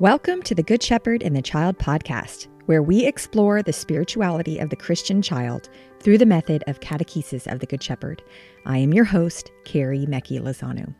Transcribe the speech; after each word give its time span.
Welcome 0.00 0.40
to 0.44 0.54
the 0.54 0.62
Good 0.62 0.82
Shepherd 0.82 1.22
and 1.22 1.36
the 1.36 1.42
Child 1.42 1.76
podcast, 1.76 2.46
where 2.64 2.82
we 2.82 3.04
explore 3.04 3.62
the 3.62 3.74
spirituality 3.74 4.58
of 4.58 4.70
the 4.70 4.76
Christian 4.76 5.20
child 5.20 5.68
through 5.98 6.16
the 6.16 6.24
method 6.24 6.64
of 6.66 6.80
catechesis 6.80 7.46
of 7.52 7.60
the 7.60 7.66
Good 7.66 7.82
Shepherd. 7.82 8.22
I 8.64 8.78
am 8.78 8.94
your 8.94 9.04
host, 9.04 9.50
Carrie 9.66 10.06
Mecki 10.06 10.40
Lozano. 10.40 10.94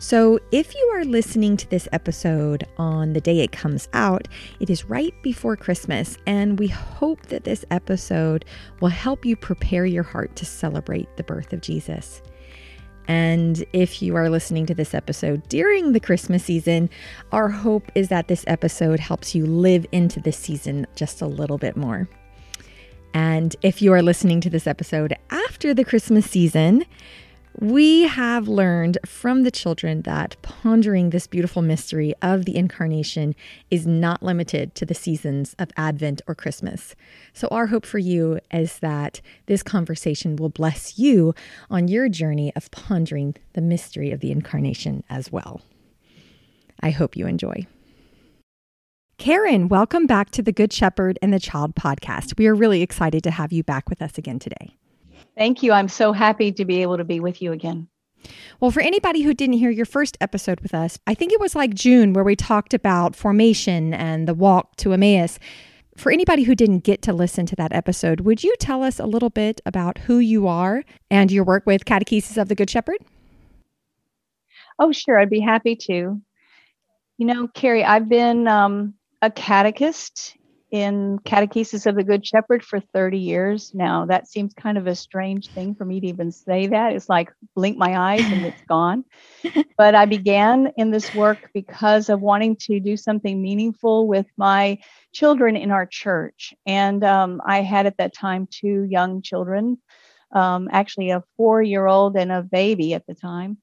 So, 0.00 0.40
if 0.50 0.74
you 0.74 0.92
are 0.96 1.04
listening 1.04 1.56
to 1.56 1.70
this 1.70 1.86
episode 1.92 2.66
on 2.78 3.12
the 3.12 3.20
day 3.20 3.38
it 3.38 3.52
comes 3.52 3.88
out, 3.92 4.26
it 4.58 4.70
is 4.70 4.86
right 4.86 5.14
before 5.22 5.54
Christmas, 5.54 6.18
and 6.26 6.58
we 6.58 6.66
hope 6.66 7.26
that 7.26 7.44
this 7.44 7.64
episode 7.70 8.44
will 8.80 8.88
help 8.88 9.24
you 9.24 9.36
prepare 9.36 9.86
your 9.86 10.02
heart 10.02 10.34
to 10.34 10.44
celebrate 10.44 11.16
the 11.16 11.22
birth 11.22 11.52
of 11.52 11.60
Jesus. 11.60 12.22
And 13.06 13.64
if 13.72 14.00
you 14.00 14.16
are 14.16 14.30
listening 14.30 14.66
to 14.66 14.74
this 14.74 14.94
episode 14.94 15.46
during 15.48 15.92
the 15.92 16.00
Christmas 16.00 16.44
season, 16.44 16.88
our 17.32 17.48
hope 17.48 17.90
is 17.94 18.08
that 18.08 18.28
this 18.28 18.44
episode 18.46 19.00
helps 19.00 19.34
you 19.34 19.46
live 19.46 19.86
into 19.92 20.20
this 20.20 20.38
season 20.38 20.86
just 20.96 21.20
a 21.20 21.26
little 21.26 21.58
bit 21.58 21.76
more. 21.76 22.08
And 23.12 23.54
if 23.62 23.80
you 23.80 23.92
are 23.92 24.02
listening 24.02 24.40
to 24.40 24.50
this 24.50 24.66
episode 24.66 25.14
after 25.30 25.72
the 25.72 25.84
Christmas 25.84 26.28
season, 26.28 26.84
we 27.60 28.02
have 28.02 28.48
learned 28.48 28.98
from 29.06 29.42
the 29.42 29.50
children 29.50 30.02
that 30.02 30.36
pondering 30.42 31.10
this 31.10 31.26
beautiful 31.26 31.62
mystery 31.62 32.12
of 32.20 32.44
the 32.44 32.56
incarnation 32.56 33.34
is 33.70 33.86
not 33.86 34.22
limited 34.22 34.74
to 34.74 34.84
the 34.84 34.94
seasons 34.94 35.54
of 35.58 35.70
Advent 35.76 36.20
or 36.26 36.34
Christmas. 36.34 36.96
So, 37.32 37.46
our 37.48 37.66
hope 37.66 37.86
for 37.86 37.98
you 37.98 38.40
is 38.52 38.80
that 38.80 39.20
this 39.46 39.62
conversation 39.62 40.36
will 40.36 40.48
bless 40.48 40.98
you 40.98 41.34
on 41.70 41.86
your 41.86 42.08
journey 42.08 42.52
of 42.56 42.70
pondering 42.72 43.36
the 43.52 43.60
mystery 43.60 44.10
of 44.10 44.20
the 44.20 44.32
incarnation 44.32 45.04
as 45.08 45.30
well. 45.30 45.62
I 46.80 46.90
hope 46.90 47.16
you 47.16 47.26
enjoy. 47.26 47.66
Karen, 49.16 49.68
welcome 49.68 50.06
back 50.06 50.30
to 50.30 50.42
the 50.42 50.52
Good 50.52 50.72
Shepherd 50.72 51.20
and 51.22 51.32
the 51.32 51.38
Child 51.38 51.76
podcast. 51.76 52.36
We 52.36 52.48
are 52.48 52.54
really 52.54 52.82
excited 52.82 53.22
to 53.22 53.30
have 53.30 53.52
you 53.52 53.62
back 53.62 53.88
with 53.88 54.02
us 54.02 54.18
again 54.18 54.40
today. 54.40 54.76
Thank 55.36 55.62
you. 55.62 55.72
I'm 55.72 55.88
so 55.88 56.12
happy 56.12 56.52
to 56.52 56.64
be 56.64 56.82
able 56.82 56.96
to 56.96 57.04
be 57.04 57.20
with 57.20 57.42
you 57.42 57.52
again. 57.52 57.88
Well, 58.60 58.70
for 58.70 58.80
anybody 58.80 59.22
who 59.22 59.34
didn't 59.34 59.58
hear 59.58 59.70
your 59.70 59.84
first 59.84 60.16
episode 60.20 60.60
with 60.60 60.74
us, 60.74 60.98
I 61.06 61.14
think 61.14 61.32
it 61.32 61.40
was 61.40 61.54
like 61.54 61.74
June 61.74 62.12
where 62.12 62.24
we 62.24 62.36
talked 62.36 62.72
about 62.72 63.16
formation 63.16 63.92
and 63.92 64.26
the 64.26 64.34
walk 64.34 64.76
to 64.76 64.92
Emmaus. 64.92 65.38
For 65.96 66.10
anybody 66.10 66.44
who 66.44 66.54
didn't 66.54 66.80
get 66.80 67.02
to 67.02 67.12
listen 67.12 67.46
to 67.46 67.56
that 67.56 67.72
episode, 67.72 68.20
would 68.20 68.42
you 68.42 68.54
tell 68.58 68.82
us 68.82 68.98
a 68.98 69.06
little 69.06 69.30
bit 69.30 69.60
about 69.66 69.98
who 69.98 70.18
you 70.18 70.48
are 70.48 70.82
and 71.10 71.30
your 71.30 71.44
work 71.44 71.64
with 71.66 71.84
Catechesis 71.84 72.40
of 72.40 72.48
the 72.48 72.54
Good 72.54 72.70
Shepherd? 72.70 72.98
Oh, 74.78 74.90
sure. 74.90 75.20
I'd 75.20 75.30
be 75.30 75.40
happy 75.40 75.76
to. 75.76 76.20
You 77.16 77.26
know, 77.26 77.46
Carrie, 77.48 77.84
I've 77.84 78.08
been 78.08 78.48
um, 78.48 78.94
a 79.22 79.30
catechist 79.30 80.36
in 80.74 81.20
Catechesis 81.20 81.86
of 81.86 81.94
the 81.94 82.02
Good 82.02 82.26
Shepherd 82.26 82.64
for 82.64 82.80
30 82.80 83.16
years 83.16 83.70
now. 83.74 84.06
That 84.06 84.26
seems 84.26 84.52
kind 84.54 84.76
of 84.76 84.88
a 84.88 84.96
strange 84.96 85.52
thing 85.52 85.76
for 85.76 85.84
me 85.84 86.00
to 86.00 86.08
even 86.08 86.32
say 86.32 86.66
that. 86.66 86.94
It's 86.94 87.08
like 87.08 87.30
blink 87.54 87.78
my 87.78 87.96
eyes 87.96 88.24
and 88.24 88.44
it's 88.44 88.60
gone. 88.68 89.04
but 89.78 89.94
I 89.94 90.04
began 90.06 90.72
in 90.76 90.90
this 90.90 91.14
work 91.14 91.48
because 91.54 92.08
of 92.08 92.20
wanting 92.20 92.56
to 92.62 92.80
do 92.80 92.96
something 92.96 93.40
meaningful 93.40 94.08
with 94.08 94.26
my 94.36 94.78
children 95.12 95.54
in 95.54 95.70
our 95.70 95.86
church. 95.86 96.52
And 96.66 97.04
um, 97.04 97.40
I 97.46 97.62
had 97.62 97.86
at 97.86 97.98
that 97.98 98.12
time 98.12 98.48
two 98.50 98.82
young 98.90 99.22
children, 99.22 99.78
um, 100.34 100.68
actually 100.72 101.10
a 101.10 101.22
four 101.36 101.62
year 101.62 101.86
old 101.86 102.16
and 102.16 102.32
a 102.32 102.42
baby 102.42 102.94
at 102.94 103.06
the 103.06 103.14
time, 103.14 103.58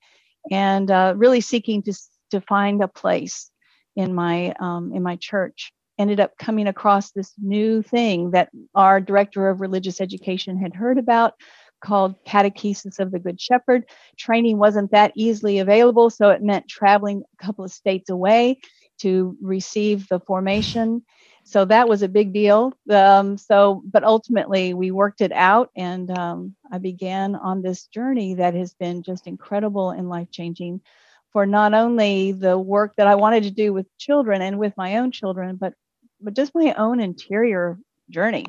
and 0.49 0.89
uh, 0.89 1.13
really 1.17 1.41
seeking 1.41 1.83
to, 1.83 1.93
to 2.29 2.39
find 2.39 2.81
a 2.81 2.87
place 2.87 3.51
in 3.97 4.15
my 4.15 4.55
um, 4.61 4.93
in 4.93 5.03
my 5.03 5.17
church 5.17 5.73
ended 6.01 6.19
up 6.19 6.35
coming 6.39 6.67
across 6.67 7.11
this 7.11 7.31
new 7.39 7.83
thing 7.83 8.31
that 8.31 8.49
our 8.73 8.99
director 8.99 9.49
of 9.49 9.61
religious 9.61 10.01
education 10.01 10.57
had 10.57 10.73
heard 10.73 10.97
about 10.97 11.35
called 11.79 12.15
Catechesis 12.25 12.99
of 12.99 13.11
the 13.11 13.19
Good 13.19 13.39
Shepherd. 13.39 13.85
Training 14.17 14.57
wasn't 14.57 14.91
that 14.91 15.11
easily 15.15 15.59
available, 15.59 16.09
so 16.09 16.29
it 16.29 16.41
meant 16.41 16.67
traveling 16.67 17.23
a 17.39 17.45
couple 17.45 17.63
of 17.63 17.71
states 17.71 18.09
away 18.09 18.59
to 18.99 19.37
receive 19.41 20.07
the 20.07 20.19
formation. 20.19 21.03
So 21.43 21.65
that 21.65 21.87
was 21.87 22.01
a 22.01 22.07
big 22.07 22.33
deal. 22.33 22.73
Um, 22.89 23.37
so, 23.37 23.83
but 23.85 24.03
ultimately, 24.03 24.73
we 24.73 24.91
worked 24.91 25.21
it 25.21 25.31
out, 25.31 25.69
and 25.75 26.15
um, 26.17 26.55
I 26.71 26.77
began 26.77 27.35
on 27.35 27.61
this 27.61 27.87
journey 27.87 28.35
that 28.35 28.53
has 28.53 28.73
been 28.73 29.03
just 29.03 29.27
incredible 29.27 29.91
and 29.91 30.09
life 30.09 30.29
changing 30.31 30.81
for 31.33 31.45
not 31.45 31.73
only 31.73 32.31
the 32.33 32.57
work 32.57 32.93
that 32.97 33.07
I 33.07 33.15
wanted 33.15 33.43
to 33.43 33.51
do 33.51 33.73
with 33.73 33.87
children 33.97 34.41
and 34.41 34.59
with 34.59 34.73
my 34.77 34.97
own 34.97 35.11
children, 35.11 35.55
but 35.55 35.73
but 36.21 36.35
just 36.35 36.55
my 36.55 36.73
own 36.73 36.99
interior 36.99 37.77
journey. 38.09 38.45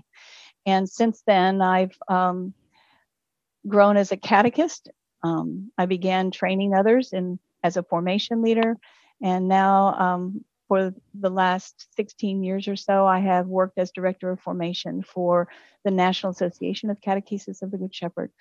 And 0.66 0.88
since 0.88 1.22
then, 1.26 1.60
I've 1.60 1.96
um, 2.08 2.54
grown 3.66 3.96
as 3.96 4.12
a 4.12 4.16
catechist. 4.16 4.90
Um, 5.22 5.72
I 5.78 5.86
began 5.86 6.30
training 6.30 6.74
others 6.74 7.12
in 7.12 7.38
as 7.64 7.76
a 7.76 7.82
formation 7.82 8.42
leader, 8.42 8.76
and 9.22 9.46
now 9.46 9.94
um, 9.94 10.44
for 10.66 10.94
the 11.14 11.30
last 11.30 11.86
16 11.96 12.42
years 12.42 12.66
or 12.66 12.76
so, 12.76 13.06
I 13.06 13.20
have 13.20 13.46
worked 13.46 13.78
as 13.78 13.92
director 13.92 14.30
of 14.30 14.40
formation 14.40 15.02
for 15.02 15.48
the 15.84 15.90
National 15.90 16.32
Association 16.32 16.90
of 16.90 17.00
Catechesis 17.00 17.62
of 17.62 17.70
the 17.70 17.78
Good 17.78 17.94
Shepherd. 17.94 18.32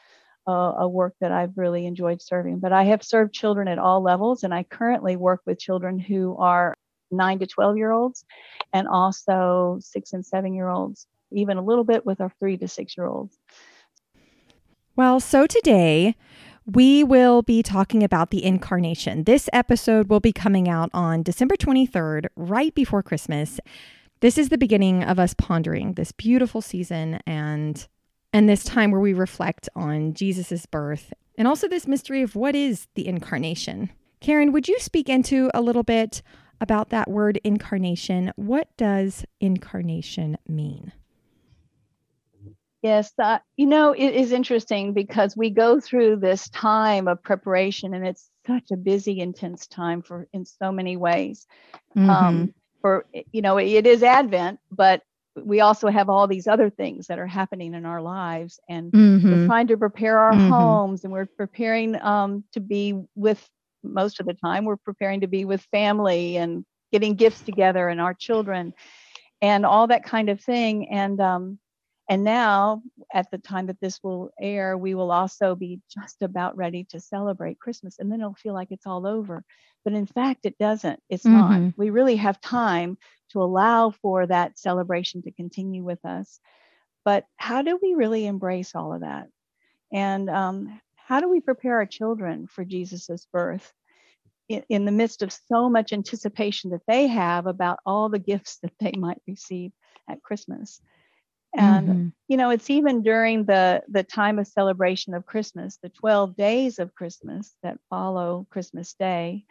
Uh, 0.48 0.74
a 0.80 0.88
work 0.88 1.14
that 1.22 1.32
I've 1.32 1.56
really 1.56 1.86
enjoyed 1.86 2.20
serving. 2.20 2.60
But 2.60 2.74
I 2.74 2.86
have 2.86 3.04
served 3.04 3.32
children 3.32 3.68
at 3.68 3.78
all 3.78 4.02
levels, 4.02 4.44
and 4.44 4.54
I 4.54 4.64
currently 4.64 5.16
work 5.16 5.42
with 5.46 5.60
children 5.60 6.00
who 6.00 6.36
are 6.38 6.76
nine 7.12 7.40
to 7.40 7.48
12 7.48 7.78
year 7.78 7.92
olds 7.92 8.26
and 8.74 8.88
also 8.88 9.78
six 9.82 10.14
and 10.14 10.26
seven 10.26 10.54
year 10.54 10.70
olds, 10.70 11.08
even 11.32 11.58
a 11.58 11.64
little 11.64 11.84
bit 11.84 12.06
with 12.06 12.22
our 12.22 12.32
three 12.40 12.58
to 12.58 12.68
six 12.68 12.98
year 12.98 13.08
olds. 13.08 13.38
Well, 14.96 15.20
so 15.20 15.48
today 15.48 16.16
we 16.66 17.04
will 17.04 17.42
be 17.42 17.64
talking 17.64 18.04
about 18.04 18.30
the 18.30 18.44
incarnation. 18.44 19.24
This 19.24 19.50
episode 19.52 20.10
will 20.10 20.20
be 20.20 20.34
coming 20.34 20.70
out 20.70 20.90
on 20.94 21.24
December 21.24 21.56
23rd, 21.56 22.28
right 22.36 22.74
before 22.76 23.02
Christmas. 23.02 23.60
This 24.20 24.38
is 24.38 24.50
the 24.50 24.58
beginning 24.58 25.04
of 25.04 25.18
us 25.18 25.34
pondering 25.34 25.94
this 25.94 26.12
beautiful 26.12 26.62
season 26.62 27.20
and 27.26 27.88
and 28.34 28.48
this 28.48 28.64
time 28.64 28.92
where 28.92 29.02
we 29.02 29.14
reflect 29.14 29.68
on 29.76 30.14
Jesus' 30.14 30.66
birth 30.66 31.12
and 31.38 31.48
also 31.48 31.68
this 31.68 31.88
mystery 31.88 32.22
of 32.22 32.36
what 32.36 32.56
is 32.56 32.88
the 32.96 33.08
incarnation. 33.08 33.90
Karen, 34.22 34.52
would 34.52 34.68
you 34.68 34.80
speak 34.80 35.10
into 35.10 35.50
a 35.54 35.62
little 35.62 35.84
bit 35.84 36.22
about 36.62 36.90
that 36.90 37.10
word 37.10 37.40
incarnation. 37.44 38.32
What 38.38 38.70
does 38.78 39.26
incarnation 39.42 40.38
mean? 40.48 40.94
Yes, 42.82 43.12
uh, 43.20 43.40
you 43.58 43.68
know, 43.68 43.92
it 43.92 44.16
is 44.16 44.32
interesting 44.32 44.94
because 44.94 45.38
we 45.38 45.50
go 45.52 45.80
through 45.80 46.16
this 46.16 46.50
time 46.50 47.08
of 47.08 47.22
preparation 47.22 47.94
and 47.94 48.08
it's 48.08 48.30
such 48.48 48.72
a 48.72 48.78
busy, 48.78 49.20
intense 49.20 49.68
time 49.68 50.02
for 50.02 50.28
in 50.34 50.46
so 50.46 50.72
many 50.72 50.98
ways. 50.98 51.46
Um, 51.96 52.02
mm-hmm. 52.02 52.10
Um, 52.10 52.54
for, 52.82 53.06
you 53.32 53.44
know, 53.44 53.58
it 53.58 53.86
is 53.86 54.02
Advent, 54.02 54.60
but 54.72 55.04
we 55.36 55.62
also 55.62 55.90
have 55.90 56.10
all 56.10 56.28
these 56.28 56.48
other 56.48 56.70
things 56.70 57.08
that 57.08 57.20
are 57.20 57.28
happening 57.28 57.76
in 57.76 57.86
our 57.86 58.02
lives 58.02 58.60
and 58.68 58.92
mm-hmm. 58.92 59.32
we're 59.32 59.46
trying 59.46 59.68
to 59.68 59.78
prepare 59.78 60.18
our 60.18 60.34
mm-hmm. 60.34 60.50
homes 60.50 61.04
and 61.04 61.14
we're 61.14 61.26
preparing 61.26 62.02
um, 62.02 62.44
to 62.52 62.60
be 62.60 63.00
with 63.16 63.48
most 63.84 64.20
of 64.20 64.26
the 64.26 64.34
time 64.34 64.66
we're 64.66 64.78
preparing 64.78 65.22
to 65.22 65.28
be 65.28 65.46
with 65.46 65.62
family 65.72 66.38
and 66.38 66.66
getting 66.92 67.16
gifts 67.16 67.42
together 67.42 67.88
and 67.88 68.02
our 68.02 68.14
children 68.14 68.74
and 69.42 69.66
all 69.66 69.88
that 69.88 70.04
kind 70.04 70.30
of 70.30 70.42
thing. 70.42 70.90
And 70.90 71.20
um 71.20 71.60
and 72.10 72.24
now 72.24 72.82
at 73.14 73.32
the 73.32 73.38
time 73.38 73.68
that 73.68 73.80
this 73.80 74.00
will 74.04 74.32
air 74.40 74.78
we 74.78 74.96
will 74.96 75.12
also 75.12 75.56
be 75.56 75.80
just 75.90 76.22
about 76.22 76.58
ready 76.58 76.86
to 76.90 77.00
celebrate 77.00 77.60
christmas 77.60 78.00
and 78.00 78.12
then 78.12 78.20
it'll 78.20 78.34
feel 78.34 78.54
like 78.54 78.72
it's 78.72 78.88
all 78.88 79.08
over. 79.08 79.44
But 79.84 79.94
in 79.94 80.06
fact 80.06 80.46
it 80.46 80.58
doesn't. 80.58 81.00
It's 81.10 81.24
mm-hmm. 81.26 81.66
not 81.68 81.74
we 81.78 81.90
really 81.90 82.18
have 82.18 82.42
time 82.42 82.98
to 83.32 83.42
allow 83.42 83.92
for 83.92 84.28
that 84.28 84.60
celebration 84.60 85.22
to 85.24 85.32
continue 85.32 85.84
with 85.84 86.04
us. 86.06 86.40
But 87.04 87.26
how 87.38 87.62
do 87.62 87.80
we 87.82 87.96
really 87.96 88.26
embrace 88.26 88.76
all 88.76 88.94
of 88.94 89.02
that? 89.02 89.28
And 89.92 90.30
um, 90.30 90.82
how 91.08 91.20
do 91.20 91.30
we 91.30 91.42
prepare 91.42 91.76
our 91.76 91.86
children 91.86 92.48
for 92.48 92.64
Jesus's 92.64 93.28
birth 93.32 93.74
in, 94.50 94.64
in 94.70 94.86
the 94.86 94.92
midst 94.92 95.22
of 95.22 95.32
so 95.32 95.70
much 95.70 95.94
anticipation 95.94 96.72
that 96.72 96.86
they 96.88 97.08
have 97.08 97.48
about 97.48 97.80
all 97.86 98.10
the 98.10 98.20
gifts 98.20 98.60
that 98.64 98.74
they 98.80 98.94
might 98.98 99.22
receive 99.28 99.72
at 100.10 100.24
Christmas? 100.24 100.82
And 101.54 101.88
mm-hmm. 101.88 102.08
you 102.30 102.38
know, 102.38 102.50
it's 102.50 102.70
even 102.70 103.04
during 103.04 103.46
the 103.46 103.84
the 103.90 104.04
time 104.04 104.40
of 104.40 104.48
celebration 104.48 105.14
of 105.14 105.26
Christmas, 105.26 105.78
the 105.84 105.90
12 105.90 106.36
days 106.38 106.80
of 106.80 106.96
Christmas 106.96 107.54
that 107.62 107.78
follow 107.90 108.48
Christmas 108.50 108.94
Day, 108.94 109.46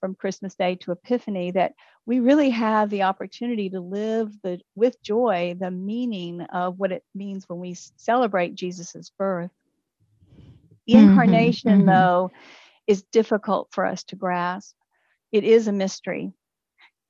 from 0.00 0.14
Christmas 0.14 0.54
Day 0.54 0.76
to 0.76 0.92
Epiphany 0.92 1.50
that 1.52 1.74
we 2.06 2.20
really 2.20 2.50
have 2.50 2.90
the 2.90 3.02
opportunity 3.02 3.70
to 3.70 3.80
live 3.80 4.30
the 4.42 4.60
with 4.74 5.00
joy 5.02 5.56
the 5.58 5.70
meaning 5.70 6.42
of 6.42 6.78
what 6.78 6.92
it 6.92 7.02
means 7.14 7.48
when 7.48 7.58
we 7.58 7.74
celebrate 7.74 8.54
Jesus's 8.54 9.12
birth. 9.18 9.50
The 10.88 10.94
mm-hmm, 10.94 11.10
incarnation, 11.10 11.78
mm-hmm. 11.78 11.86
though, 11.86 12.30
is 12.88 13.04
difficult 13.12 13.68
for 13.72 13.86
us 13.86 14.02
to 14.04 14.16
grasp. 14.16 14.74
It 15.30 15.44
is 15.44 15.68
a 15.68 15.72
mystery. 15.72 16.32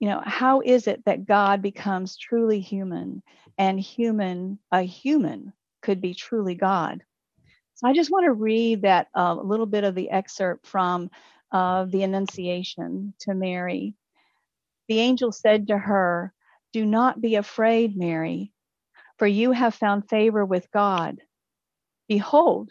you 0.00 0.08
know, 0.08 0.22
how 0.24 0.60
is 0.60 0.86
it 0.86 1.04
that 1.06 1.26
God 1.26 1.62
becomes 1.62 2.16
truly 2.16 2.60
human 2.60 3.22
and 3.58 3.80
human, 3.80 4.58
a 4.70 4.82
human 4.82 5.52
could 5.82 6.00
be 6.00 6.14
truly 6.14 6.54
God? 6.54 7.02
So 7.74 7.88
I 7.88 7.92
just 7.92 8.10
want 8.10 8.24
to 8.26 8.32
read 8.32 8.82
that 8.82 9.08
uh, 9.16 9.36
a 9.38 9.42
little 9.42 9.66
bit 9.66 9.84
of 9.84 9.94
the 9.94 10.10
excerpt 10.10 10.66
from 10.66 11.10
uh, 11.52 11.84
the 11.86 12.02
Annunciation 12.02 13.14
to 13.20 13.34
Mary. 13.34 13.94
The 14.88 15.00
angel 15.00 15.32
said 15.32 15.68
to 15.68 15.78
her, 15.78 16.32
Do 16.72 16.84
not 16.84 17.20
be 17.20 17.36
afraid, 17.36 17.96
Mary, 17.96 18.52
for 19.18 19.26
you 19.26 19.52
have 19.52 19.74
found 19.74 20.08
favor 20.08 20.44
with 20.44 20.70
God. 20.72 21.20
Behold, 22.08 22.70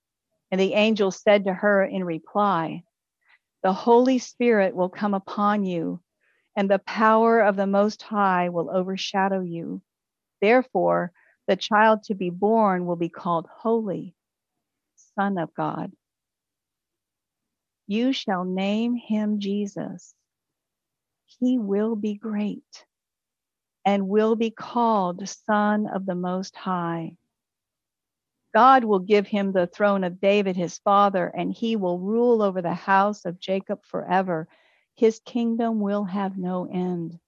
And 0.51 0.59
the 0.59 0.73
angel 0.73 1.11
said 1.11 1.45
to 1.45 1.53
her 1.53 1.83
in 1.83 2.03
reply, 2.03 2.83
The 3.63 3.73
Holy 3.73 4.19
Spirit 4.19 4.75
will 4.75 4.89
come 4.89 5.13
upon 5.13 5.63
you 5.63 6.01
and 6.55 6.69
the 6.69 6.79
power 6.79 7.41
of 7.41 7.55
the 7.55 7.67
Most 7.67 8.01
High 8.01 8.49
will 8.49 8.69
overshadow 8.69 9.41
you. 9.41 9.81
Therefore, 10.41 11.11
the 11.47 11.55
child 11.55 12.03
to 12.03 12.15
be 12.15 12.29
born 12.29 12.85
will 12.85 12.95
be 12.95 13.09
called 13.09 13.47
Holy, 13.49 14.15
Son 15.15 15.37
of 15.37 15.53
God. 15.53 15.91
You 17.87 18.13
shall 18.13 18.43
name 18.43 18.95
him 18.95 19.39
Jesus. 19.39 20.13
He 21.39 21.57
will 21.57 21.95
be 21.95 22.15
great 22.15 22.85
and 23.85 24.07
will 24.07 24.35
be 24.35 24.51
called 24.51 25.27
Son 25.27 25.87
of 25.87 26.05
the 26.05 26.15
Most 26.15 26.55
High. 26.55 27.17
God 28.53 28.83
will 28.83 28.99
give 28.99 29.27
him 29.27 29.51
the 29.51 29.67
throne 29.67 30.03
of 30.03 30.19
David, 30.19 30.55
his 30.55 30.77
father, 30.79 31.27
and 31.27 31.53
he 31.53 31.75
will 31.75 31.99
rule 31.99 32.41
over 32.41 32.61
the 32.61 32.73
house 32.73 33.25
of 33.25 33.39
Jacob 33.39 33.85
forever 33.85 34.47
his 34.95 35.19
kingdom 35.25 35.79
will 35.79 36.03
have 36.03 36.37
no 36.37 36.65
end. 36.71 37.19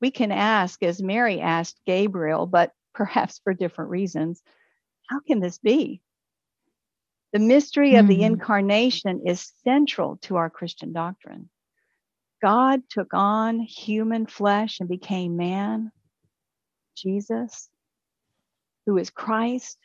We 0.00 0.10
can 0.10 0.32
ask, 0.32 0.82
as 0.82 1.02
Mary 1.02 1.40
asked 1.40 1.80
Gabriel, 1.86 2.46
but 2.46 2.72
perhaps 2.94 3.40
for 3.42 3.54
different 3.54 3.90
reasons, 3.90 4.42
how 5.08 5.20
can 5.20 5.40
this 5.40 5.58
be? 5.58 6.00
The 7.32 7.38
mystery 7.38 7.90
mm-hmm. 7.90 8.00
of 8.00 8.08
the 8.08 8.14
mm-hmm. 8.14 8.34
incarnation 8.34 9.26
is 9.26 9.52
central 9.62 10.16
to 10.22 10.36
our 10.36 10.50
Christian 10.50 10.92
doctrine. 10.92 11.50
God 12.42 12.82
took 12.88 13.12
on 13.12 13.60
human 13.60 14.26
flesh 14.26 14.80
and 14.80 14.88
became 14.88 15.36
man, 15.36 15.92
Jesus, 16.96 17.68
who 18.86 18.98
is 18.98 19.10
Christ, 19.10 19.78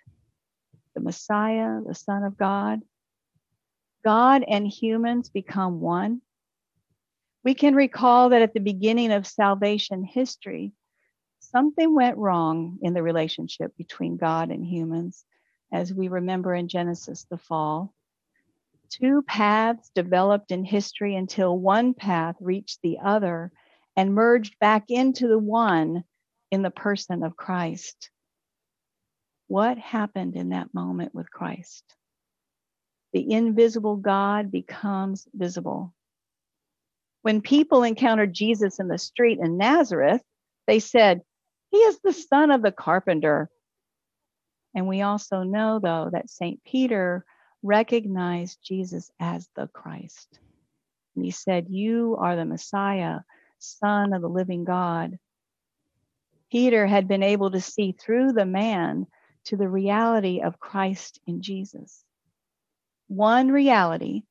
the 0.99 1.05
Messiah, 1.05 1.79
the 1.85 1.95
Son 1.95 2.23
of 2.23 2.37
God. 2.37 2.81
God 4.03 4.43
and 4.47 4.67
humans 4.67 5.29
become 5.29 5.79
one. 5.79 6.21
We 7.43 7.53
can 7.53 7.73
recall 7.73 8.29
that 8.29 8.41
at 8.41 8.53
the 8.53 8.59
beginning 8.59 9.13
of 9.13 9.25
salvation 9.25 10.03
history, 10.03 10.73
something 11.39 11.95
went 11.95 12.17
wrong 12.17 12.79
in 12.81 12.93
the 12.93 13.03
relationship 13.03 13.75
between 13.77 14.17
God 14.17 14.51
and 14.51 14.65
humans, 14.65 15.23
as 15.71 15.93
we 15.93 16.09
remember 16.09 16.53
in 16.53 16.67
Genesis, 16.67 17.25
the 17.29 17.37
fall. 17.37 17.93
Two 18.89 19.21
paths 19.21 19.89
developed 19.95 20.51
in 20.51 20.65
history 20.65 21.15
until 21.15 21.57
one 21.57 21.93
path 21.93 22.35
reached 22.41 22.79
the 22.81 22.97
other 23.01 23.53
and 23.95 24.13
merged 24.13 24.59
back 24.59 24.85
into 24.89 25.29
the 25.29 25.39
one 25.39 26.03
in 26.51 26.61
the 26.61 26.71
person 26.71 27.23
of 27.23 27.37
Christ. 27.37 28.09
What 29.49 29.79
happened 29.79 30.35
in 30.35 30.49
that 30.49 30.75
moment 30.75 31.15
with 31.15 31.31
Christ? 31.31 31.83
The 33.13 33.31
invisible 33.31 33.95
God 33.95 34.51
becomes 34.51 35.27
visible. 35.33 35.91
When 37.23 37.41
people 37.41 37.81
encountered 37.81 38.31
Jesus 38.31 38.79
in 38.79 38.87
the 38.87 38.99
street 38.99 39.39
in 39.41 39.57
Nazareth, 39.57 40.21
they 40.67 40.77
said, 40.79 41.21
He 41.71 41.77
is 41.77 41.99
the 42.03 42.13
son 42.13 42.51
of 42.51 42.61
the 42.61 42.71
carpenter. 42.71 43.49
And 44.75 44.87
we 44.87 45.01
also 45.01 45.41
know, 45.41 45.79
though, 45.79 46.09
that 46.11 46.29
St. 46.29 46.63
Peter 46.63 47.25
recognized 47.63 48.59
Jesus 48.63 49.09
as 49.19 49.49
the 49.55 49.65
Christ. 49.73 50.39
And 51.15 51.25
he 51.25 51.31
said, 51.31 51.69
You 51.69 52.17
are 52.19 52.35
the 52.35 52.45
Messiah, 52.45 53.21
Son 53.57 54.13
of 54.13 54.21
the 54.21 54.29
living 54.29 54.63
God. 54.63 55.17
Peter 56.51 56.85
had 56.85 57.07
been 57.07 57.23
able 57.23 57.49
to 57.49 57.61
see 57.61 57.93
through 57.93 58.33
the 58.33 58.45
man 58.45 59.07
to 59.49 59.57
the 59.57 59.67
reality 59.67 60.41
of 60.41 60.59
Christ 60.59 61.19
in 61.25 61.41
Jesus. 61.41 62.03
One 63.07 63.51
reality, 63.51 64.21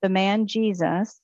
the 0.00 0.08
man 0.08 0.46
Jesus, 0.46 1.20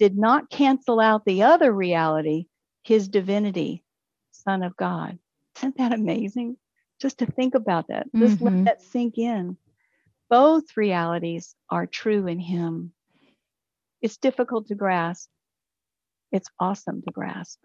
did 0.00 0.18
not 0.18 0.50
cancel 0.50 0.98
out 0.98 1.24
the 1.24 1.44
other 1.44 1.72
reality, 1.72 2.46
his 2.82 3.06
divinity, 3.06 3.84
Son 4.32 4.64
of 4.64 4.76
God. 4.76 5.16
Isn't 5.56 5.78
that 5.78 5.92
amazing? 5.92 6.56
Just 7.00 7.18
to 7.18 7.26
think 7.26 7.54
about 7.54 7.86
that, 7.86 8.08
just 8.16 8.36
mm-hmm. 8.36 8.56
let 8.56 8.64
that 8.64 8.82
sink 8.82 9.16
in. 9.16 9.56
Both 10.28 10.76
realities 10.76 11.54
are 11.70 11.86
true 11.86 12.26
in 12.26 12.40
him. 12.40 12.92
It's 14.00 14.16
difficult 14.16 14.66
to 14.68 14.74
grasp. 14.74 15.28
It's 16.32 16.48
awesome 16.58 17.02
to 17.02 17.12
grasp. 17.12 17.60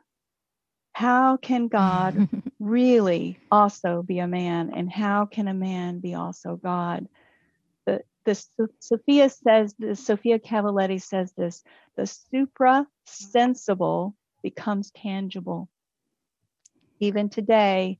How 0.98 1.38
can 1.38 1.68
God 1.68 2.28
really 2.60 3.38
also 3.52 4.02
be 4.02 4.18
a 4.18 4.26
man? 4.26 4.72
And 4.76 4.92
how 4.92 5.28
can 5.28 5.48
a 5.48 5.54
man 5.54 6.00
be 6.00 6.16
also 6.16 6.56
God? 6.56 7.08
The 7.86 8.02
Sophia 8.80 9.30
says 9.30 9.76
this, 9.78 10.04
Sophia 10.04 10.40
Cavalletti 10.40 11.00
says 11.00 11.32
this, 11.38 11.64
the 11.96 12.08
supra 12.08 12.88
sensible 13.06 14.16
becomes 14.42 14.89
tangible. 14.89 15.70
Even 17.00 17.30
today, 17.30 18.00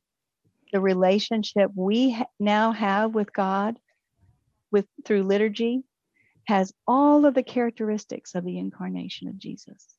the 0.74 0.82
relationship 0.82 1.70
we 1.76 2.14
ha- 2.14 2.26
now 2.40 2.72
have 2.72 3.14
with 3.14 3.32
God 3.32 3.78
with 4.72 4.88
through 5.06 5.24
liturgy 5.24 5.84
has 6.48 6.74
all 6.88 7.28
of 7.28 7.36
the 7.36 7.44
characteristics 7.44 8.34
of 8.34 8.44
the 8.44 8.58
incarnation 8.58 9.28
of 9.28 9.38
Jesus. 9.38 9.97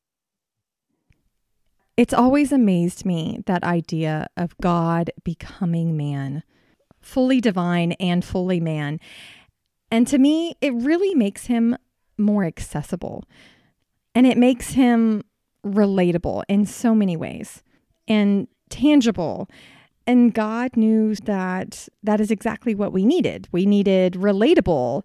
It's 1.98 2.14
always 2.14 2.52
amazed 2.52 3.04
me 3.04 3.40
that 3.46 3.64
idea 3.64 4.28
of 4.36 4.56
God 4.58 5.10
becoming 5.24 5.96
man, 5.96 6.44
fully 7.00 7.40
divine 7.40 7.90
and 7.98 8.24
fully 8.24 8.60
man. 8.60 9.00
And 9.90 10.06
to 10.06 10.16
me, 10.16 10.54
it 10.60 10.72
really 10.74 11.12
makes 11.16 11.46
him 11.46 11.76
more 12.16 12.44
accessible 12.44 13.24
and 14.14 14.28
it 14.28 14.38
makes 14.38 14.70
him 14.70 15.24
relatable 15.66 16.44
in 16.48 16.66
so 16.66 16.94
many 16.94 17.16
ways 17.16 17.64
and 18.06 18.46
tangible. 18.70 19.50
And 20.06 20.32
God 20.32 20.76
knew 20.76 21.16
that 21.16 21.88
that 22.04 22.20
is 22.20 22.30
exactly 22.30 22.76
what 22.76 22.92
we 22.92 23.04
needed. 23.04 23.48
We 23.50 23.66
needed 23.66 24.12
relatable, 24.12 25.02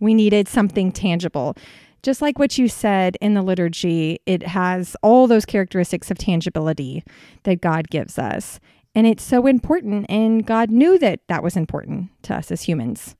we 0.00 0.12
needed 0.12 0.48
something 0.48 0.92
tangible. 0.92 1.56
Just 2.04 2.20
like 2.20 2.38
what 2.38 2.58
you 2.58 2.68
said 2.68 3.16
in 3.22 3.32
the 3.32 3.40
liturgy, 3.40 4.20
it 4.26 4.42
has 4.42 4.94
all 5.02 5.26
those 5.26 5.46
characteristics 5.46 6.10
of 6.10 6.18
tangibility 6.18 7.02
that 7.44 7.62
God 7.62 7.88
gives 7.88 8.18
us. 8.18 8.60
And 8.94 9.06
it's 9.06 9.22
so 9.22 9.46
important. 9.46 10.04
And 10.10 10.44
God 10.44 10.70
knew 10.70 10.98
that 10.98 11.20
that 11.28 11.42
was 11.42 11.56
important 11.56 12.10
to 12.24 12.34
us 12.34 12.50
as 12.50 12.62
humans 12.62 13.16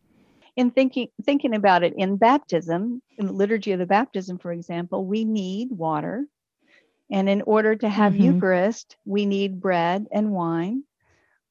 in 0.57 0.71
thinking 0.71 1.09
thinking 1.25 1.55
about 1.55 1.83
it 1.83 1.95
in 1.97 2.17
baptism 2.17 3.03
in 3.19 3.27
the 3.27 3.33
liturgy 3.33 3.73
of 3.73 3.79
the 3.79 3.87
baptism 3.87 4.39
for 4.39 4.53
example 4.53 5.05
we 5.05 5.25
need 5.25 5.69
water 5.73 6.25
and 7.11 7.29
in 7.29 7.43
order 7.43 7.75
to 7.75 7.89
have 7.89 8.13
mm-hmm. 8.13 8.35
eucharist 8.35 8.97
we 9.05 9.27
need 9.27 9.61
bread 9.61 10.07
and 10.13 10.31
wine 10.31 10.85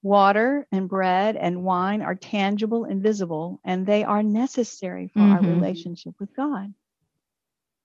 water 0.02 0.66
and 0.72 0.88
bread 0.88 1.36
and 1.36 1.64
wine 1.64 2.02
are 2.02 2.16
tangible 2.16 2.86
and 2.86 3.04
visible 3.04 3.60
and 3.66 3.86
they 3.86 4.06
are 4.06 4.24
necessary 4.24 5.10
for 5.10 5.20
mm-hmm. 5.20 5.34
our 5.34 5.42
relationship 5.42 6.14
with 6.20 6.34
god 6.34 6.74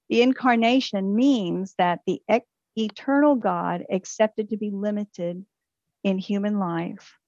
the 0.08 0.22
incarnation 0.22 1.14
means 1.14 1.74
that 1.78 2.00
the 2.06 2.20
e- 2.32 2.40
eternal 2.76 3.34
god 3.34 3.84
accepted 3.90 4.50
to 4.50 4.56
be 4.56 4.70
limited 4.70 5.44
in 6.04 6.18
human 6.18 6.58
life 6.58 7.18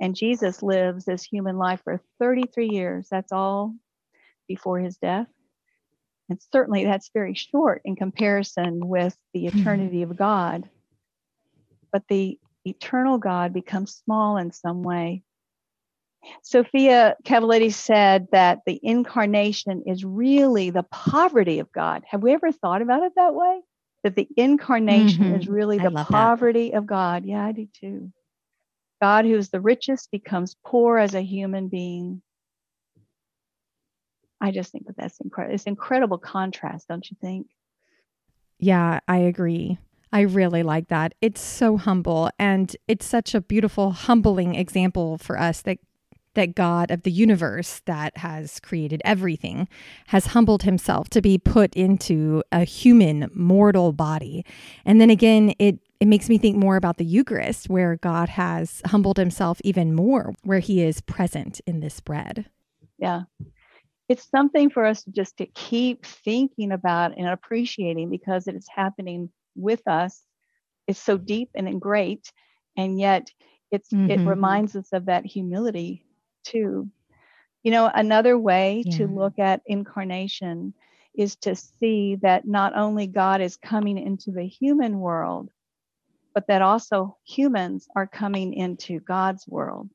and 0.00 0.14
Jesus 0.14 0.62
lives 0.62 1.04
this 1.04 1.22
human 1.22 1.56
life 1.56 1.80
for 1.84 2.00
33 2.18 2.68
years. 2.68 3.08
That's 3.10 3.32
all 3.32 3.74
before 4.48 4.78
his 4.80 4.96
death. 4.96 5.28
And 6.28 6.38
certainly 6.52 6.84
that's 6.84 7.10
very 7.14 7.34
short 7.34 7.82
in 7.84 7.96
comparison 7.96 8.86
with 8.88 9.16
the 9.32 9.46
Hmm. 9.48 9.58
eternity 9.58 10.02
of 10.02 10.16
God. 10.16 10.68
But 11.92 12.02
the 12.08 12.38
eternal 12.64 13.18
God 13.18 13.52
becomes 13.52 13.94
small 14.04 14.36
in 14.36 14.52
some 14.52 14.82
way. 14.82 15.22
Sophia 16.42 17.16
Cavalletti 17.24 17.72
said 17.72 18.28
that 18.32 18.60
the 18.66 18.78
incarnation 18.82 19.82
is 19.86 20.04
really 20.04 20.70
the 20.70 20.84
poverty 20.84 21.58
of 21.58 21.70
God. 21.72 22.02
Have 22.08 22.22
we 22.22 22.32
ever 22.34 22.52
thought 22.52 22.82
about 22.82 23.02
it 23.02 23.12
that 23.16 23.34
way? 23.34 23.60
That 24.02 24.16
the 24.16 24.28
incarnation 24.36 25.30
Mhm. 25.30 25.38
is 25.40 25.48
really 25.48 25.78
the 25.78 25.90
love 25.90 26.06
that. 26.06 26.12
poverty 26.12 26.74
of 26.74 26.86
God. 26.86 27.24
Yeah, 27.24 27.44
I 27.44 27.52
do 27.52 27.66
too. 27.72 28.12
God, 29.00 29.24
who 29.24 29.36
is 29.36 29.50
the 29.50 29.60
richest, 29.60 30.10
becomes 30.10 30.56
poor 30.64 30.98
as 30.98 31.14
a 31.14 31.20
human 31.22 31.68
being. 31.68 32.22
I 34.40 34.50
just 34.50 34.72
think 34.72 34.86
that 34.86 34.96
that's 34.96 35.20
incredible. 35.20 35.54
It's 35.54 35.64
incredible 35.64 36.18
contrast, 36.18 36.88
don't 36.88 37.08
you 37.10 37.16
think? 37.20 37.46
Yeah, 38.58 39.00
I 39.08 39.18
agree. 39.18 39.78
I 40.12 40.20
really 40.22 40.62
like 40.62 40.88
that. 40.88 41.14
It's 41.20 41.40
so 41.40 41.76
humble 41.76 42.30
and 42.38 42.74
it's 42.86 43.04
such 43.06 43.34
a 43.34 43.40
beautiful 43.40 43.90
humbling 43.92 44.54
example 44.54 45.18
for 45.18 45.38
us 45.38 45.60
that 45.62 45.78
that 46.34 46.54
God 46.54 46.90
of 46.90 47.02
the 47.02 47.10
universe 47.10 47.80
that 47.86 48.16
has 48.18 48.60
created 48.60 49.00
everything 49.04 49.68
has 50.08 50.26
humbled 50.28 50.62
himself 50.62 51.08
to 51.10 51.22
be 51.22 51.38
put 51.38 51.74
into 51.74 52.42
a 52.52 52.64
human 52.64 53.30
mortal 53.34 53.92
body. 53.92 54.44
And 54.84 55.00
then 55.00 55.10
again, 55.10 55.54
it 55.58 55.78
it 56.00 56.06
makes 56.08 56.28
me 56.28 56.36
think 56.38 56.56
more 56.56 56.76
about 56.76 56.98
the 56.98 57.04
Eucharist 57.04 57.70
where 57.70 57.96
God 57.96 58.28
has 58.30 58.82
humbled 58.86 59.16
himself 59.16 59.60
even 59.64 59.94
more 59.94 60.34
where 60.42 60.58
he 60.58 60.82
is 60.82 61.00
present 61.00 61.60
in 61.66 61.80
this 61.80 62.00
bread. 62.00 62.46
Yeah. 62.98 63.22
It's 64.08 64.28
something 64.28 64.68
for 64.70 64.84
us 64.84 65.04
just 65.04 65.38
to 65.38 65.46
keep 65.46 66.04
thinking 66.04 66.72
about 66.72 67.16
and 67.16 67.26
appreciating 67.26 68.10
because 68.10 68.46
it 68.48 68.54
is 68.54 68.66
happening 68.74 69.30
with 69.56 69.86
us. 69.88 70.22
It's 70.86 71.00
so 71.00 71.16
deep 71.16 71.50
and 71.54 71.80
great. 71.80 72.30
And 72.76 72.98
yet 72.98 73.30
it's 73.70 73.90
it 73.92 74.20
Mhm. 74.20 74.26
reminds 74.26 74.76
us 74.76 74.92
of 74.92 75.06
that 75.06 75.24
humility 75.24 76.03
too. 76.44 76.90
You 77.64 77.72
know, 77.72 77.90
another 77.94 78.38
way 78.38 78.86
to 78.92 79.06
look 79.08 79.38
at 79.38 79.62
incarnation 79.66 80.74
is 81.14 81.36
to 81.38 81.54
see 81.56 82.16
that 82.22 82.46
not 82.46 82.76
only 82.76 83.06
God 83.06 83.40
is 83.40 83.56
coming 83.56 83.98
into 83.98 84.32
the 84.32 84.46
human 84.46 85.00
world, 85.00 85.50
but 86.34 86.46
that 86.48 86.62
also 86.62 87.16
humans 87.26 87.88
are 87.96 88.06
coming 88.06 88.54
into 88.54 89.00
God's 89.00 89.46
world. 89.48 89.90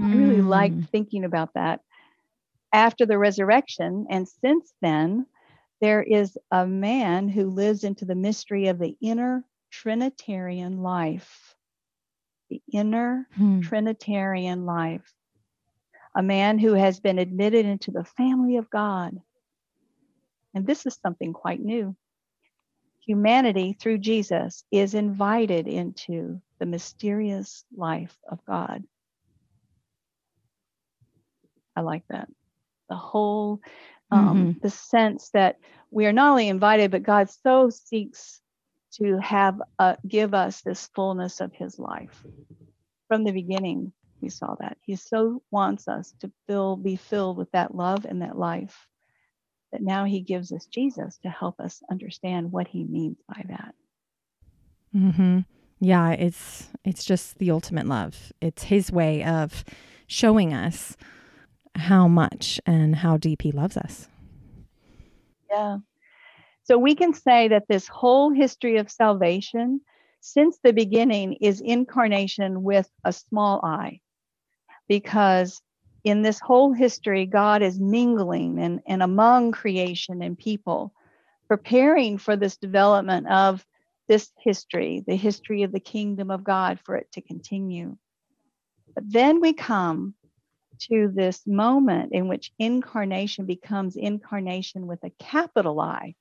I 0.00 0.16
really 0.16 0.40
Mm. 0.40 0.42
like 0.42 0.76
thinking 0.92 1.24
about 1.24 1.54
that. 1.54 1.80
After 2.72 3.06
the 3.06 3.18
resurrection, 3.18 4.06
and 4.10 4.28
since 4.28 4.74
then, 4.82 5.26
there 5.80 6.02
is 6.02 6.36
a 6.50 6.66
man 6.66 7.28
who 7.28 7.50
lives 7.50 7.84
into 7.84 8.04
the 8.04 8.14
mystery 8.14 8.68
of 8.68 8.78
the 8.78 8.96
inner 9.00 9.44
Trinitarian 9.70 10.82
life. 10.82 11.47
The 12.50 12.62
inner 12.72 13.26
Hmm. 13.34 13.60
Trinitarian 13.60 14.64
life. 14.66 15.12
A 16.14 16.22
man 16.22 16.58
who 16.58 16.72
has 16.74 17.00
been 17.00 17.18
admitted 17.18 17.66
into 17.66 17.90
the 17.90 18.04
family 18.04 18.56
of 18.56 18.70
God. 18.70 19.20
And 20.54 20.66
this 20.66 20.86
is 20.86 20.98
something 21.02 21.32
quite 21.32 21.60
new. 21.60 21.94
Humanity, 23.06 23.74
through 23.74 23.98
Jesus, 23.98 24.64
is 24.70 24.94
invited 24.94 25.68
into 25.68 26.40
the 26.58 26.66
mysterious 26.66 27.64
life 27.76 28.16
of 28.30 28.44
God. 28.44 28.82
I 31.76 31.82
like 31.82 32.02
that. 32.08 32.28
The 32.88 32.96
whole, 32.96 33.60
um, 34.10 34.56
the 34.62 34.70
sense 34.70 35.30
that 35.30 35.58
we 35.90 36.06
are 36.06 36.12
not 36.12 36.30
only 36.30 36.48
invited, 36.48 36.90
but 36.90 37.02
God 37.02 37.30
so 37.30 37.70
seeks 37.70 38.40
to 38.94 39.18
have 39.20 39.60
uh, 39.78 39.96
give 40.06 40.34
us 40.34 40.62
this 40.62 40.88
fullness 40.94 41.40
of 41.40 41.52
His 41.52 41.78
life. 41.78 42.24
From 43.08 43.24
the 43.24 43.32
beginning, 43.32 43.92
we 44.20 44.28
saw 44.28 44.54
that 44.60 44.76
He 44.82 44.96
so 44.96 45.42
wants 45.50 45.88
us 45.88 46.14
to 46.20 46.30
fill, 46.46 46.76
be 46.76 46.96
filled 46.96 47.36
with 47.36 47.50
that 47.52 47.74
love 47.74 48.04
and 48.04 48.22
that 48.22 48.38
life. 48.38 48.86
That 49.72 49.82
now 49.82 50.04
He 50.04 50.20
gives 50.20 50.52
us 50.52 50.66
Jesus 50.66 51.18
to 51.22 51.28
help 51.28 51.60
us 51.60 51.82
understand 51.90 52.52
what 52.52 52.68
He 52.68 52.84
means 52.84 53.18
by 53.28 53.44
that. 53.48 53.74
Mhm. 54.94 55.44
Yeah, 55.80 56.10
it's 56.10 56.68
it's 56.84 57.04
just 57.04 57.38
the 57.38 57.50
ultimate 57.50 57.86
love. 57.86 58.32
It's 58.40 58.64
his 58.64 58.90
way 58.90 59.22
of 59.22 59.64
showing 60.06 60.52
us 60.52 60.96
how 61.76 62.08
much 62.08 62.60
and 62.66 62.96
how 62.96 63.16
deep 63.16 63.42
he 63.42 63.52
loves 63.52 63.76
us. 63.76 64.08
Yeah. 65.50 65.78
So 66.68 66.76
we 66.76 66.94
can 66.94 67.14
say 67.14 67.48
that 67.48 67.66
this 67.66 67.88
whole 67.88 68.30
history 68.30 68.76
of 68.76 68.90
salvation 68.90 69.80
since 70.20 70.58
the 70.62 70.74
beginning 70.74 71.32
is 71.40 71.62
incarnation 71.62 72.62
with 72.62 72.90
a 73.04 73.12
small 73.12 73.64
i. 73.64 74.00
Because 74.86 75.62
in 76.04 76.20
this 76.20 76.38
whole 76.38 76.74
history, 76.74 77.24
God 77.24 77.62
is 77.62 77.80
mingling 77.80 78.58
and, 78.58 78.80
and 78.86 79.02
among 79.02 79.52
creation 79.52 80.20
and 80.20 80.36
people, 80.36 80.92
preparing 81.46 82.18
for 82.18 82.36
this 82.36 82.58
development 82.58 83.28
of 83.28 83.64
this 84.06 84.30
history, 84.38 85.02
the 85.06 85.16
history 85.16 85.62
of 85.62 85.72
the 85.72 85.80
kingdom 85.80 86.30
of 86.30 86.44
God, 86.44 86.80
for 86.84 86.96
it 86.96 87.10
to 87.12 87.22
continue. 87.22 87.96
But 88.94 89.04
then 89.10 89.40
we 89.40 89.54
come 89.54 90.12
to 90.90 91.10
this 91.14 91.46
moment 91.46 92.12
in 92.12 92.28
which 92.28 92.52
incarnation 92.58 93.46
becomes 93.46 93.96
incarnation 93.96 94.86
with 94.86 95.02
a 95.02 95.10
capital 95.18 95.80
I. 95.80 96.14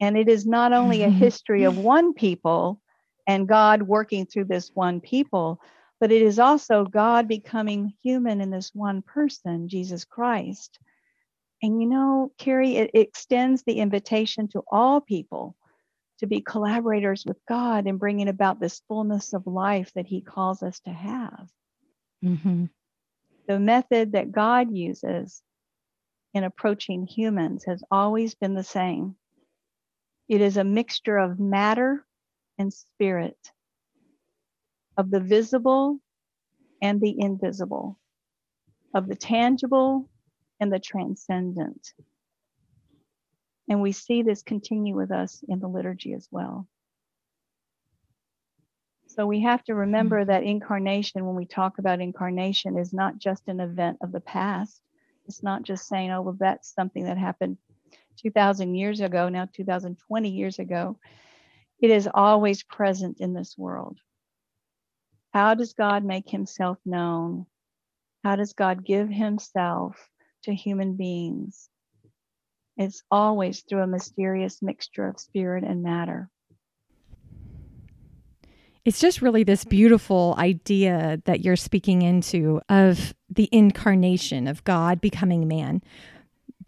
And 0.00 0.16
it 0.16 0.28
is 0.28 0.46
not 0.46 0.72
only 0.72 1.02
a 1.02 1.10
history 1.10 1.64
of 1.64 1.78
one 1.78 2.14
people 2.14 2.80
and 3.26 3.48
God 3.48 3.82
working 3.82 4.26
through 4.26 4.44
this 4.44 4.70
one 4.74 5.00
people, 5.00 5.60
but 6.00 6.12
it 6.12 6.22
is 6.22 6.38
also 6.38 6.84
God 6.84 7.26
becoming 7.26 7.92
human 8.02 8.40
in 8.40 8.50
this 8.50 8.70
one 8.74 9.02
person, 9.02 9.68
Jesus 9.68 10.04
Christ. 10.04 10.78
And 11.62 11.80
you 11.80 11.88
know, 11.88 12.32
Carrie, 12.38 12.76
it 12.76 12.90
extends 12.94 13.64
the 13.64 13.80
invitation 13.80 14.48
to 14.48 14.62
all 14.70 15.00
people 15.00 15.56
to 16.20 16.26
be 16.26 16.40
collaborators 16.40 17.24
with 17.26 17.38
God 17.48 17.86
in 17.86 17.96
bringing 17.96 18.28
about 18.28 18.60
this 18.60 18.82
fullness 18.88 19.32
of 19.32 19.46
life 19.46 19.92
that 19.94 20.06
He 20.06 20.20
calls 20.20 20.62
us 20.62 20.80
to 20.80 20.90
have. 20.90 21.48
Mm-hmm. 22.24 22.66
The 23.46 23.58
method 23.58 24.12
that 24.12 24.32
God 24.32 24.74
uses 24.74 25.42
in 26.34 26.44
approaching 26.44 27.06
humans 27.06 27.64
has 27.66 27.82
always 27.90 28.34
been 28.34 28.54
the 28.54 28.64
same. 28.64 29.16
It 30.28 30.40
is 30.40 30.56
a 30.56 30.64
mixture 30.64 31.16
of 31.16 31.40
matter 31.40 32.04
and 32.58 32.72
spirit, 32.72 33.38
of 34.96 35.10
the 35.10 35.20
visible 35.20 36.00
and 36.82 37.00
the 37.00 37.18
invisible, 37.18 37.98
of 38.94 39.08
the 39.08 39.16
tangible 39.16 40.08
and 40.60 40.72
the 40.72 40.78
transcendent. 40.78 41.94
And 43.68 43.80
we 43.80 43.92
see 43.92 44.22
this 44.22 44.42
continue 44.42 44.94
with 44.94 45.10
us 45.10 45.42
in 45.48 45.60
the 45.60 45.68
liturgy 45.68 46.12
as 46.14 46.28
well. 46.30 46.66
So 49.06 49.26
we 49.26 49.40
have 49.40 49.64
to 49.64 49.74
remember 49.74 50.24
that 50.24 50.42
incarnation, 50.42 51.24
when 51.24 51.36
we 51.36 51.46
talk 51.46 51.78
about 51.78 52.00
incarnation, 52.00 52.78
is 52.78 52.92
not 52.92 53.18
just 53.18 53.48
an 53.48 53.60
event 53.60 53.98
of 54.02 54.12
the 54.12 54.20
past. 54.20 54.80
It's 55.26 55.42
not 55.42 55.62
just 55.62 55.88
saying, 55.88 56.10
oh, 56.10 56.22
well, 56.22 56.36
that's 56.38 56.74
something 56.74 57.04
that 57.04 57.18
happened 57.18 57.56
2,000 58.18 58.74
years 58.74 59.00
ago, 59.00 59.28
now 59.28 59.48
2020 59.52 60.28
years 60.28 60.58
ago. 60.58 60.98
It 61.80 61.90
is 61.90 62.08
always 62.12 62.62
present 62.62 63.20
in 63.20 63.32
this 63.32 63.56
world. 63.56 63.98
How 65.32 65.54
does 65.54 65.74
God 65.74 66.04
make 66.04 66.28
himself 66.28 66.78
known? 66.84 67.46
How 68.24 68.36
does 68.36 68.52
God 68.52 68.84
give 68.84 69.08
himself 69.08 69.96
to 70.44 70.54
human 70.54 70.96
beings? 70.96 71.68
It's 72.76 73.02
always 73.10 73.60
through 73.60 73.82
a 73.82 73.86
mysterious 73.86 74.62
mixture 74.62 75.06
of 75.06 75.20
spirit 75.20 75.64
and 75.64 75.82
matter. 75.82 76.30
It's 78.84 79.00
just 79.00 79.20
really 79.20 79.44
this 79.44 79.64
beautiful 79.64 80.34
idea 80.38 81.20
that 81.26 81.44
you're 81.44 81.56
speaking 81.56 82.02
into 82.02 82.60
of 82.68 83.14
the 83.28 83.48
incarnation 83.52 84.46
of 84.46 84.64
God 84.64 85.00
becoming 85.00 85.46
man, 85.46 85.82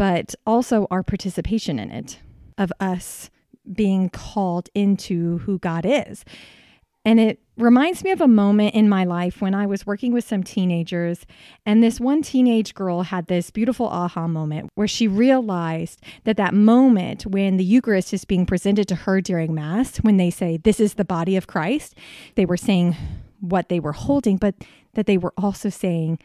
but 0.01 0.35
also 0.47 0.87
our 0.91 1.03
participation 1.03 1.79
in 1.79 1.91
it, 1.91 2.21
of 2.57 2.73
us 2.81 3.29
being 3.71 4.09
called 4.09 4.71
into 4.75 5.37
who 5.41 5.59
God 5.59 5.85
is. 5.85 6.25
And 7.05 7.21
it 7.21 7.39
reminds 7.59 8.03
me 8.03 8.11
of 8.11 8.23
a 8.23 8.27
moment 8.27 8.75
in 8.75 8.89
my 8.89 9.05
life 9.05 9.43
when 9.43 9.55
I 9.55 9.67
was 9.67 9.85
working 9.85 10.15
with 10.15 10.27
some 10.27 10.43
teenagers, 10.43 11.27
and 11.67 11.83
this 11.83 12.01
one 12.01 12.23
teenage 12.23 12.73
girl 12.73 13.03
had 13.03 13.27
this 13.27 13.51
beautiful 13.51 13.89
aha 13.89 14.27
moment 14.27 14.71
where 14.75 14.89
she 14.89 15.07
realized 15.07 16.01
that 16.25 16.39
that 16.39 16.55
moment 16.55 17.27
when 17.27 17.59
the 17.59 17.65
Eucharist 17.65 18.15
is 18.15 18.25
being 18.25 18.47
presented 18.47 18.89
to 18.89 18.95
her 18.95 19.21
during 19.21 19.53
Mass, 19.55 19.99
when 19.99 20.17
they 20.17 20.31
say, 20.31 20.57
This 20.57 20.81
is 20.81 20.95
the 20.95 21.05
body 21.05 21.37
of 21.37 21.47
Christ, 21.47 21.95
they 22.37 22.47
were 22.47 22.57
saying 22.57 22.97
what 23.41 23.69
they 23.69 23.81
were 23.81 23.93
holding, 23.93 24.39
but 24.39 24.55
that 24.95 25.05
they 25.05 25.19
were 25.19 25.35
also 25.37 25.69
saying, 25.69 26.19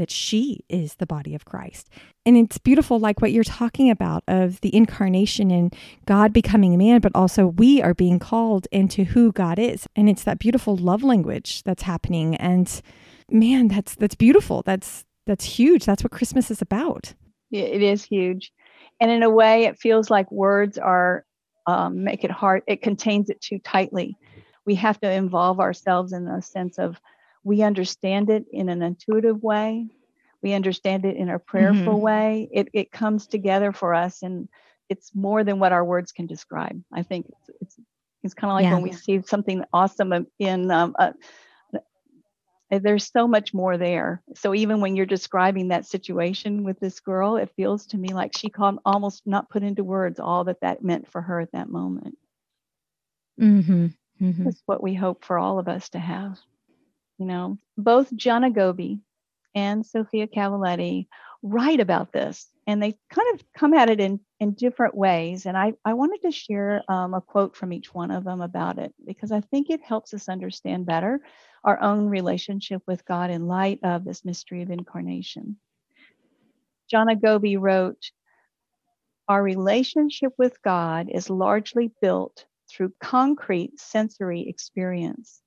that 0.00 0.10
she 0.10 0.64
is 0.70 0.94
the 0.94 1.04
body 1.04 1.34
of 1.34 1.44
Christ. 1.44 1.90
And 2.24 2.34
it's 2.34 2.56
beautiful, 2.56 2.98
like 2.98 3.20
what 3.20 3.32
you're 3.32 3.44
talking 3.44 3.90
about 3.90 4.24
of 4.26 4.58
the 4.62 4.74
incarnation 4.74 5.50
and 5.50 5.76
God 6.06 6.32
becoming 6.32 6.74
a 6.74 6.78
man, 6.78 7.02
but 7.02 7.12
also 7.14 7.46
we 7.46 7.82
are 7.82 7.92
being 7.92 8.18
called 8.18 8.66
into 8.72 9.04
who 9.04 9.30
God 9.30 9.58
is. 9.58 9.86
And 9.94 10.08
it's 10.08 10.24
that 10.24 10.38
beautiful 10.38 10.74
love 10.74 11.02
language 11.02 11.62
that's 11.64 11.82
happening. 11.82 12.34
And 12.36 12.80
man, 13.30 13.68
that's 13.68 13.94
that's 13.94 14.14
beautiful. 14.14 14.62
That's 14.62 15.04
that's 15.26 15.44
huge. 15.44 15.84
That's 15.84 16.02
what 16.02 16.12
Christmas 16.12 16.50
is 16.50 16.62
about. 16.62 17.12
It 17.52 17.82
is 17.82 18.02
huge. 18.02 18.52
And 19.00 19.10
in 19.10 19.22
a 19.22 19.28
way, 19.28 19.64
it 19.64 19.78
feels 19.78 20.08
like 20.08 20.32
words 20.32 20.78
are 20.78 21.26
um, 21.66 22.04
make 22.04 22.24
it 22.24 22.30
hard. 22.30 22.62
It 22.66 22.80
contains 22.80 23.28
it 23.28 23.42
too 23.42 23.58
tightly. 23.58 24.16
We 24.64 24.76
have 24.76 24.98
to 25.00 25.10
involve 25.10 25.60
ourselves 25.60 26.14
in 26.14 26.24
the 26.24 26.40
sense 26.40 26.78
of 26.78 26.98
we 27.44 27.62
understand 27.62 28.30
it 28.30 28.44
in 28.52 28.68
an 28.68 28.82
intuitive 28.82 29.42
way 29.42 29.86
we 30.42 30.52
understand 30.52 31.04
it 31.04 31.16
in 31.16 31.28
a 31.28 31.38
prayerful 31.38 31.94
mm-hmm. 31.94 32.00
way 32.00 32.48
it, 32.52 32.68
it 32.72 32.92
comes 32.92 33.26
together 33.26 33.72
for 33.72 33.94
us 33.94 34.22
and 34.22 34.48
it's 34.88 35.14
more 35.14 35.44
than 35.44 35.58
what 35.58 35.72
our 35.72 35.84
words 35.84 36.12
can 36.12 36.26
describe 36.26 36.80
i 36.92 37.02
think 37.02 37.26
it's 37.28 37.50
it's, 37.60 37.80
it's 38.22 38.34
kind 38.34 38.50
of 38.50 38.54
like 38.56 38.64
yeah. 38.64 38.74
when 38.74 38.82
we 38.82 38.92
see 38.92 39.20
something 39.22 39.64
awesome 39.72 40.26
in 40.38 40.70
um, 40.70 40.94
a, 40.98 41.14
there's 42.78 43.10
so 43.10 43.26
much 43.26 43.52
more 43.52 43.76
there 43.76 44.22
so 44.34 44.54
even 44.54 44.80
when 44.80 44.94
you're 44.94 45.06
describing 45.06 45.68
that 45.68 45.86
situation 45.86 46.62
with 46.62 46.78
this 46.80 47.00
girl 47.00 47.36
it 47.36 47.50
feels 47.56 47.86
to 47.86 47.98
me 47.98 48.08
like 48.08 48.36
she 48.36 48.48
can 48.48 48.78
almost 48.84 49.26
not 49.26 49.48
put 49.50 49.62
into 49.62 49.82
words 49.82 50.20
all 50.20 50.44
that 50.44 50.60
that 50.60 50.82
meant 50.82 51.10
for 51.10 51.20
her 51.20 51.40
at 51.40 51.52
that 51.52 51.68
moment 51.68 52.16
mm-hmm. 53.40 53.86
Mm-hmm. 54.20 54.44
that's 54.44 54.62
what 54.66 54.82
we 54.82 54.94
hope 54.94 55.24
for 55.24 55.38
all 55.38 55.58
of 55.58 55.66
us 55.66 55.88
to 55.90 55.98
have 55.98 56.38
you 57.20 57.26
know, 57.26 57.58
both 57.76 58.12
Gianna 58.16 58.50
Gobbi 58.50 59.00
and 59.54 59.84
Sophia 59.84 60.26
Cavalletti 60.26 61.06
write 61.42 61.78
about 61.78 62.12
this, 62.12 62.48
and 62.66 62.82
they 62.82 62.98
kind 63.10 63.34
of 63.34 63.44
come 63.54 63.74
at 63.74 63.90
it 63.90 64.00
in, 64.00 64.20
in 64.40 64.54
different 64.54 64.94
ways. 64.94 65.44
And 65.44 65.56
I, 65.56 65.74
I 65.84 65.92
wanted 65.92 66.22
to 66.22 66.32
share 66.32 66.82
um, 66.88 67.12
a 67.12 67.20
quote 67.20 67.54
from 67.54 67.74
each 67.74 67.92
one 67.92 68.10
of 68.10 68.24
them 68.24 68.40
about 68.40 68.78
it 68.78 68.94
because 69.06 69.32
I 69.32 69.42
think 69.42 69.68
it 69.68 69.82
helps 69.82 70.14
us 70.14 70.30
understand 70.30 70.86
better 70.86 71.20
our 71.62 71.80
own 71.82 72.08
relationship 72.08 72.80
with 72.86 73.04
God 73.04 73.30
in 73.30 73.46
light 73.46 73.80
of 73.82 74.02
this 74.02 74.24
mystery 74.24 74.62
of 74.62 74.70
incarnation. 74.70 75.58
Gianna 76.90 77.16
Gobbi 77.16 77.60
wrote, 77.60 78.02
Our 79.28 79.42
relationship 79.42 80.32
with 80.38 80.56
God 80.62 81.10
is 81.12 81.28
largely 81.28 81.92
built 82.00 82.46
through 82.70 82.94
concrete 82.98 83.78
sensory 83.78 84.48
experience. 84.48 85.42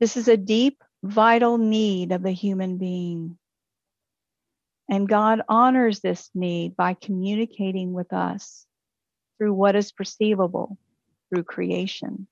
This 0.00 0.16
is 0.16 0.28
a 0.28 0.36
deep, 0.36 0.82
vital 1.02 1.58
need 1.58 2.12
of 2.12 2.22
the 2.22 2.30
human 2.30 2.78
being. 2.78 3.38
And 4.88 5.08
God 5.08 5.42
honors 5.48 6.00
this 6.00 6.30
need 6.34 6.76
by 6.76 6.94
communicating 6.94 7.92
with 7.92 8.12
us 8.12 8.64
through 9.36 9.54
what 9.54 9.76
is 9.76 9.92
perceivable, 9.92 10.78
through 11.28 11.44
creation, 11.44 12.26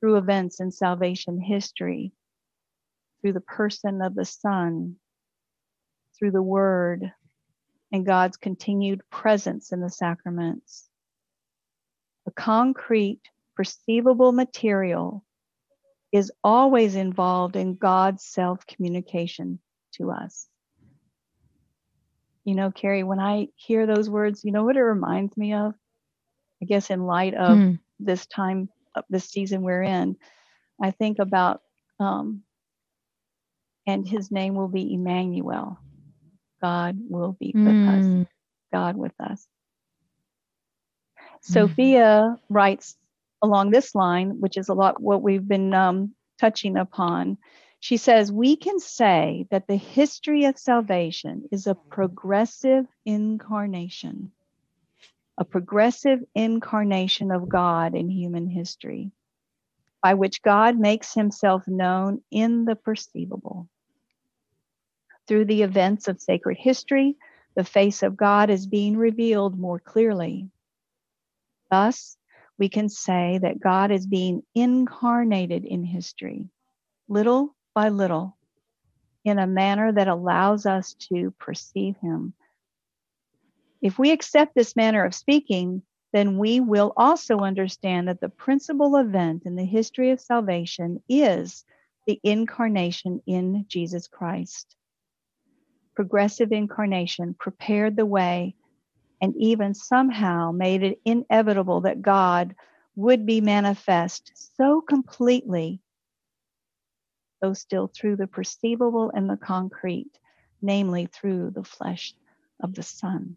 through 0.00 0.16
events 0.16 0.60
in 0.60 0.70
salvation 0.70 1.40
history, 1.40 2.12
through 3.20 3.32
the 3.32 3.40
person 3.40 4.02
of 4.02 4.14
the 4.14 4.24
Son, 4.24 4.96
through 6.18 6.30
the 6.30 6.42
Word, 6.42 7.12
and 7.90 8.06
God's 8.06 8.36
continued 8.36 9.00
presence 9.10 9.72
in 9.72 9.80
the 9.80 9.90
sacraments. 9.90 10.88
A 12.26 12.30
concrete, 12.30 13.22
perceivable 13.56 14.32
material 14.32 15.24
is 16.12 16.32
always 16.42 16.96
involved 16.96 17.56
in 17.56 17.76
God's 17.76 18.24
self 18.24 18.66
communication 18.66 19.60
to 19.94 20.10
us. 20.10 20.46
You 22.44 22.54
know, 22.54 22.70
Carrie, 22.70 23.04
when 23.04 23.20
I 23.20 23.48
hear 23.54 23.86
those 23.86 24.08
words, 24.08 24.44
you 24.44 24.52
know 24.52 24.64
what 24.64 24.76
it 24.76 24.82
reminds 24.82 25.36
me 25.36 25.54
of? 25.54 25.74
I 26.62 26.66
guess 26.66 26.90
in 26.90 27.04
light 27.04 27.34
of 27.34 27.56
mm. 27.56 27.78
this 27.98 28.26
time, 28.26 28.68
this 29.08 29.26
season 29.26 29.62
we're 29.62 29.82
in, 29.82 30.16
I 30.82 30.90
think 30.90 31.18
about, 31.18 31.60
um, 31.98 32.42
and 33.86 34.06
his 34.06 34.30
name 34.30 34.54
will 34.54 34.68
be 34.68 34.94
Emmanuel. 34.94 35.78
God 36.62 36.98
will 37.08 37.36
be 37.38 37.52
with 37.54 37.64
mm. 37.64 38.22
us. 38.22 38.28
God 38.72 38.96
with 38.96 39.14
us. 39.20 39.46
Mm. 41.44 41.52
Sophia 41.52 42.36
writes 42.48 42.96
along 43.42 43.70
this 43.70 43.94
line, 43.94 44.40
which 44.40 44.56
is 44.56 44.68
a 44.68 44.74
lot 44.74 45.00
what 45.00 45.22
we've 45.22 45.46
been 45.46 45.74
um, 45.74 46.14
touching 46.38 46.76
upon. 46.76 47.38
She 47.80 47.96
says, 47.96 48.30
We 48.30 48.56
can 48.56 48.78
say 48.78 49.46
that 49.50 49.66
the 49.66 49.76
history 49.76 50.44
of 50.44 50.58
salvation 50.58 51.48
is 51.50 51.66
a 51.66 51.74
progressive 51.74 52.86
incarnation, 53.06 54.32
a 55.38 55.44
progressive 55.44 56.20
incarnation 56.34 57.30
of 57.30 57.48
God 57.48 57.94
in 57.94 58.10
human 58.10 58.48
history, 58.48 59.10
by 60.02 60.14
which 60.14 60.42
God 60.42 60.78
makes 60.78 61.14
himself 61.14 61.66
known 61.66 62.22
in 62.30 62.66
the 62.66 62.76
perceivable. 62.76 63.68
Through 65.26 65.46
the 65.46 65.62
events 65.62 66.08
of 66.08 66.20
sacred 66.20 66.58
history, 66.58 67.16
the 67.54 67.64
face 67.64 68.02
of 68.02 68.16
God 68.16 68.50
is 68.50 68.66
being 68.66 68.96
revealed 68.96 69.58
more 69.58 69.78
clearly. 69.78 70.50
Thus, 71.70 72.16
we 72.60 72.68
can 72.68 72.90
say 72.90 73.38
that 73.42 73.58
God 73.58 73.90
is 73.90 74.06
being 74.06 74.42
incarnated 74.54 75.64
in 75.64 75.82
history, 75.82 76.50
little 77.08 77.56
by 77.74 77.88
little, 77.88 78.36
in 79.24 79.38
a 79.38 79.46
manner 79.46 79.90
that 79.90 80.08
allows 80.08 80.66
us 80.66 80.94
to 81.08 81.32
perceive 81.40 81.96
Him. 82.02 82.34
If 83.80 83.98
we 83.98 84.10
accept 84.10 84.54
this 84.54 84.76
manner 84.76 85.06
of 85.06 85.14
speaking, 85.14 85.82
then 86.12 86.36
we 86.36 86.60
will 86.60 86.92
also 86.98 87.38
understand 87.38 88.08
that 88.08 88.20
the 88.20 88.28
principal 88.28 88.96
event 88.96 89.44
in 89.46 89.56
the 89.56 89.64
history 89.64 90.10
of 90.10 90.20
salvation 90.20 91.02
is 91.08 91.64
the 92.06 92.20
incarnation 92.22 93.22
in 93.26 93.64
Jesus 93.68 94.06
Christ. 94.06 94.76
Progressive 95.94 96.52
incarnation 96.52 97.34
prepared 97.38 97.96
the 97.96 98.06
way 98.06 98.54
and 99.20 99.34
even 99.36 99.74
somehow 99.74 100.50
made 100.52 100.82
it 100.82 101.00
inevitable 101.04 101.82
that 101.82 102.02
God 102.02 102.54
would 102.96 103.26
be 103.26 103.40
manifest 103.40 104.32
so 104.56 104.80
completely, 104.80 105.80
though 107.40 107.52
still 107.52 107.90
through 107.94 108.16
the 108.16 108.26
perceivable 108.26 109.10
and 109.14 109.28
the 109.28 109.36
concrete, 109.36 110.18
namely 110.62 111.06
through 111.06 111.50
the 111.50 111.64
flesh 111.64 112.14
of 112.62 112.74
the 112.74 112.82
Son. 112.82 113.36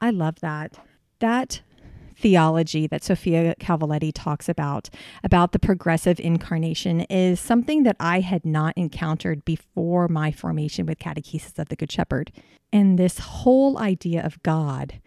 I 0.00 0.10
love 0.10 0.40
that. 0.40 0.78
That 1.18 1.60
theology 2.20 2.86
that 2.86 3.02
Sophia 3.02 3.54
Cavalletti 3.58 4.12
talks 4.14 4.48
about, 4.48 4.90
about 5.24 5.52
the 5.52 5.58
progressive 5.58 6.20
incarnation, 6.20 7.00
is 7.02 7.40
something 7.40 7.82
that 7.84 7.96
I 7.98 8.20
had 8.20 8.44
not 8.44 8.76
encountered 8.76 9.44
before 9.44 10.06
my 10.08 10.30
formation 10.30 10.86
with 10.86 10.98
Catechesis 10.98 11.58
of 11.58 11.68
the 11.68 11.76
Good 11.76 11.90
Shepherd. 11.90 12.30
And 12.72 12.98
this 12.98 13.18
whole 13.18 13.78
idea 13.78 14.24
of 14.24 14.42
God 14.42 15.00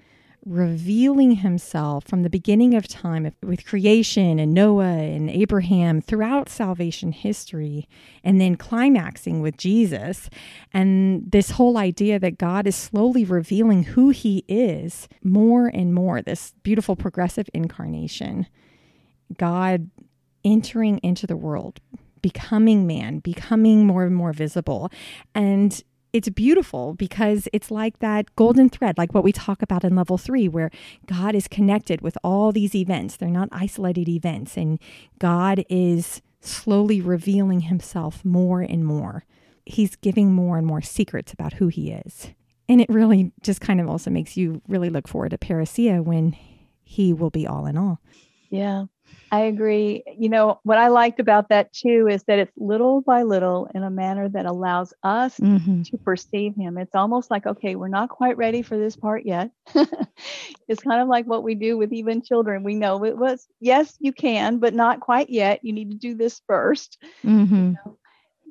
revealing 0.45 1.37
himself 1.37 2.03
from 2.05 2.23
the 2.23 2.29
beginning 2.29 2.73
of 2.73 2.87
time 2.87 3.31
with 3.41 3.65
creation 3.65 4.39
and 4.39 4.53
Noah 4.53 4.83
and 4.83 5.29
Abraham 5.29 6.01
throughout 6.01 6.49
salvation 6.49 7.11
history, 7.13 7.87
and 8.23 8.41
then 8.41 8.55
climaxing 8.55 9.41
with 9.41 9.57
Jesus. 9.57 10.29
And 10.73 11.31
this 11.31 11.51
whole 11.51 11.77
idea 11.77 12.19
that 12.19 12.37
God 12.37 12.67
is 12.67 12.75
slowly 12.75 13.23
revealing 13.23 13.83
who 13.83 14.09
he 14.09 14.43
is 14.47 15.07
more 15.23 15.67
and 15.67 15.93
more, 15.93 16.21
this 16.21 16.53
beautiful 16.63 16.95
progressive 16.95 17.49
incarnation. 17.53 18.47
God 19.37 19.89
entering 20.43 20.99
into 20.99 21.25
the 21.25 21.37
world, 21.37 21.79
becoming 22.21 22.85
man, 22.85 23.19
becoming 23.19 23.85
more 23.85 24.03
and 24.03 24.15
more 24.15 24.33
visible. 24.33 24.91
And 25.33 25.81
it's 26.13 26.29
beautiful 26.29 26.93
because 26.93 27.47
it's 27.51 27.71
like 27.71 27.99
that 27.99 28.33
golden 28.35 28.69
thread, 28.69 28.97
like 28.97 29.13
what 29.13 29.23
we 29.23 29.31
talk 29.31 29.63
about 29.63 29.83
in 29.83 29.95
level 29.95 30.17
three, 30.17 30.47
where 30.47 30.69
God 31.07 31.33
is 31.33 31.47
connected 31.47 32.01
with 32.01 32.17
all 32.23 32.51
these 32.51 32.75
events. 32.75 33.17
They're 33.17 33.29
not 33.29 33.49
isolated 33.51 34.07
events, 34.07 34.55
and 34.55 34.79
God 35.17 35.65
is 35.69 36.21
slowly 36.39 37.01
revealing 37.01 37.61
himself 37.61 38.23
more 38.23 38.61
and 38.61 38.85
more. 38.85 39.25
He's 39.65 39.95
giving 39.95 40.31
more 40.31 40.57
and 40.57 40.67
more 40.67 40.81
secrets 40.81 41.33
about 41.33 41.53
who 41.53 41.67
he 41.67 41.91
is. 41.91 42.31
And 42.69 42.79
it 42.79 42.89
really 42.89 43.31
just 43.41 43.59
kind 43.59 43.81
of 43.81 43.89
also 43.89 44.09
makes 44.11 44.37
you 44.37 44.61
really 44.67 44.89
look 44.89 45.07
forward 45.07 45.29
to 45.29 45.37
Parousia 45.37 46.03
when 46.03 46.35
he 46.83 47.11
will 47.11 47.29
be 47.29 47.47
all 47.47 47.65
in 47.65 47.77
all. 47.77 47.99
Yeah. 48.49 48.85
I 49.31 49.41
agree. 49.41 50.03
You 50.17 50.29
know, 50.29 50.59
what 50.63 50.77
I 50.77 50.89
liked 50.89 51.19
about 51.19 51.49
that 51.49 51.73
too 51.73 52.07
is 52.09 52.23
that 52.23 52.39
it's 52.39 52.51
little 52.57 53.01
by 53.01 53.23
little 53.23 53.69
in 53.73 53.83
a 53.83 53.89
manner 53.89 54.29
that 54.29 54.45
allows 54.45 54.93
us 55.03 55.39
mm-hmm. 55.39 55.81
to 55.83 55.97
perceive 55.97 56.55
him. 56.55 56.77
It's 56.77 56.95
almost 56.95 57.31
like, 57.31 57.45
okay, 57.45 57.75
we're 57.75 57.87
not 57.87 58.09
quite 58.09 58.37
ready 58.37 58.61
for 58.61 58.77
this 58.77 58.95
part 58.95 59.25
yet. 59.25 59.51
it's 60.67 60.83
kind 60.83 61.01
of 61.01 61.07
like 61.07 61.25
what 61.25 61.43
we 61.43 61.55
do 61.55 61.77
with 61.77 61.91
even 61.93 62.21
children. 62.21 62.63
We 62.63 62.75
know 62.75 63.03
it 63.03 63.17
was, 63.17 63.47
yes, 63.59 63.95
you 63.99 64.13
can, 64.13 64.59
but 64.59 64.73
not 64.73 64.99
quite 64.99 65.29
yet. 65.29 65.61
You 65.63 65.73
need 65.73 65.91
to 65.91 65.97
do 65.97 66.15
this 66.15 66.41
1st 66.49 66.97
mm-hmm. 67.25 67.55
you 67.55 67.77
know? 67.85 67.97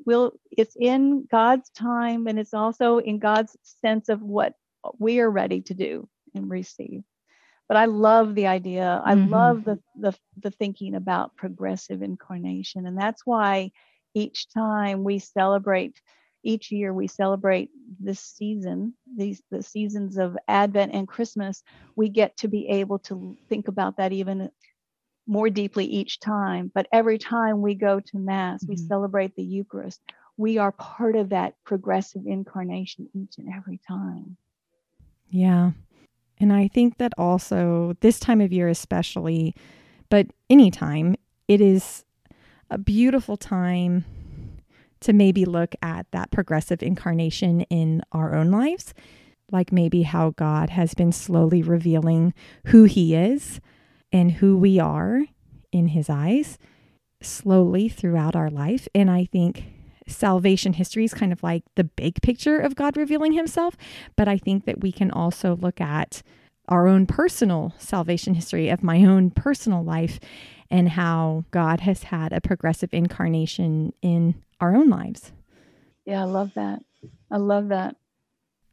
we'll 0.04 0.32
it's 0.50 0.76
in 0.78 1.26
God's 1.30 1.70
time 1.70 2.26
and 2.26 2.38
it's 2.38 2.54
also 2.54 2.98
in 2.98 3.18
God's 3.18 3.56
sense 3.80 4.08
of 4.08 4.20
what 4.20 4.54
we 4.98 5.20
are 5.20 5.30
ready 5.30 5.60
to 5.62 5.74
do 5.74 6.08
and 6.34 6.50
receive. 6.50 7.02
But 7.72 7.78
I 7.78 7.86
love 7.86 8.34
the 8.34 8.48
idea. 8.48 9.00
I 9.02 9.14
mm-hmm. 9.14 9.32
love 9.32 9.64
the, 9.64 9.78
the 9.98 10.14
the 10.42 10.50
thinking 10.50 10.94
about 10.94 11.36
progressive 11.36 12.02
incarnation. 12.02 12.86
And 12.86 12.98
that's 12.98 13.22
why 13.24 13.70
each 14.12 14.52
time 14.52 15.04
we 15.04 15.18
celebrate 15.18 15.98
each 16.44 16.70
year 16.70 16.92
we 16.92 17.06
celebrate 17.06 17.70
this 18.00 18.18
season 18.18 18.92
these 19.16 19.40
the 19.50 19.62
seasons 19.62 20.18
of 20.18 20.36
advent 20.48 20.92
and 20.92 21.06
christmas 21.06 21.62
we 21.94 22.08
get 22.08 22.36
to 22.36 22.48
be 22.48 22.66
able 22.66 22.98
to 22.98 23.36
think 23.48 23.68
about 23.68 23.96
that 23.96 24.12
even 24.12 24.50
more 25.26 25.50
deeply 25.50 25.84
each 25.84 26.20
time. 26.20 26.70
But 26.74 26.88
every 26.92 27.18
time 27.18 27.62
we 27.62 27.74
go 27.74 28.00
to 28.00 28.18
Mass, 28.18 28.62
mm-hmm. 28.62 28.72
we 28.72 28.76
celebrate 28.76 29.34
the 29.34 29.42
Eucharist. 29.42 30.00
We 30.36 30.58
are 30.58 30.72
part 30.72 31.16
of 31.16 31.30
that 31.30 31.54
progressive 31.64 32.26
incarnation 32.26 33.08
each 33.14 33.38
and 33.38 33.48
every 33.54 33.80
time. 33.86 34.36
Yeah. 35.30 35.72
And 36.42 36.52
I 36.52 36.66
think 36.66 36.98
that 36.98 37.12
also 37.16 37.94
this 38.00 38.18
time 38.18 38.40
of 38.40 38.52
year, 38.52 38.66
especially, 38.66 39.54
but 40.10 40.26
anytime, 40.50 41.14
it 41.46 41.60
is 41.60 42.04
a 42.68 42.78
beautiful 42.78 43.36
time 43.36 44.04
to 45.00 45.12
maybe 45.12 45.44
look 45.44 45.76
at 45.82 46.06
that 46.10 46.32
progressive 46.32 46.82
incarnation 46.82 47.60
in 47.62 48.02
our 48.10 48.34
own 48.34 48.50
lives, 48.50 48.92
like 49.52 49.70
maybe 49.70 50.02
how 50.02 50.30
God 50.30 50.70
has 50.70 50.94
been 50.94 51.12
slowly 51.12 51.62
revealing 51.62 52.34
who 52.66 52.84
He 52.84 53.14
is 53.14 53.60
and 54.12 54.32
who 54.32 54.58
we 54.58 54.80
are 54.80 55.22
in 55.70 55.88
His 55.88 56.10
eyes 56.10 56.58
slowly 57.20 57.88
throughout 57.88 58.34
our 58.34 58.50
life. 58.50 58.88
And 58.96 59.08
I 59.08 59.26
think 59.26 59.62
salvation 60.06 60.74
history 60.74 61.04
is 61.04 61.14
kind 61.14 61.32
of 61.32 61.42
like 61.42 61.62
the 61.74 61.84
big 61.84 62.20
picture 62.22 62.58
of 62.58 62.74
God 62.74 62.96
revealing 62.96 63.32
Himself. 63.32 63.76
But 64.16 64.28
I 64.28 64.38
think 64.38 64.64
that 64.66 64.80
we 64.80 64.92
can 64.92 65.10
also 65.10 65.56
look 65.56 65.80
at 65.80 66.22
our 66.68 66.86
own 66.86 67.06
personal 67.06 67.74
salvation 67.78 68.34
history 68.34 68.68
of 68.68 68.82
my 68.82 69.04
own 69.04 69.30
personal 69.30 69.82
life 69.82 70.20
and 70.70 70.90
how 70.90 71.44
God 71.50 71.80
has 71.80 72.04
had 72.04 72.32
a 72.32 72.40
progressive 72.40 72.94
incarnation 72.94 73.92
in 74.00 74.42
our 74.60 74.74
own 74.74 74.88
lives. 74.88 75.32
Yeah, 76.04 76.22
I 76.22 76.24
love 76.24 76.52
that. 76.54 76.82
I 77.30 77.36
love 77.36 77.68
that. 77.68 77.96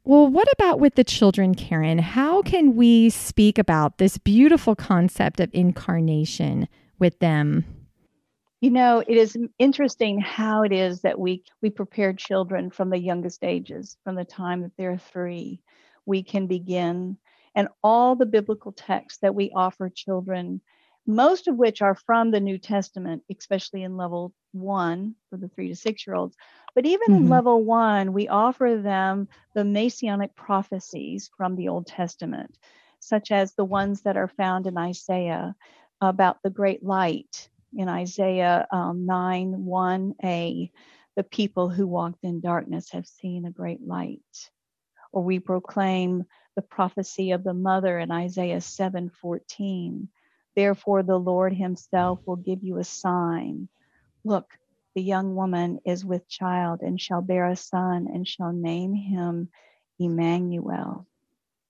Well, 0.04 0.26
what 0.28 0.48
about 0.52 0.80
with 0.80 0.94
the 0.94 1.04
children, 1.04 1.54
Karen? 1.54 1.98
How 1.98 2.42
can 2.42 2.74
we 2.74 3.10
speak 3.10 3.58
about 3.58 3.98
this 3.98 4.16
beautiful 4.18 4.74
concept 4.74 5.40
of 5.40 5.50
incarnation 5.52 6.68
with 6.98 7.18
them? 7.18 7.64
You 8.60 8.70
know, 8.70 9.02
it 9.06 9.16
is 9.16 9.38
interesting 9.58 10.20
how 10.20 10.62
it 10.62 10.72
is 10.72 11.00
that 11.00 11.18
we 11.18 11.44
we 11.62 11.70
prepare 11.70 12.12
children 12.12 12.70
from 12.70 12.90
the 12.90 12.98
youngest 12.98 13.42
ages, 13.42 13.96
from 14.04 14.16
the 14.16 14.24
time 14.24 14.62
that 14.62 14.72
they're 14.76 14.98
3. 14.98 15.60
We 16.06 16.22
can 16.22 16.46
begin 16.46 17.16
and 17.54 17.68
all 17.82 18.14
the 18.14 18.26
biblical 18.26 18.72
texts 18.72 19.20
that 19.20 19.34
we 19.34 19.50
offer 19.54 19.88
children 19.88 20.60
most 21.06 21.48
of 21.48 21.56
which 21.56 21.82
are 21.82 21.94
from 21.94 22.30
the 22.30 22.40
New 22.40 22.58
Testament, 22.58 23.22
especially 23.30 23.82
in 23.82 23.96
level 23.96 24.32
one 24.52 25.14
for 25.28 25.36
the 25.36 25.48
three 25.48 25.68
to 25.68 25.76
six 25.76 26.06
year 26.06 26.14
olds. 26.14 26.36
But 26.74 26.86
even 26.86 27.08
mm-hmm. 27.08 27.24
in 27.24 27.28
level 27.28 27.64
one, 27.64 28.12
we 28.12 28.28
offer 28.28 28.80
them 28.80 29.28
the 29.54 29.64
messianic 29.64 30.34
prophecies 30.36 31.30
from 31.36 31.56
the 31.56 31.68
Old 31.68 31.86
Testament, 31.86 32.56
such 33.00 33.30
as 33.30 33.54
the 33.54 33.64
ones 33.64 34.02
that 34.02 34.16
are 34.16 34.28
found 34.28 34.66
in 34.66 34.76
Isaiah 34.76 35.54
about 36.00 36.42
the 36.42 36.50
great 36.50 36.84
light 36.84 37.48
in 37.76 37.88
Isaiah 37.88 38.66
um, 38.70 39.06
9 39.06 39.54
1a. 39.66 40.70
The 41.16 41.22
people 41.24 41.68
who 41.68 41.86
walked 41.86 42.24
in 42.24 42.40
darkness 42.40 42.90
have 42.90 43.06
seen 43.06 43.44
a 43.44 43.50
great 43.50 43.86
light. 43.86 44.20
Or 45.12 45.22
we 45.22 45.38
proclaim 45.38 46.24
the 46.56 46.62
prophecy 46.62 47.32
of 47.32 47.44
the 47.44 47.54
mother 47.54 47.98
in 47.98 48.10
Isaiah 48.10 48.60
7 48.60 49.10
14 49.10 50.08
Therefore, 50.56 51.02
the 51.02 51.18
Lord 51.18 51.54
Himself 51.54 52.20
will 52.26 52.36
give 52.36 52.62
you 52.62 52.78
a 52.78 52.84
sign. 52.84 53.68
Look, 54.24 54.46
the 54.94 55.02
young 55.02 55.34
woman 55.34 55.78
is 55.86 56.04
with 56.04 56.28
child 56.28 56.80
and 56.82 57.00
shall 57.00 57.22
bear 57.22 57.46
a 57.48 57.56
son 57.56 58.08
and 58.12 58.26
shall 58.26 58.52
name 58.52 58.92
him 58.92 59.48
Emmanuel. 59.98 61.06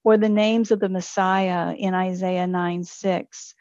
Or 0.02 0.16
the 0.16 0.30
names 0.30 0.70
of 0.70 0.80
the 0.80 0.88
Messiah 0.88 1.74
in 1.74 1.94
Isaiah 1.94 2.46
9 2.46 2.84
6. 2.84 3.54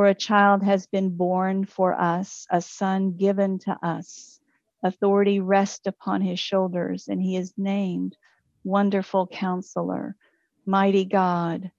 For 0.00 0.06
a 0.06 0.14
child 0.14 0.62
has 0.62 0.86
been 0.86 1.14
born 1.14 1.66
for 1.66 1.92
us, 1.92 2.46
a 2.50 2.62
son 2.62 3.18
given 3.18 3.58
to 3.58 3.78
us. 3.86 4.40
Authority 4.82 5.40
rests 5.40 5.86
upon 5.86 6.22
his 6.22 6.40
shoulders, 6.40 7.08
and 7.08 7.20
he 7.20 7.36
is 7.36 7.52
named 7.58 8.16
Wonderful 8.64 9.26
Counselor, 9.26 10.16
Mighty 10.64 11.04
God, 11.04 11.70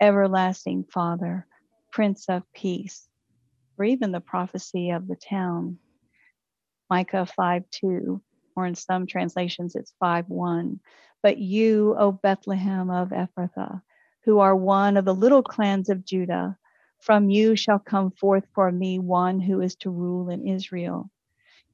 Everlasting 0.00 0.86
Father 0.90 1.46
Prince 1.92 2.28
of 2.28 2.42
Peace, 2.52 3.08
or 3.78 3.84
even 3.84 4.10
the 4.10 4.20
prophecy 4.20 4.90
of 4.90 5.06
the 5.06 5.14
town. 5.14 5.78
Micah 6.90 7.26
5 7.26 7.62
2, 7.70 8.20
or 8.56 8.66
in 8.66 8.74
some 8.74 9.06
translations 9.06 9.76
it's 9.76 9.94
5 10.00 10.28
1. 10.28 10.80
But 11.22 11.38
you, 11.38 11.94
O 11.96 12.10
Bethlehem 12.10 12.90
of 12.90 13.10
Ephrathah, 13.10 13.82
who 14.24 14.40
are 14.40 14.56
one 14.56 14.96
of 14.96 15.04
the 15.04 15.14
little 15.14 15.44
clans 15.44 15.88
of 15.88 16.04
Judah, 16.04 16.58
from 17.00 17.30
you 17.30 17.56
shall 17.56 17.78
come 17.78 18.10
forth 18.10 18.44
for 18.54 18.70
me 18.70 18.98
one 18.98 19.40
who 19.40 19.60
is 19.60 19.76
to 19.76 19.90
rule 19.90 20.30
in 20.30 20.46
Israel. 20.46 21.10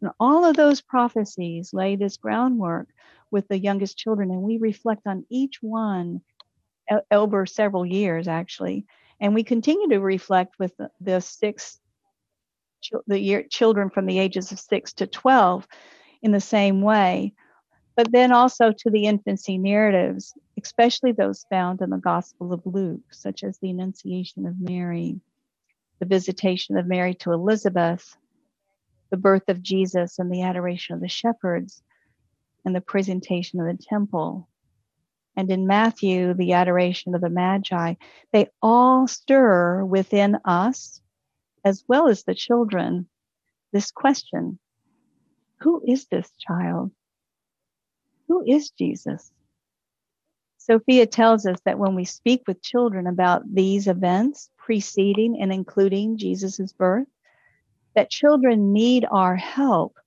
And 0.00 0.10
all 0.20 0.44
of 0.44 0.56
those 0.56 0.80
prophecies 0.80 1.72
lay 1.72 1.96
this 1.96 2.16
groundwork 2.16 2.88
with 3.30 3.48
the 3.48 3.58
youngest 3.58 3.96
children, 3.96 4.30
and 4.30 4.42
we 4.42 4.58
reflect 4.58 5.06
on 5.06 5.24
each 5.30 5.62
one 5.62 6.20
over 7.10 7.46
several 7.46 7.86
years, 7.86 8.28
actually, 8.28 8.86
and 9.20 9.34
we 9.34 9.42
continue 9.42 9.88
to 9.88 10.00
reflect 10.00 10.58
with 10.58 10.72
the, 11.00 11.20
six, 11.20 11.80
the 13.06 13.18
year, 13.18 13.44
children 13.48 13.88
from 13.90 14.06
the 14.06 14.18
ages 14.18 14.52
of 14.52 14.60
six 14.60 14.92
to 14.94 15.06
12 15.06 15.66
in 16.22 16.32
the 16.32 16.40
same 16.40 16.82
way. 16.82 17.32
But 17.96 18.12
then 18.12 18.32
also 18.32 18.72
to 18.72 18.90
the 18.90 19.06
infancy 19.06 19.56
narratives, 19.56 20.34
especially 20.64 21.12
those 21.12 21.44
found 21.50 21.82
in 21.82 21.90
the 21.90 21.98
Gospel 21.98 22.54
of 22.54 22.62
Luke, 22.64 23.12
such 23.12 23.44
as 23.44 23.58
the 23.58 23.68
Annunciation 23.68 24.46
of 24.46 24.58
Mary, 24.58 25.20
the 26.00 26.06
visitation 26.06 26.78
of 26.78 26.86
Mary 26.86 27.14
to 27.16 27.32
Elizabeth, 27.32 28.16
the 29.10 29.18
birth 29.18 29.48
of 29.48 29.60
Jesus 29.60 30.18
and 30.18 30.32
the 30.32 30.40
adoration 30.40 30.94
of 30.94 31.02
the 31.02 31.08
shepherds, 31.08 31.82
and 32.64 32.74
the 32.74 32.80
presentation 32.80 33.60
of 33.60 33.66
the 33.66 33.84
temple, 33.84 34.48
and 35.36 35.50
in 35.50 35.66
Matthew, 35.66 36.32
the 36.32 36.54
adoration 36.54 37.14
of 37.14 37.20
the 37.20 37.28
Magi, 37.28 37.94
they 38.32 38.48
all 38.62 39.06
stir 39.06 39.84
within 39.84 40.38
us, 40.46 41.02
as 41.62 41.84
well 41.86 42.08
as 42.08 42.24
the 42.24 42.34
children, 42.34 43.06
this 43.70 43.90
question 43.90 44.58
Who 45.60 45.82
is 45.86 46.06
this 46.06 46.30
child? 46.38 46.90
Who 48.28 48.42
is 48.46 48.70
Jesus? 48.70 49.30
Sophia 50.66 51.04
tells 51.04 51.44
us 51.44 51.58
that 51.66 51.78
when 51.78 51.94
we 51.94 52.06
speak 52.06 52.42
with 52.46 52.62
children 52.62 53.06
about 53.06 53.42
these 53.54 53.86
events 53.86 54.48
preceding 54.56 55.38
and 55.38 55.52
including 55.52 56.16
Jesus' 56.16 56.72
birth, 56.72 57.06
that 57.94 58.08
children 58.08 58.72
need 58.72 59.04
our 59.10 59.36
help 59.36 59.98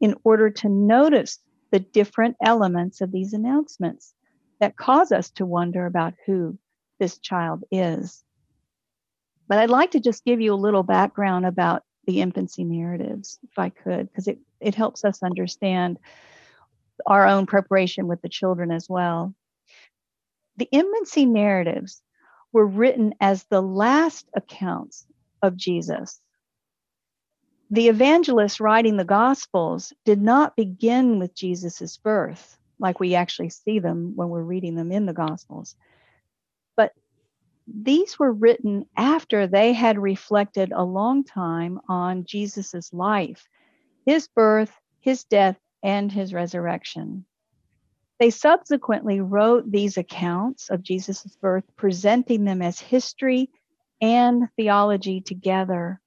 in 0.00 0.14
order 0.22 0.50
to 0.50 0.68
notice 0.68 1.40
the 1.72 1.80
different 1.80 2.36
elements 2.40 3.00
of 3.00 3.10
these 3.10 3.32
announcements 3.32 4.14
that 4.60 4.76
cause 4.76 5.10
us 5.10 5.30
to 5.30 5.44
wonder 5.44 5.84
about 5.84 6.14
who 6.26 6.56
this 7.00 7.18
child 7.18 7.64
is. 7.72 8.22
But 9.48 9.58
I'd 9.58 9.68
like 9.68 9.90
to 9.92 10.00
just 10.00 10.24
give 10.24 10.40
you 10.40 10.54
a 10.54 10.64
little 10.64 10.84
background 10.84 11.44
about 11.44 11.82
the 12.06 12.20
infancy 12.20 12.62
narratives, 12.62 13.40
if 13.42 13.58
I 13.58 13.70
could, 13.70 14.08
because 14.08 14.28
it, 14.28 14.38
it 14.60 14.76
helps 14.76 15.04
us 15.04 15.24
understand 15.24 15.98
our 17.04 17.26
own 17.26 17.46
preparation 17.46 18.06
with 18.06 18.22
the 18.22 18.28
children 18.28 18.70
as 18.70 18.88
well. 18.88 19.34
The 20.56 20.68
infancy 20.70 21.26
narratives 21.26 22.02
were 22.52 22.66
written 22.66 23.14
as 23.20 23.44
the 23.44 23.62
last 23.62 24.28
accounts 24.34 25.06
of 25.42 25.56
Jesus. 25.56 26.20
The 27.70 27.88
evangelists 27.88 28.60
writing 28.60 28.96
the 28.96 29.04
Gospels 29.04 29.92
did 30.04 30.22
not 30.22 30.54
begin 30.54 31.18
with 31.18 31.34
Jesus' 31.34 31.96
birth 31.96 32.56
like 32.78 33.00
we 33.00 33.14
actually 33.14 33.50
see 33.50 33.78
them 33.78 34.12
when 34.14 34.28
we're 34.28 34.42
reading 34.42 34.74
them 34.74 34.92
in 34.92 35.06
the 35.06 35.12
Gospels. 35.12 35.74
But 36.76 36.92
these 37.66 38.18
were 38.18 38.32
written 38.32 38.86
after 38.96 39.46
they 39.46 39.72
had 39.72 39.98
reflected 39.98 40.72
a 40.72 40.84
long 40.84 41.24
time 41.24 41.80
on 41.88 42.24
Jesus's 42.24 42.92
life, 42.92 43.48
his 44.06 44.28
birth, 44.28 44.72
his 45.00 45.24
death, 45.24 45.58
and 45.82 46.12
his 46.12 46.34
resurrection. 46.34 47.24
They 48.20 48.30
subsequently 48.30 49.20
wrote 49.20 49.70
these 49.70 49.96
accounts 49.96 50.70
of 50.70 50.82
Jesus' 50.82 51.36
birth, 51.40 51.64
presenting 51.76 52.44
them 52.44 52.62
as 52.62 52.78
history 52.78 53.50
and 54.00 54.48
theology 54.56 55.20
together. 55.20 56.00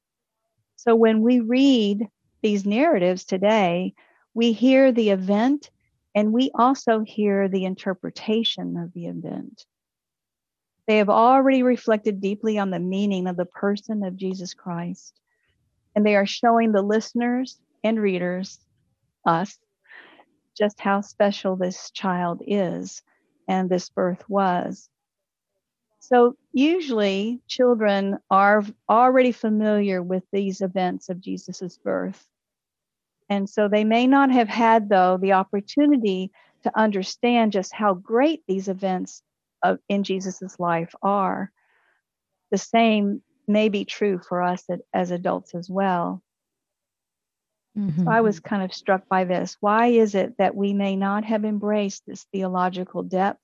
So 0.77 0.95
when 0.95 1.21
we 1.21 1.41
read 1.41 2.07
these 2.41 2.65
narratives 2.65 3.25
today, 3.25 3.93
we 4.33 4.53
hear 4.53 4.91
the 4.91 5.09
event 5.09 5.69
and 6.15 6.31
we 6.31 6.51
also 6.55 7.01
hear 7.01 7.47
the 7.47 7.65
interpretation 7.65 8.77
of 8.77 8.93
the 8.93 9.07
event. 9.07 9.65
They 10.87 10.97
have 10.97 11.09
already 11.09 11.63
reflected 11.63 12.21
deeply 12.21 12.57
on 12.57 12.71
the 12.71 12.79
meaning 12.79 13.27
of 13.27 13.35
the 13.35 13.45
person 13.45 14.03
of 14.03 14.15
Jesus 14.15 14.53
Christ, 14.53 15.19
and 15.95 16.05
they 16.05 16.15
are 16.15 16.25
showing 16.25 16.71
the 16.71 16.81
listeners 16.81 17.59
and 17.83 17.99
readers, 17.99 18.59
us, 19.25 19.57
just 20.57 20.79
how 20.79 21.01
special 21.01 21.55
this 21.55 21.91
child 21.91 22.41
is 22.45 23.01
and 23.47 23.69
this 23.69 23.89
birth 23.89 24.27
was. 24.29 24.89
So, 25.99 26.37
usually, 26.53 27.41
children 27.47 28.17
are 28.29 28.63
already 28.89 29.31
familiar 29.31 30.01
with 30.01 30.23
these 30.31 30.61
events 30.61 31.09
of 31.09 31.19
Jesus' 31.19 31.77
birth. 31.83 32.25
And 33.29 33.49
so, 33.49 33.67
they 33.67 33.83
may 33.83 34.07
not 34.07 34.31
have 34.31 34.47
had, 34.47 34.89
though, 34.89 35.17
the 35.17 35.33
opportunity 35.33 36.31
to 36.63 36.79
understand 36.79 37.51
just 37.51 37.73
how 37.73 37.93
great 37.93 38.43
these 38.47 38.67
events 38.69 39.21
of, 39.63 39.79
in 39.89 40.03
Jesus' 40.03 40.59
life 40.59 40.93
are. 41.01 41.51
The 42.51 42.57
same 42.57 43.21
may 43.47 43.69
be 43.69 43.85
true 43.85 44.19
for 44.19 44.41
us 44.41 44.65
as 44.93 45.11
adults 45.11 45.55
as 45.55 45.69
well. 45.69 46.21
Mm-hmm. 47.77 48.05
So 48.05 48.09
I 48.09 48.21
was 48.21 48.39
kind 48.39 48.63
of 48.63 48.73
struck 48.73 49.07
by 49.07 49.23
this. 49.23 49.55
Why 49.59 49.87
is 49.87 50.15
it 50.15 50.37
that 50.37 50.55
we 50.55 50.73
may 50.73 50.95
not 50.95 51.23
have 51.25 51.45
embraced 51.45 52.03
this 52.07 52.25
theological 52.31 53.03
depth 53.03 53.43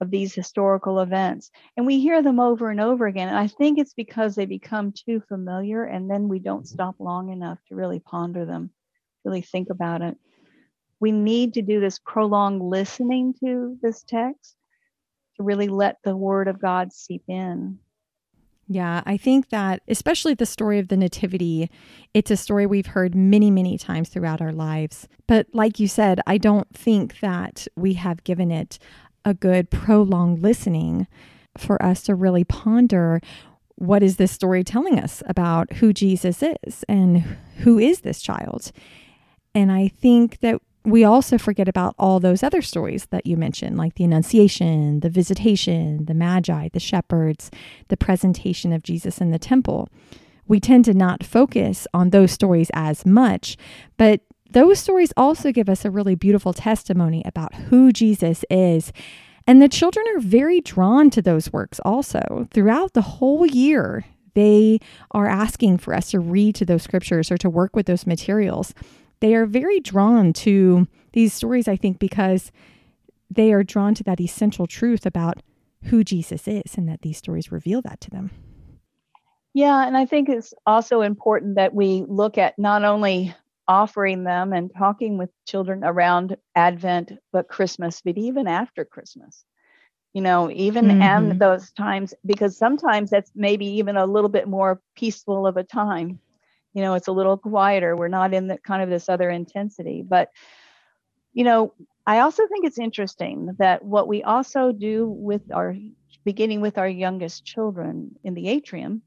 of 0.00 0.10
these 0.10 0.32
historical 0.32 1.00
events? 1.00 1.50
And 1.76 1.84
we 1.84 1.98
hear 1.98 2.22
them 2.22 2.38
over 2.38 2.70
and 2.70 2.80
over 2.80 3.06
again. 3.06 3.28
And 3.28 3.36
I 3.36 3.48
think 3.48 3.78
it's 3.78 3.94
because 3.94 4.34
they 4.34 4.46
become 4.46 4.92
too 4.92 5.22
familiar 5.28 5.82
and 5.82 6.08
then 6.08 6.28
we 6.28 6.38
don't 6.38 6.68
stop 6.68 6.96
long 7.00 7.30
enough 7.30 7.58
to 7.68 7.74
really 7.74 7.98
ponder 7.98 8.44
them, 8.44 8.70
really 9.24 9.42
think 9.42 9.70
about 9.70 10.02
it. 10.02 10.16
We 11.00 11.10
need 11.10 11.54
to 11.54 11.62
do 11.62 11.80
this 11.80 11.98
prolonged 11.98 12.62
listening 12.62 13.34
to 13.40 13.76
this 13.82 14.02
text 14.04 14.56
to 15.36 15.42
really 15.42 15.68
let 15.68 15.96
the 16.04 16.16
word 16.16 16.46
of 16.46 16.60
God 16.60 16.92
seep 16.92 17.22
in. 17.28 17.78
Yeah, 18.70 19.02
I 19.06 19.16
think 19.16 19.48
that 19.48 19.82
especially 19.88 20.34
the 20.34 20.44
story 20.44 20.78
of 20.78 20.88
the 20.88 20.96
Nativity, 20.96 21.70
it's 22.12 22.30
a 22.30 22.36
story 22.36 22.66
we've 22.66 22.88
heard 22.88 23.14
many, 23.14 23.50
many 23.50 23.78
times 23.78 24.10
throughout 24.10 24.42
our 24.42 24.52
lives. 24.52 25.08
But 25.26 25.46
like 25.54 25.80
you 25.80 25.88
said, 25.88 26.20
I 26.26 26.36
don't 26.36 26.68
think 26.74 27.20
that 27.20 27.66
we 27.76 27.94
have 27.94 28.24
given 28.24 28.50
it 28.50 28.78
a 29.24 29.32
good 29.32 29.70
prolonged 29.70 30.42
listening 30.42 31.06
for 31.56 31.82
us 31.82 32.02
to 32.02 32.14
really 32.14 32.44
ponder 32.44 33.22
what 33.76 34.02
is 34.02 34.16
this 34.16 34.32
story 34.32 34.62
telling 34.62 34.98
us 34.98 35.22
about 35.26 35.74
who 35.74 35.92
Jesus 35.94 36.42
is 36.42 36.84
and 36.88 37.22
who 37.58 37.78
is 37.78 38.00
this 38.00 38.20
child. 38.20 38.70
And 39.54 39.72
I 39.72 39.88
think 39.88 40.40
that 40.40 40.60
we 40.84 41.04
also 41.04 41.38
forget 41.38 41.68
about 41.68 41.94
all 41.98 42.20
those 42.20 42.42
other 42.42 42.62
stories 42.62 43.06
that 43.06 43.26
you 43.26 43.36
mentioned, 43.36 43.76
like 43.76 43.94
the 43.94 44.04
Annunciation, 44.04 45.00
the 45.00 45.10
Visitation, 45.10 46.06
the 46.06 46.14
Magi, 46.14 46.68
the 46.72 46.80
shepherds, 46.80 47.50
the 47.88 47.96
presentation 47.96 48.72
of 48.72 48.82
Jesus 48.82 49.20
in 49.20 49.30
the 49.30 49.38
temple. 49.38 49.88
We 50.46 50.60
tend 50.60 50.86
to 50.86 50.94
not 50.94 51.24
focus 51.24 51.86
on 51.92 52.10
those 52.10 52.32
stories 52.32 52.70
as 52.72 53.04
much, 53.04 53.56
but 53.96 54.22
those 54.50 54.78
stories 54.78 55.12
also 55.16 55.52
give 55.52 55.68
us 55.68 55.84
a 55.84 55.90
really 55.90 56.14
beautiful 56.14 56.54
testimony 56.54 57.22
about 57.26 57.54
who 57.54 57.92
Jesus 57.92 58.44
is. 58.48 58.92
And 59.46 59.60
the 59.60 59.68
children 59.68 60.06
are 60.14 60.20
very 60.20 60.60
drawn 60.60 61.10
to 61.10 61.20
those 61.20 61.52
works 61.52 61.80
also. 61.84 62.46
Throughout 62.52 62.94
the 62.94 63.02
whole 63.02 63.46
year, 63.46 64.06
they 64.34 64.78
are 65.10 65.26
asking 65.26 65.78
for 65.78 65.94
us 65.94 66.10
to 66.10 66.20
read 66.20 66.54
to 66.56 66.64
those 66.64 66.82
scriptures 66.82 67.30
or 67.30 67.36
to 67.38 67.50
work 67.50 67.74
with 67.74 67.86
those 67.86 68.06
materials 68.06 68.72
they 69.20 69.34
are 69.34 69.46
very 69.46 69.80
drawn 69.80 70.32
to 70.32 70.86
these 71.12 71.32
stories, 71.32 71.68
I 71.68 71.76
think, 71.76 71.98
because 71.98 72.52
they 73.30 73.52
are 73.52 73.62
drawn 73.62 73.94
to 73.94 74.04
that 74.04 74.20
essential 74.20 74.66
truth 74.66 75.04
about 75.04 75.42
who 75.84 76.04
Jesus 76.04 76.48
is 76.48 76.76
and 76.76 76.88
that 76.88 77.02
these 77.02 77.18
stories 77.18 77.52
reveal 77.52 77.82
that 77.82 78.00
to 78.02 78.10
them. 78.10 78.30
Yeah, 79.54 79.86
and 79.86 79.96
I 79.96 80.06
think 80.06 80.28
it's 80.28 80.54
also 80.66 81.00
important 81.00 81.56
that 81.56 81.74
we 81.74 82.04
look 82.06 82.38
at 82.38 82.58
not 82.58 82.84
only 82.84 83.34
offering 83.66 84.24
them 84.24 84.52
and 84.52 84.70
talking 84.76 85.18
with 85.18 85.30
children 85.46 85.82
around 85.84 86.36
Advent, 86.54 87.12
but 87.32 87.48
Christmas, 87.48 88.00
but 88.04 88.16
even 88.16 88.46
after 88.46 88.84
Christmas. 88.84 89.44
You 90.14 90.22
know, 90.22 90.50
even 90.50 90.86
mm 90.86 91.38
those 91.38 91.70
times, 91.72 92.14
because 92.24 92.56
sometimes 92.56 93.10
that's 93.10 93.30
maybe 93.34 93.66
even 93.66 93.96
a 93.96 94.06
little 94.06 94.30
bit 94.30 94.48
more 94.48 94.80
peaceful 94.96 95.46
of 95.46 95.56
a 95.56 95.62
time 95.62 96.18
you 96.78 96.84
know 96.84 96.94
it's 96.94 97.08
a 97.08 97.12
little 97.12 97.36
quieter. 97.36 97.96
We're 97.96 98.08
not 98.08 98.32
in 98.32 98.46
the 98.46 98.58
kind 98.58 98.82
of 98.82 98.88
this 98.88 99.08
other 99.08 99.28
intensity. 99.28 100.04
But 100.08 100.30
you 101.38 101.44
know 101.44 101.72
i 102.06 102.18
also 102.18 102.46
think 102.48 102.64
it's 102.64 102.78
interesting 102.78 103.54
that 103.58 103.84
what 103.84 104.08
we 104.08 104.22
also 104.24 104.72
do 104.72 105.06
with 105.06 105.42
our 105.52 105.76
beginning 106.24 106.60
with 106.60 106.78
our 106.78 106.88
youngest 106.88 107.44
children 107.44 108.10
in 108.24 108.34
the 108.34 108.48
atrium 108.48 109.02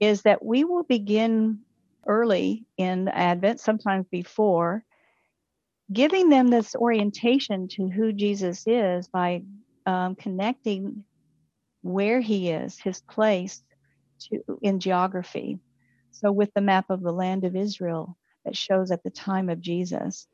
is 0.00 0.22
that 0.22 0.42
we 0.44 0.64
will 0.64 0.84
begin 0.84 1.58
early 2.06 2.64
in 2.78 3.06
advent 3.08 3.60
sometimes 3.60 4.06
before 4.10 4.82
giving 5.92 6.30
them 6.30 6.48
this 6.48 6.74
orientation 6.74 7.68
to 7.68 7.88
who 7.88 8.12
jesus 8.12 8.64
is 8.66 9.08
by 9.08 9.42
um, 9.84 10.14
connecting 10.14 11.04
where 11.82 12.20
he 12.20 12.50
is 12.50 12.78
his 12.78 13.02
place 13.02 13.62
to 14.20 14.40
in 14.62 14.80
geography 14.80 15.58
so, 16.12 16.30
with 16.30 16.52
the 16.54 16.60
map 16.60 16.90
of 16.90 17.02
the 17.02 17.12
land 17.12 17.44
of 17.44 17.56
Israel 17.56 18.16
that 18.44 18.56
shows 18.56 18.90
at 18.90 19.02
the 19.02 19.10
time 19.10 19.48
of 19.48 19.60
Jesus, 19.60 20.26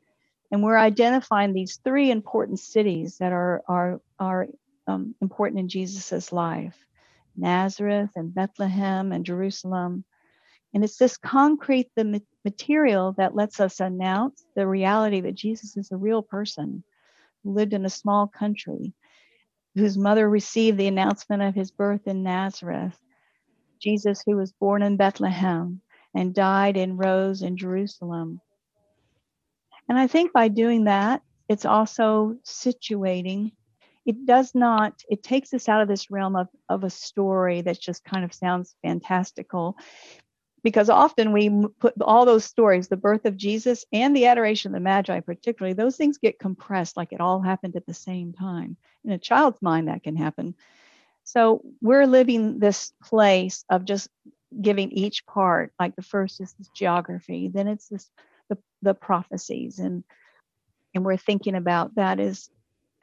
and 0.51 0.63
we're 0.63 0.77
identifying 0.77 1.53
these 1.53 1.79
three 1.83 2.11
important 2.11 2.59
cities 2.59 3.17
that 3.17 3.31
are 3.31 3.63
are 3.67 4.01
are 4.19 4.47
um, 4.87 5.15
important 5.21 5.59
in 5.59 5.69
Jesus's 5.69 6.31
life: 6.31 6.77
Nazareth 7.35 8.11
and 8.15 8.33
Bethlehem 8.33 9.11
and 9.11 9.25
Jerusalem. 9.25 10.03
And 10.73 10.83
it's 10.83 10.97
this 10.97 11.17
concrete 11.17 11.89
the 11.95 12.21
material 12.45 13.13
that 13.13 13.35
lets 13.35 13.59
us 13.59 13.79
announce 13.79 14.45
the 14.55 14.67
reality 14.67 15.21
that 15.21 15.33
Jesus 15.33 15.75
is 15.77 15.91
a 15.91 15.97
real 15.97 16.21
person 16.21 16.83
who 17.43 17.53
lived 17.53 17.73
in 17.73 17.85
a 17.85 17.89
small 17.89 18.27
country, 18.27 18.93
whose 19.75 19.97
mother 19.97 20.29
received 20.29 20.77
the 20.77 20.87
announcement 20.87 21.41
of 21.41 21.55
his 21.55 21.71
birth 21.71 22.07
in 22.07 22.21
Nazareth, 22.21 22.99
Jesus, 23.79 24.23
who 24.25 24.37
was 24.37 24.51
born 24.51 24.81
in 24.81 24.97
Bethlehem 24.97 25.81
and 26.13 26.33
died 26.33 26.77
and 26.77 26.99
rose 26.99 27.41
in 27.41 27.57
Jerusalem. 27.57 28.41
And 29.87 29.97
I 29.97 30.07
think 30.07 30.33
by 30.33 30.47
doing 30.47 30.85
that, 30.85 31.21
it's 31.47 31.65
also 31.65 32.37
situating. 32.45 33.51
It 34.05 34.25
does 34.25 34.53
not, 34.53 35.01
it 35.09 35.23
takes 35.23 35.53
us 35.53 35.67
out 35.67 35.81
of 35.81 35.87
this 35.87 36.11
realm 36.11 36.35
of, 36.35 36.47
of 36.69 36.83
a 36.83 36.89
story 36.89 37.61
that 37.61 37.79
just 37.79 38.03
kind 38.03 38.23
of 38.23 38.33
sounds 38.33 38.75
fantastical. 38.83 39.77
Because 40.61 40.89
often 40.89 41.31
we 41.31 41.49
put 41.79 41.93
all 42.01 42.25
those 42.25 42.43
stories, 42.43 42.87
the 42.87 42.97
birth 42.97 43.25
of 43.25 43.37
Jesus 43.37 43.85
and 43.93 44.15
the 44.15 44.25
adoration 44.25 44.69
of 44.69 44.73
the 44.73 44.83
Magi, 44.83 45.21
particularly, 45.21 45.73
those 45.73 45.95
things 45.95 46.17
get 46.17 46.37
compressed 46.37 46.97
like 46.97 47.13
it 47.13 47.21
all 47.21 47.39
happened 47.39 47.75
at 47.75 47.85
the 47.85 47.93
same 47.93 48.33
time. 48.33 48.75
In 49.05 49.11
a 49.11 49.17
child's 49.17 49.61
mind, 49.61 49.87
that 49.87 50.03
can 50.03 50.17
happen. 50.17 50.55
So 51.29 51.61
we're 51.79 52.07
living 52.07 52.57
this 52.57 52.91
place 53.03 53.63
of 53.69 53.85
just 53.85 54.09
giving 54.59 54.91
each 54.91 55.27
part, 55.27 55.71
like 55.79 55.95
the 55.95 56.01
first 56.01 56.41
is 56.41 56.55
this 56.57 56.69
geography, 56.69 57.51
then 57.53 57.67
it's 57.67 57.87
this 57.87 58.09
the, 58.49 58.57
the 58.81 58.95
prophecies, 58.95 59.77
and 59.77 60.03
and 60.95 61.05
we're 61.05 61.17
thinking 61.17 61.53
about 61.53 61.93
that 61.95 62.19
as 62.19 62.49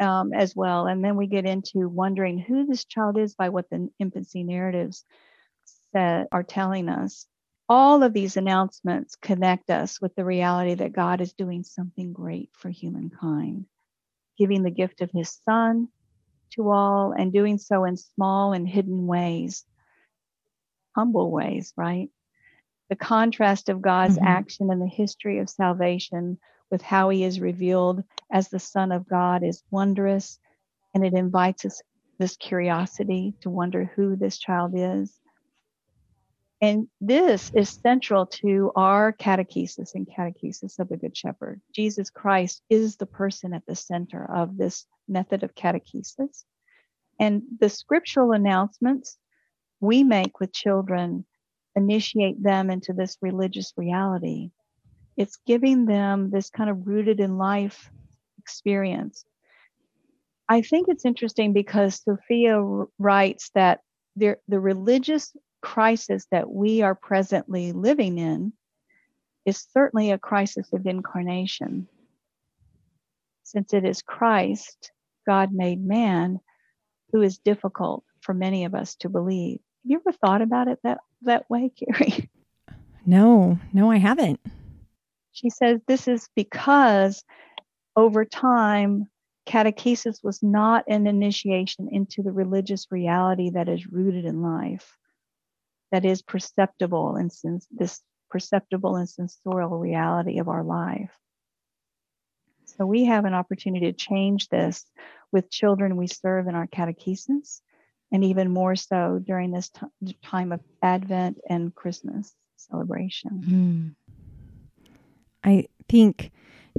um, 0.01 0.33
as 0.33 0.57
well. 0.57 0.89
And 0.89 1.05
then 1.05 1.15
we 1.15 1.29
get 1.29 1.47
into 1.47 1.89
wondering 1.89 2.41
who 2.41 2.67
this 2.67 2.85
child 2.85 3.17
is 3.17 3.37
by 3.37 3.51
what 3.51 3.71
the 3.71 3.89
infancy 4.01 4.43
narratives 4.43 5.05
said, 5.93 6.27
are 6.33 6.43
telling 6.43 6.89
us. 6.89 7.27
All 7.69 8.03
of 8.03 8.13
these 8.13 8.37
announcements 8.37 9.15
connect 9.15 9.71
us 9.71 10.01
with 10.01 10.17
the 10.17 10.25
reality 10.25 10.75
that 10.75 10.93
God 10.93 11.21
is 11.21 11.33
doing 11.33 11.63
something 11.63 12.13
great 12.13 12.51
for 12.55 12.71
humankind, 12.71 13.67
giving 14.37 14.65
the 14.65 14.71
gift 14.71 15.01
of 15.01 15.13
his 15.13 15.39
son 15.45 15.89
to 16.57 16.71
all 16.71 17.13
and 17.13 17.33
doing 17.33 17.59
so 17.59 17.85
in 17.85 17.97
small 17.97 18.53
and 18.53 18.69
hidden 18.69 19.07
ways, 19.07 19.65
humble 20.95 21.31
ways, 21.31 21.73
right? 21.77 22.11
The 22.89 22.97
contrast 22.97 23.69
of 23.69 23.83
God's 23.83 24.17
mm-hmm. 24.17 24.27
action 24.27 24.71
in 24.71 24.79
the 24.79 24.87
history 24.87 25.39
of 25.39 25.51
salvation 25.51 26.39
with 26.71 26.83
how 26.83 27.11
he 27.11 27.25
is 27.25 27.41
revealed 27.41 28.03
as 28.31 28.49
the 28.49 28.59
Son 28.59 28.93
of 28.93 29.09
God 29.09 29.43
is 29.45 29.63
wondrous, 29.71 30.39
and 30.95 31.05
it 31.05 31.15
invites 31.15 31.65
us 31.65 31.83
this 32.19 32.37
curiosity 32.37 33.35
to 33.43 33.51
wonder 33.51 33.85
who 33.95 34.17
this 34.17 34.39
child 34.39 34.73
is. 34.75 35.19
And 36.63 36.89
this 37.03 37.51
is 37.55 37.69
central 37.69 38.27
to 38.27 38.73
our 38.77 39.13
catechesis 39.13 39.95
and 39.95 40.09
catechesis 40.09 40.79
of 40.79 40.89
the 40.89 40.97
Good 40.97 41.17
Shepherd. 41.17 41.61
Jesus 41.75 42.09
Christ 42.09 42.63
is 42.71 42.97
the 42.97 43.07
person 43.07 43.53
at 43.53 43.67
the 43.67 43.75
center 43.75 44.25
of 44.25 44.57
this 44.57 44.87
method 45.07 45.43
of 45.43 45.55
catechesis. 45.55 46.45
And 47.21 47.43
the 47.61 47.69
scriptural 47.69 48.33
announcements 48.33 49.19
we 49.81 50.03
make 50.03 50.41
with 50.41 50.53
children 50.53 51.27
initiate 51.75 52.43
them 52.43 52.71
into 52.71 52.95
this 52.95 53.19
religious 53.21 53.75
reality. 53.77 54.51
it's 55.17 55.39
giving 55.47 55.87
them 55.87 56.31
this 56.31 56.51
kind 56.51 56.71
of 56.71 56.87
rooted 56.87 57.21
in 57.21 57.39
life 57.39 57.91
experience. 58.39 59.25
I 60.49 60.63
think 60.63 60.89
it's 60.89 61.05
interesting 61.05 61.53
because 61.53 62.03
Sophia 62.05 62.63
writes 62.99 63.51
that 63.55 63.81
the, 64.15 64.37
the 64.47 64.61
religious 64.61 65.35
crisis 65.67 66.29
that 66.31 66.49
we 66.49 66.83
are 66.83 66.95
presently 66.95 67.73
living 67.73 68.19
in 68.19 68.53
is 69.45 69.67
certainly 69.73 70.13
a 70.13 70.19
crisis 70.19 70.73
of 70.73 70.87
incarnation. 70.87 71.89
Since 73.43 73.75
it 73.75 73.85
is 73.85 74.01
Christ, 74.01 74.93
God 75.27 75.53
made 75.53 75.85
man, 75.85 76.39
who 77.11 77.21
is 77.21 77.39
difficult 77.39 78.05
for 78.21 78.33
many 78.33 78.65
of 78.65 78.77
us 78.77 78.95
to 79.01 79.09
believe. 79.09 79.59
Have 79.59 79.91
you 79.91 80.03
ever 80.07 80.17
thought 80.17 80.41
about 80.41 80.69
it 80.69 80.79
that, 80.85 80.99
that 81.23 81.51
way, 81.51 81.73
Carrie? 81.99 82.31
No, 83.05 83.59
no, 83.73 83.91
I 83.91 83.97
haven't. 83.97 84.39
She 85.33 85.51
says 85.51 85.81
this 85.89 86.07
is 86.07 86.29
because 86.37 87.25
over 87.97 88.25
time, 88.25 89.09
catechesis 89.49 90.23
was 90.23 90.45
not 90.45 90.85
an 90.87 91.09
initiation 91.09 91.89
into 91.91 92.23
the 92.23 92.33
religious 92.33 92.87
reality 92.93 93.51
that 93.51 93.69
is 93.69 93.91
rooted 93.91 94.25
in 94.25 94.43
life, 94.43 94.97
that 95.93 96.05
is 96.05 96.23
perceptible 96.23 97.17
and 97.17 97.33
sens- 97.33 97.69
this 97.71 98.01
perceptible 98.31 98.97
and 98.97 99.09
sensorial 99.09 99.79
reality 99.79 100.39
of 100.39 100.49
our 100.49 100.65
life. 100.65 101.17
So 102.65 102.85
we 102.85 103.05
have 103.05 103.25
an 103.25 103.35
opportunity 103.35 103.87
to 103.87 103.93
change 103.93 104.49
this 104.49 104.85
with 105.33 105.51
children 105.51 105.97
we 105.97 106.07
serve 106.07 106.49
in 106.49 106.55
our 106.55 106.67
catechesis, 106.67 107.61
and 108.13 108.25
even 108.25 108.51
more 108.51 108.77
so 108.77 109.21
during 109.25 109.51
this 109.51 109.71
t- 109.71 110.19
time 110.23 110.53
of 110.53 110.61
Advent 110.83 111.39
and 111.49 111.75
Christmas 111.75 112.35
celebration. 112.57 113.97
Mm. 114.85 114.93
I 115.45 115.67
think 115.89 116.33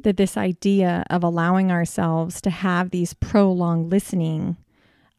that 0.04 0.18
this 0.18 0.38
idea 0.38 1.06
of 1.10 1.24
allowing 1.24 1.72
ourselves 1.72 2.42
to 2.42 2.50
have 2.50 2.92
these 2.92 3.14
prolonged 3.14 3.90
listening 3.90 4.58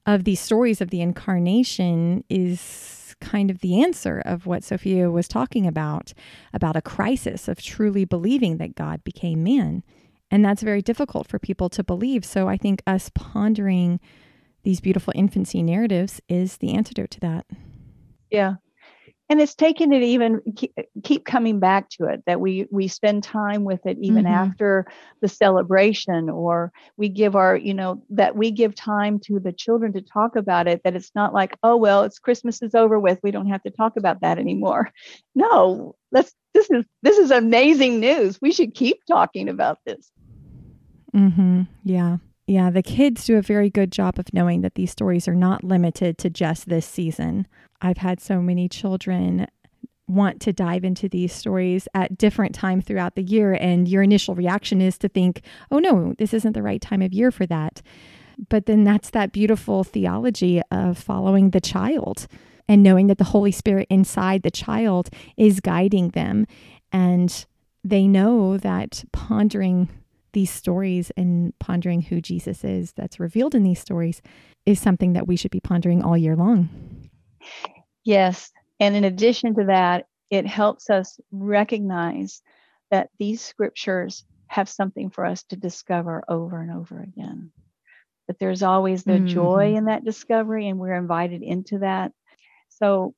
of 0.08 0.24
these 0.24 0.40
stories 0.40 0.80
of 0.80 0.88
the 0.88 1.02
incarnation 1.02 2.24
is 2.30 3.14
kind 3.20 3.50
of 3.50 3.60
the 3.60 3.82
answer 3.82 4.22
of 4.24 4.46
what 4.46 4.64
Sofia 4.64 5.10
was 5.10 5.28
talking 5.28 5.66
about 5.66 6.14
about 6.54 6.76
a 6.76 6.80
crisis 6.82 7.46
of 7.46 7.60
truly 7.60 8.06
believing 8.06 8.56
that 8.56 8.74
God 8.74 9.04
became 9.04 9.42
man. 9.42 9.84
And 10.30 10.42
that's 10.42 10.62
very 10.62 10.80
difficult 10.80 11.26
for 11.26 11.38
people 11.38 11.68
to 11.68 11.84
believe. 11.84 12.24
So 12.24 12.48
I 12.48 12.56
think 12.56 12.82
us 12.86 13.10
pondering 13.14 14.00
these 14.62 14.80
beautiful 14.80 15.12
infancy 15.14 15.62
narratives 15.62 16.22
is 16.26 16.56
the 16.56 16.72
antidote 16.72 17.10
to 17.12 17.20
that. 17.20 17.44
Yeah, 18.30 18.54
and 19.28 19.40
it's 19.40 19.54
taken 19.54 19.92
it 19.92 20.02
even 20.02 20.40
keep, 21.02 21.24
coming 21.24 21.60
back 21.60 21.88
to 21.90 22.04
it 22.04 22.22
that 22.26 22.40
we 22.40 22.66
we 22.70 22.88
spend 22.88 23.22
time 23.22 23.64
with 23.64 23.84
it 23.86 23.98
even 24.00 24.24
mm-hmm. 24.24 24.34
after 24.34 24.86
the 25.20 25.28
celebration 25.28 26.30
or 26.30 26.72
we 26.96 27.08
give 27.08 27.36
our 27.36 27.56
you 27.56 27.74
know 27.74 28.02
that 28.10 28.36
we 28.36 28.50
give 28.50 28.74
time 28.74 29.18
to 29.18 29.38
the 29.38 29.52
children 29.52 29.92
to 29.92 30.00
talk 30.00 30.36
about 30.36 30.66
it 30.66 30.80
that 30.84 30.96
it's 30.96 31.12
not 31.14 31.34
like 31.34 31.56
oh 31.62 31.76
well 31.76 32.02
it's 32.02 32.18
christmas 32.18 32.62
is 32.62 32.74
over 32.74 32.98
with 32.98 33.18
we 33.22 33.30
don't 33.30 33.48
have 33.48 33.62
to 33.62 33.70
talk 33.70 33.96
about 33.96 34.20
that 34.20 34.38
anymore. 34.38 34.90
No 35.34 35.94
let's 36.10 36.34
this 36.52 36.68
is 36.70 36.84
this 37.02 37.16
is 37.16 37.30
amazing 37.30 38.00
news. 38.00 38.40
We 38.42 38.50
should 38.50 38.74
keep 38.74 39.04
talking 39.06 39.48
about 39.48 39.78
this. 39.84 40.10
Mm-hmm. 41.14 41.62
Yeah 41.84 42.16
yeah, 42.48 42.70
the 42.70 42.82
kids 42.82 43.26
do 43.26 43.36
a 43.36 43.42
very 43.42 43.68
good 43.68 43.92
job 43.92 44.18
of 44.18 44.32
knowing 44.32 44.62
that 44.62 44.74
these 44.74 44.90
stories 44.90 45.28
are 45.28 45.34
not 45.34 45.62
limited 45.62 46.16
to 46.18 46.30
just 46.30 46.66
this 46.66 46.86
season. 46.86 47.46
I've 47.82 47.98
had 47.98 48.20
so 48.20 48.40
many 48.40 48.70
children 48.70 49.46
want 50.06 50.40
to 50.40 50.52
dive 50.54 50.82
into 50.82 51.10
these 51.10 51.34
stories 51.34 51.86
at 51.92 52.16
different 52.16 52.54
times 52.54 52.86
throughout 52.86 53.16
the 53.16 53.22
year 53.22 53.52
and 53.52 53.86
your 53.86 54.02
initial 54.02 54.34
reaction 54.34 54.80
is 54.80 54.96
to 54.98 55.08
think, 55.10 55.42
"Oh 55.70 55.78
no, 55.78 56.14
this 56.16 56.32
isn't 56.32 56.54
the 56.54 56.62
right 56.62 56.80
time 56.80 57.02
of 57.02 57.12
year 57.12 57.30
for 57.30 57.44
that." 57.44 57.82
But 58.48 58.64
then 58.64 58.82
that's 58.82 59.10
that 59.10 59.32
beautiful 59.32 59.84
theology 59.84 60.62
of 60.70 60.96
following 60.96 61.50
the 61.50 61.60
child 61.60 62.28
and 62.66 62.82
knowing 62.82 63.08
that 63.08 63.18
the 63.18 63.24
Holy 63.24 63.52
Spirit 63.52 63.86
inside 63.90 64.42
the 64.42 64.50
child 64.50 65.10
is 65.36 65.60
guiding 65.60 66.10
them 66.10 66.46
and 66.92 67.44
they 67.84 68.06
know 68.06 68.56
that 68.56 69.04
pondering 69.12 69.90
these 70.38 70.50
stories 70.52 71.10
and 71.16 71.52
pondering 71.58 72.00
who 72.00 72.20
Jesus 72.20 72.62
is 72.62 72.92
that's 72.92 73.18
revealed 73.18 73.56
in 73.56 73.64
these 73.64 73.80
stories 73.80 74.22
is 74.66 74.80
something 74.80 75.14
that 75.14 75.26
we 75.26 75.34
should 75.34 75.50
be 75.50 75.58
pondering 75.58 76.00
all 76.00 76.16
year 76.16 76.36
long. 76.36 76.68
Yes. 78.04 78.52
And 78.78 78.94
in 78.94 79.02
addition 79.02 79.56
to 79.56 79.64
that, 79.64 80.06
it 80.30 80.46
helps 80.46 80.90
us 80.90 81.18
recognize 81.32 82.40
that 82.92 83.10
these 83.18 83.40
scriptures 83.40 84.24
have 84.46 84.68
something 84.68 85.10
for 85.10 85.26
us 85.26 85.42
to 85.48 85.56
discover 85.56 86.22
over 86.28 86.62
and 86.62 86.70
over 86.70 87.02
again. 87.02 87.50
That 88.28 88.38
there's 88.38 88.62
always 88.62 89.02
the 89.02 89.14
mm-hmm. 89.14 89.26
joy 89.26 89.74
in 89.74 89.86
that 89.86 90.04
discovery, 90.04 90.68
and 90.68 90.78
we're 90.78 90.94
invited 90.94 91.42
into 91.42 91.80
that. 91.80 92.12
So 92.68 93.12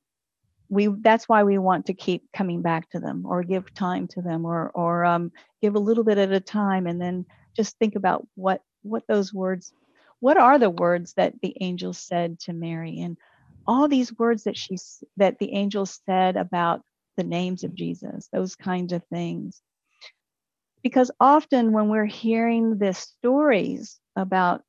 we 0.71 0.87
that's 1.01 1.27
why 1.29 1.43
we 1.43 1.57
want 1.57 1.85
to 1.85 1.93
keep 1.93 2.23
coming 2.33 2.61
back 2.61 2.89
to 2.89 2.99
them 2.99 3.25
or 3.27 3.43
give 3.43 3.73
time 3.73 4.07
to 4.07 4.21
them 4.21 4.45
or 4.45 4.71
or 4.73 5.05
um, 5.05 5.31
give 5.61 5.75
a 5.75 5.79
little 5.79 6.05
bit 6.05 6.17
at 6.17 6.31
a 6.31 6.39
time 6.39 6.87
and 6.87 6.99
then 6.99 7.25
just 7.55 7.77
think 7.77 7.95
about 7.95 8.25
what 8.35 8.61
what 8.81 9.03
those 9.07 9.33
words 9.33 9.73
what 10.21 10.37
are 10.37 10.57
the 10.57 10.69
words 10.69 11.13
that 11.17 11.33
the 11.41 11.55
angel 11.59 11.93
said 11.93 12.39
to 12.39 12.53
mary 12.53 13.01
and 13.01 13.17
all 13.67 13.87
these 13.87 14.17
words 14.17 14.45
that 14.45 14.57
she 14.57 14.77
that 15.17 15.37
the 15.39 15.53
angel 15.53 15.85
said 15.85 16.37
about 16.37 16.81
the 17.17 17.23
names 17.23 17.63
of 17.65 17.75
jesus 17.75 18.29
those 18.31 18.55
kinds 18.55 18.93
of 18.93 19.03
things. 19.05 19.61
Because 20.83 21.11
often 21.19 21.73
when 21.73 21.89
we're 21.89 22.05
hearing 22.05 22.77
the 22.79 22.93
stories 22.93 23.99
about 24.15 24.63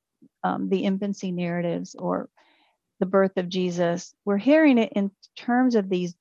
um, 0.44 0.68
the 0.68 0.84
infancy 0.84 1.32
narratives 1.32 1.94
or 1.94 2.28
the 3.02 3.06
birth 3.06 3.36
of 3.36 3.48
Jesus, 3.48 4.14
we're 4.24 4.38
hearing 4.38 4.78
it 4.78 4.92
in 4.94 5.10
terms 5.34 5.74
of 5.74 5.88
these 5.88 6.14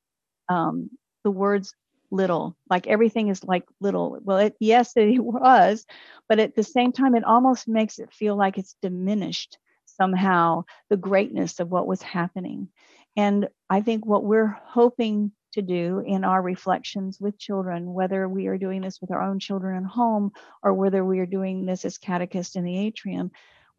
um, 0.50 0.90
the 1.24 1.30
words 1.30 1.76
little, 2.10 2.58
like 2.72 2.88
everything 2.88 3.28
is 3.28 3.44
like 3.44 3.66
little. 3.80 4.18
Well, 4.24 4.38
it, 4.38 4.56
yes, 4.60 4.94
it 4.96 5.20
was, 5.24 5.86
but 6.28 6.40
at 6.40 6.56
the 6.56 6.64
same 6.64 6.92
time, 6.92 7.14
it 7.14 7.24
almost 7.24 7.68
makes 7.68 8.00
it 8.00 8.12
feel 8.12 8.36
like 8.36 8.58
it's 8.58 8.76
diminished 8.82 9.60
somehow 9.86 10.64
the 10.90 10.98
greatness 10.98 11.60
of 11.60 11.70
what 11.70 11.86
was 11.86 12.02
happening. 12.02 12.68
And 13.16 13.48
I 13.70 13.82
think 13.82 14.04
what 14.04 14.24
we're 14.24 14.58
hoping 14.66 15.32
to 15.54 15.62
do 15.62 16.00
in 16.04 16.24
our 16.24 16.42
reflections 16.42 17.22
with 17.22 17.38
children, 17.38 17.94
whether 17.94 18.28
we 18.28 18.48
are 18.48 18.58
doing 18.58 18.82
this 18.82 19.00
with 19.00 19.12
our 19.12 19.22
own 19.22 19.38
children 19.38 19.86
at 19.86 19.88
home 19.88 20.32
or 20.64 20.74
whether 20.74 21.06
we 21.06 21.20
are 21.20 21.28
doing 21.28 21.68
this 21.68 21.86
as 21.86 22.00
catechists 22.00 22.56
in 22.56 22.64
the 22.64 22.80
atrium, 22.80 23.30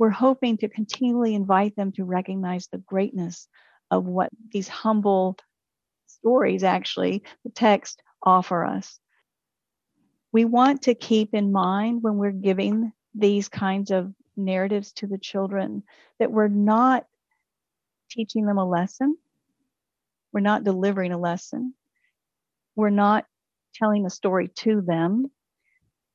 we're 0.02 0.10
hoping 0.10 0.56
to 0.56 0.68
continually 0.68 1.32
invite 1.32 1.76
them 1.76 1.92
to 1.92 2.02
recognize 2.02 2.66
the 2.66 2.78
greatness 2.78 3.46
of 3.88 4.04
what 4.04 4.28
these 4.50 4.66
humble 4.66 5.36
stories 6.08 6.64
actually, 6.64 7.22
the 7.44 7.50
text, 7.50 8.02
offer 8.20 8.64
us. 8.64 8.98
We 10.32 10.44
want 10.44 10.82
to 10.82 10.96
keep 10.96 11.34
in 11.34 11.52
mind 11.52 12.02
when 12.02 12.16
we're 12.16 12.32
giving 12.32 12.92
these 13.14 13.48
kinds 13.48 13.92
of 13.92 14.12
narratives 14.36 14.90
to 14.94 15.06
the 15.06 15.18
children 15.18 15.84
that 16.18 16.32
we're 16.32 16.48
not 16.48 17.06
teaching 18.10 18.44
them 18.44 18.58
a 18.58 18.68
lesson, 18.68 19.16
we're 20.32 20.40
not 20.40 20.64
delivering 20.64 21.12
a 21.12 21.18
lesson, 21.18 21.74
we're 22.74 22.90
not 22.90 23.24
telling 23.76 24.04
a 24.04 24.10
story 24.10 24.48
to 24.48 24.80
them, 24.80 25.30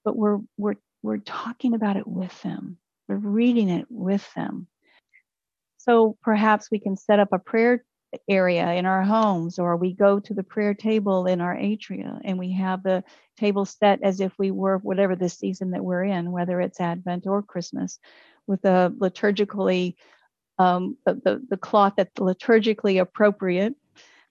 but 0.04 0.18
we're 0.18 0.40
we're 0.58 0.76
we're 1.04 1.20
talking 1.20 1.74
about 1.74 1.96
it 1.96 2.06
with 2.06 2.42
them. 2.42 2.78
We're 3.08 3.16
reading 3.16 3.70
it 3.70 3.88
with 3.90 4.28
them. 4.36 4.68
So 5.78 6.18
perhaps 6.22 6.70
we 6.70 6.80
can 6.80 6.98
set 6.98 7.20
up 7.20 7.30
a 7.32 7.40
prayer 7.40 7.86
area 8.28 8.74
in 8.74 8.86
our 8.86 9.04
homes, 9.04 9.60
or 9.60 9.76
we 9.76 9.94
go 9.94 10.20
to 10.20 10.34
the 10.34 10.44
prayer 10.44 10.74
table 10.74 11.26
in 11.26 11.42
our 11.42 11.56
atria 11.56 12.20
and 12.24 12.40
we 12.40 12.54
have 12.54 12.84
the 12.84 13.04
table 13.38 13.66
set 13.66 14.02
as 14.02 14.20
if 14.20 14.32
we 14.38 14.52
were 14.52 14.78
whatever 14.78 15.16
the 15.16 15.30
season 15.30 15.72
that 15.72 15.84
we're 15.84 16.04
in, 16.04 16.32
whether 16.32 16.60
it's 16.62 16.80
Advent 16.80 17.28
or 17.28 17.42
Christmas, 17.44 18.00
with 18.48 18.64
a 18.66 18.94
liturgically 18.98 19.96
um, 20.60 20.98
the, 21.06 21.14
the, 21.14 21.46
the 21.50 21.58
cloth 21.58 21.94
that's 21.98 22.14
liturgically 22.16 23.00
appropriate, 23.00 23.76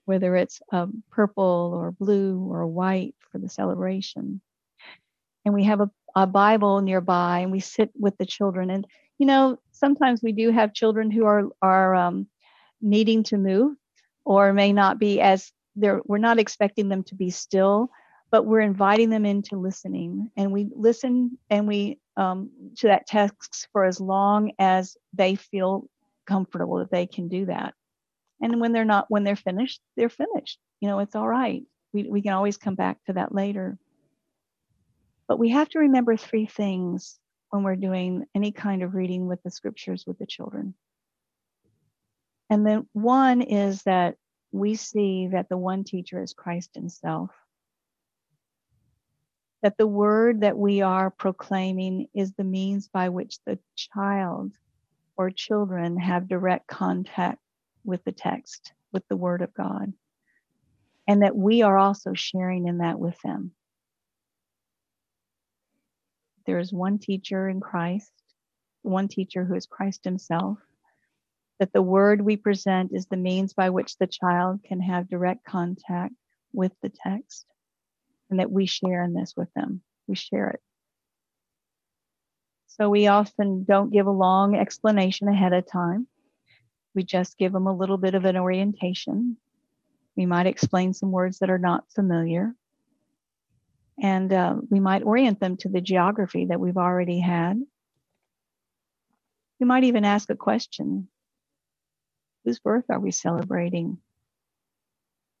whether 0.05 0.35
it's 0.35 0.61
um, 0.71 1.03
purple 1.09 1.71
or 1.73 1.91
blue 1.91 2.39
or 2.51 2.67
white 2.67 3.15
for 3.31 3.37
the 3.37 3.49
celebration. 3.49 4.41
And 5.45 5.53
we 5.53 5.63
have 5.63 5.79
a 5.79 5.89
a 6.17 6.25
Bible 6.25 6.81
nearby 6.81 7.39
and 7.39 7.51
we 7.51 7.59
sit 7.59 7.91
with 7.95 8.17
the 8.17 8.25
children. 8.25 8.71
And, 8.71 8.87
you 9.19 9.27
know, 9.27 9.59
sometimes 9.71 10.23
we 10.23 10.31
do 10.31 10.49
have 10.49 10.73
children 10.73 11.11
who 11.11 11.25
are, 11.25 11.43
are 11.61 11.93
um, 11.93 12.27
needing 12.81 13.21
to 13.23 13.37
move 13.37 13.77
or 14.25 14.51
may 14.51 14.73
not 14.73 14.97
be 14.97 15.21
as 15.21 15.51
they're, 15.75 16.01
we're 16.05 16.17
not 16.17 16.39
expecting 16.39 16.89
them 16.89 17.03
to 17.03 17.15
be 17.15 17.29
still, 17.29 17.89
but 18.31 18.47
we're 18.47 18.61
inviting 18.61 19.11
them 19.11 19.27
into 19.27 19.57
listening. 19.57 20.31
And 20.35 20.51
we 20.51 20.69
listen 20.75 21.37
and 21.51 21.67
we 21.67 21.99
um, 22.17 22.49
to 22.77 22.87
that 22.87 23.05
text 23.05 23.67
for 23.71 23.85
as 23.85 23.99
long 24.01 24.53
as 24.57 24.97
they 25.13 25.35
feel 25.35 25.87
comfortable 26.25 26.79
that 26.79 26.89
they 26.89 27.05
can 27.05 27.27
do 27.27 27.45
that. 27.45 27.75
And 28.41 28.59
when 28.59 28.71
they're 28.71 28.85
not, 28.85 29.05
when 29.09 29.23
they're 29.23 29.35
finished, 29.35 29.81
they're 29.95 30.09
finished. 30.09 30.57
You 30.81 30.87
know, 30.87 30.97
it's 30.97 31.15
all 31.15 31.27
right. 31.27 31.61
We, 31.93 32.09
we 32.09 32.23
can 32.23 32.33
always 32.33 32.57
come 32.57 32.75
back 32.75 32.97
to 33.05 33.13
that 33.13 33.35
later. 33.35 33.77
But 35.27 35.39
we 35.39 35.49
have 35.49 35.69
to 35.69 35.79
remember 35.79 36.15
three 36.15 36.45
things 36.45 37.19
when 37.49 37.63
we're 37.63 37.75
doing 37.75 38.25
any 38.35 38.51
kind 38.51 38.83
of 38.83 38.95
reading 38.95 39.27
with 39.27 39.41
the 39.43 39.51
scriptures 39.51 40.05
with 40.05 40.17
the 40.19 40.25
children. 40.25 40.73
And 42.49 42.65
then 42.65 42.87
one 42.93 43.41
is 43.41 43.83
that 43.83 44.15
we 44.51 44.75
see 44.75 45.27
that 45.27 45.49
the 45.49 45.57
one 45.57 45.83
teacher 45.83 46.21
is 46.21 46.33
Christ 46.33 46.71
Himself. 46.75 47.31
That 49.63 49.77
the 49.77 49.87
word 49.87 50.41
that 50.41 50.57
we 50.57 50.81
are 50.81 51.09
proclaiming 51.09 52.07
is 52.13 52.33
the 52.33 52.43
means 52.43 52.87
by 52.87 53.09
which 53.09 53.39
the 53.45 53.59
child 53.75 54.53
or 55.17 55.31
children 55.31 55.97
have 55.97 56.29
direct 56.29 56.67
contact 56.67 57.39
with 57.83 58.03
the 58.05 58.11
text, 58.11 58.71
with 58.93 59.03
the 59.09 59.17
word 59.17 59.41
of 59.41 59.53
God. 59.53 59.91
And 61.07 61.23
that 61.23 61.35
we 61.35 61.63
are 61.63 61.77
also 61.77 62.13
sharing 62.13 62.67
in 62.67 62.77
that 62.79 62.99
with 62.99 63.19
them. 63.21 63.51
There 66.47 66.57
is 66.57 66.73
one 66.73 66.97
teacher 66.97 67.47
in 67.47 67.59
Christ, 67.59 68.11
one 68.81 69.07
teacher 69.07 69.45
who 69.45 69.53
is 69.53 69.67
Christ 69.67 70.05
Himself 70.05 70.57
that 71.59 71.73
the 71.73 71.81
word 71.81 72.21
we 72.21 72.37
present 72.37 72.91
is 72.93 73.07
the 73.07 73.17
means 73.17 73.53
by 73.53 73.69
which 73.69 73.97
the 73.97 74.07
child 74.07 74.61
can 74.63 74.79
have 74.79 75.09
direct 75.09 75.43
contact 75.43 76.13
with 76.53 76.71
the 76.81 76.89
text, 76.89 77.45
and 78.29 78.39
that 78.39 78.51
we 78.51 78.65
share 78.65 79.03
in 79.03 79.13
this 79.13 79.33
with 79.35 79.51
them. 79.55 79.81
We 80.07 80.15
share 80.15 80.49
it. 80.49 80.61
So 82.67 82.89
we 82.89 83.07
often 83.07 83.63
don't 83.63 83.91
give 83.91 84.05
a 84.05 84.11
long 84.11 84.55
explanation 84.55 85.27
ahead 85.27 85.53
of 85.53 85.69
time. 85.69 86.07
We 86.93 87.03
just 87.03 87.37
give 87.37 87.53
them 87.53 87.67
a 87.67 87.75
little 87.75 87.97
bit 87.97 88.13
of 88.13 88.25
an 88.25 88.37
orientation. 88.37 89.37
We 90.15 90.25
might 90.25 90.45
explain 90.45 90.93
some 90.93 91.11
words 91.11 91.39
that 91.39 91.49
are 91.49 91.57
not 91.57 91.85
familiar. 91.93 92.53
And 94.01 94.31
uh, 94.31 94.55
we 94.69 94.79
might 94.79 95.03
orient 95.03 95.39
them 95.39 95.57
to 95.57 95.69
the 95.69 95.81
geography 95.81 96.45
that 96.45 96.59
we've 96.59 96.77
already 96.77 97.19
had. 97.19 97.59
We 99.59 99.65
might 99.65 99.85
even 99.85 100.05
ask 100.05 100.29
a 100.29 100.35
question 100.35 101.07
whose 102.45 102.59
birth 102.59 102.85
are 102.89 102.99
we 102.99 103.11
celebrating? 103.11 103.97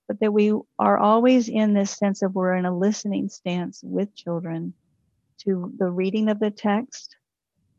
But 0.07 0.19
that 0.19 0.33
we 0.33 0.53
are 0.77 0.97
always 0.97 1.49
in 1.49 1.73
this 1.73 1.91
sense 1.91 2.21
of 2.21 2.35
we're 2.35 2.55
in 2.55 2.65
a 2.65 2.77
listening 2.77 3.29
stance 3.29 3.81
with 3.83 4.15
children 4.15 4.73
to 5.45 5.71
the 5.77 5.89
reading 5.89 6.29
of 6.29 6.39
the 6.39 6.51
text 6.51 7.15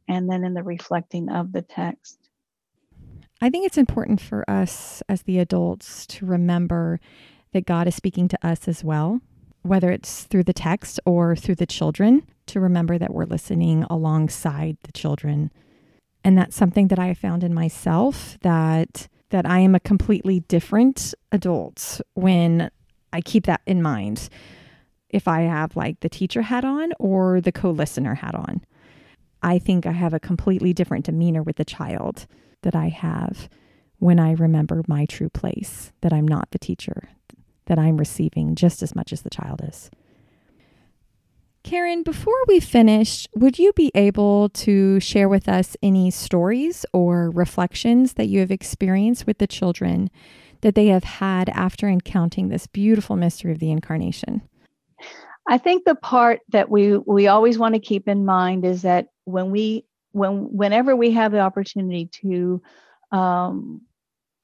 and 0.09 0.31
then 0.31 0.45
in 0.45 0.55
the 0.55 0.63
reflecting 0.63 1.29
of 1.29 1.53
the 1.53 1.63
text. 1.63 2.19
I 3.41 3.51
think 3.51 3.67
it's 3.67 3.79
important 3.79 4.21
for 4.21 4.49
us 4.51 5.03
as 5.09 5.23
the 5.23 5.39
adults 5.39 6.07
to 6.07 6.27
remember 6.27 7.01
that 7.53 7.67
God 7.67 7.87
is 7.87 7.95
speaking 7.95 8.29
to 8.29 8.47
us 8.47 8.67
as 8.67 8.83
well, 8.83 9.21
whether 9.63 9.91
it's 9.91 10.25
through 10.25 10.45
the 10.45 10.53
text 10.53 11.01
or 11.05 11.37
through 11.37 11.57
the 11.57 11.67
children, 11.67 12.23
to 12.47 12.61
remember 12.61 12.99
that 12.99 13.13
we're 13.13 13.25
listening 13.25 13.85
alongside 13.91 14.77
the 14.83 14.93
children. 14.93 15.51
And 16.25 16.37
that's 16.37 16.57
something 16.57 16.89
that 16.89 16.99
I 16.99 17.15
found 17.15 17.45
in 17.45 17.55
myself 17.55 18.39
that 18.43 19.09
that 19.31 19.45
I 19.45 19.59
am 19.59 19.75
a 19.75 19.81
completely 19.81 20.41
different 20.41 21.15
adult 21.33 22.01
when 22.15 22.71
I 23.13 23.21
keep 23.21 23.45
that 23.45 23.61
in 23.67 23.83
mind. 23.83 24.31
If 25.11 25.29
I 25.29 25.43
have 25.43 25.77
like 25.77 26.01
the 26.01 26.09
teacher 26.09 26.43
hat 26.43 26.65
on 26.65 26.93
or 26.99 27.41
the 27.41 27.53
co 27.53 27.71
listener 27.71 28.15
hat 28.15 28.35
on, 28.35 28.63
I 29.43 29.59
think 29.59 29.87
I 29.87 29.93
have 29.93 30.15
a 30.15 30.21
completely 30.21 30.73
different 30.73 31.05
demeanor 31.05 31.43
with 31.43 31.57
the 31.57 31.65
child 31.65 32.27
that 32.63 32.75
I 32.75 32.89
have 32.89 33.49
when 33.99 34.19
I 34.19 34.33
remember 34.33 34.83
my 34.87 35.07
true 35.07 35.29
place, 35.29 35.93
that 36.03 36.13
I'm 36.13 36.27
not 36.27 36.51
the 36.51 36.59
teacher, 36.59 37.09
that 37.69 37.79
I'm 37.79 37.97
receiving 37.97 38.55
just 38.55 38.83
as 38.83 38.95
much 38.95 39.13
as 39.13 39.23
the 39.23 39.31
child 39.31 39.63
is. 39.67 39.91
Karen, 41.65 42.03
before 42.03 42.35
we 42.47 42.61
finish, 42.61 43.27
would 43.35 43.59
you 43.59 43.73
be 43.75 43.91
able 43.95 44.49
to 44.51 44.99
share 45.01 45.29
with 45.29 45.49
us 45.49 45.77
any 45.83 46.11
stories 46.11 46.87
or 46.93 47.31
reflections 47.31 48.15
that 48.15 48.29
you 48.29 48.41
have 48.41 48.51
experienced 48.51 49.27
with 49.27 49.39
the 49.39 49.47
children 49.47 50.09
that 50.63 50.75
they 50.75 50.87
have 50.87 51.05
had 51.05 51.49
after 51.51 51.89
encountering 51.89 52.49
this 52.49 52.67
beautiful 52.67 53.17
mystery 53.17 53.53
of 53.53 53.59
the 53.59 53.71
incarnation? 53.71 54.43
I 55.47 55.59
think 55.59 55.85
the 55.85 55.95
part 55.95 56.41
that 56.51 56.71
we 56.71 56.99
we 56.99 57.27
always 57.27 57.59
want 57.59 57.75
to 57.75 57.81
keep 57.81 58.09
in 58.09 58.25
mind 58.25 58.65
is 58.65 58.83
that 58.83 59.09
when 59.25 59.51
we 59.51 59.85
when 60.13 60.55
whenever 60.55 60.95
we 60.95 61.11
have 61.13 61.33
the 61.33 61.41
opportunity 61.41 62.07
to 62.23 62.63
um, 63.13 63.83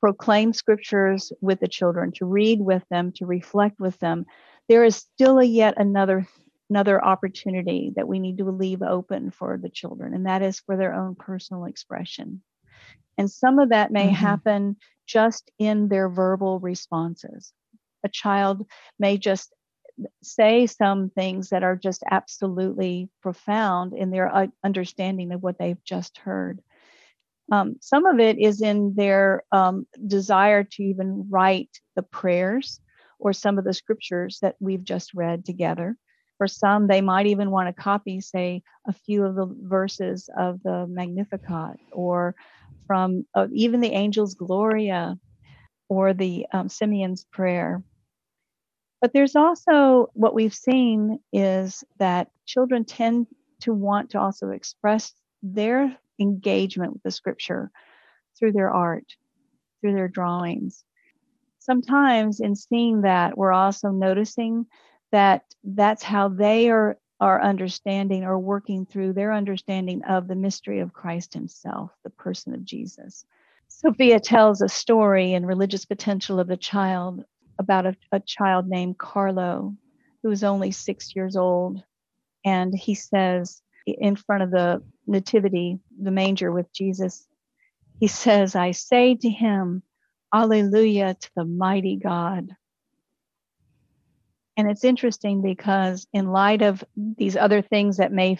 proclaim 0.04 0.52
scriptures 0.52 1.32
with 1.40 1.60
the 1.60 1.66
children, 1.66 2.12
to 2.12 2.26
read 2.26 2.60
with 2.60 2.84
them, 2.90 3.10
to 3.10 3.24
reflect 3.24 3.80
with 3.80 3.98
them, 4.00 4.26
there 4.68 4.84
is 4.84 4.96
still 4.96 5.38
a 5.38 5.44
yet 5.44 5.72
another 5.78 6.28
another 6.68 7.02
opportunity 7.02 7.90
that 7.96 8.06
we 8.06 8.18
need 8.18 8.36
to 8.36 8.50
leave 8.50 8.82
open 8.82 9.30
for 9.30 9.56
the 9.56 9.70
children, 9.70 10.12
and 10.12 10.26
that 10.26 10.42
is 10.42 10.60
for 10.60 10.76
their 10.76 10.92
own 10.92 11.14
personal 11.14 11.64
expression. 11.64 12.42
And 13.16 13.30
some 13.30 13.58
of 13.58 13.70
that 13.70 13.92
may 13.92 14.08
mm-hmm. 14.08 14.14
happen 14.14 14.76
just 15.06 15.50
in 15.58 15.88
their 15.88 16.10
verbal 16.10 16.60
responses. 16.60 17.54
A 18.04 18.10
child 18.10 18.66
may 18.98 19.16
just 19.16 19.54
say 20.22 20.66
some 20.66 21.08
things 21.08 21.48
that 21.48 21.62
are 21.62 21.76
just 21.76 22.02
absolutely 22.10 23.08
profound 23.22 23.94
in 23.94 24.10
their 24.10 24.28
uh, 24.28 24.48
understanding 24.62 25.32
of 25.32 25.42
what 25.42 25.58
they've 25.58 25.82
just 25.82 26.18
heard. 26.18 26.60
Um, 27.52 27.76
some 27.80 28.06
of 28.06 28.18
it 28.20 28.38
is 28.38 28.62
in 28.62 28.94
their 28.94 29.44
um, 29.52 29.86
desire 30.06 30.64
to 30.64 30.82
even 30.82 31.26
write 31.30 31.70
the 31.94 32.02
prayers 32.02 32.80
or 33.18 33.32
some 33.32 33.58
of 33.58 33.64
the 33.64 33.74
scriptures 33.74 34.38
that 34.42 34.56
we've 34.60 34.84
just 34.84 35.14
read 35.14 35.44
together. 35.44 35.96
For 36.38 36.48
some, 36.48 36.86
they 36.86 37.00
might 37.00 37.26
even 37.26 37.50
want 37.50 37.68
to 37.74 37.82
copy, 37.82 38.20
say, 38.20 38.62
a 38.88 38.92
few 38.92 39.24
of 39.24 39.34
the 39.36 39.46
verses 39.62 40.28
of 40.36 40.62
the 40.62 40.86
Magnificat 40.88 41.78
or 41.92 42.34
from 42.86 43.24
uh, 43.34 43.46
even 43.52 43.80
the 43.80 43.92
Angel's 43.92 44.34
Gloria 44.34 45.16
or 45.88 46.12
the 46.12 46.46
um, 46.52 46.68
Simeon's 46.68 47.24
Prayer. 47.32 47.82
But 49.00 49.12
there's 49.12 49.36
also 49.36 50.10
what 50.14 50.34
we've 50.34 50.54
seen 50.54 51.20
is 51.32 51.84
that 51.98 52.30
children 52.46 52.84
tend 52.84 53.26
to 53.60 53.72
want 53.72 54.10
to 54.10 54.18
also 54.18 54.50
express 54.50 55.12
their 55.42 55.96
engagement 56.20 56.92
with 56.92 57.02
the 57.02 57.10
scripture 57.10 57.70
through 58.38 58.52
their 58.52 58.70
art, 58.70 59.04
through 59.80 59.94
their 59.94 60.08
drawings. 60.08 60.84
Sometimes 61.58 62.40
in 62.40 62.54
seeing 62.54 63.02
that, 63.02 63.38
we're 63.38 63.52
also 63.52 63.90
noticing 63.90 64.66
that 65.12 65.42
that's 65.62 66.02
how 66.02 66.28
they 66.28 66.70
are 66.70 66.98
are 67.20 67.40
understanding 67.40 68.24
or 68.24 68.38
working 68.38 68.84
through 68.84 69.12
their 69.12 69.32
understanding 69.32 70.02
of 70.04 70.26
the 70.26 70.34
mystery 70.34 70.80
of 70.80 70.92
Christ 70.92 71.32
himself, 71.32 71.90
the 72.02 72.10
person 72.10 72.52
of 72.54 72.64
Jesus. 72.64 73.24
Sofia 73.68 74.20
tells 74.20 74.60
a 74.60 74.68
story 74.68 75.32
in 75.32 75.46
Religious 75.46 75.84
Potential 75.84 76.40
of 76.40 76.48
the 76.48 76.56
Child 76.56 77.24
about 77.58 77.86
a, 77.86 77.96
a 78.12 78.20
child 78.20 78.66
named 78.66 78.98
Carlo 78.98 79.74
who 80.22 80.28
was 80.28 80.44
only 80.44 80.70
six 80.70 81.14
years 81.14 81.36
old. 81.36 81.82
And 82.44 82.74
he 82.74 82.94
says, 82.94 83.62
in 83.86 84.16
front 84.16 84.42
of 84.42 84.50
the 84.50 84.82
nativity, 85.06 85.78
the 86.00 86.10
manger 86.10 86.50
with 86.52 86.72
Jesus, 86.72 87.26
he 88.00 88.06
says, 88.06 88.54
I 88.54 88.72
say 88.72 89.14
to 89.14 89.28
him, 89.28 89.82
Alleluia 90.32 91.14
to 91.14 91.30
the 91.36 91.44
mighty 91.44 91.96
God. 91.96 92.48
And 94.56 94.70
it's 94.70 94.84
interesting 94.84 95.42
because, 95.42 96.06
in 96.12 96.30
light 96.30 96.62
of 96.62 96.84
these 96.96 97.36
other 97.36 97.62
things 97.62 97.96
that 97.96 98.12
may 98.12 98.38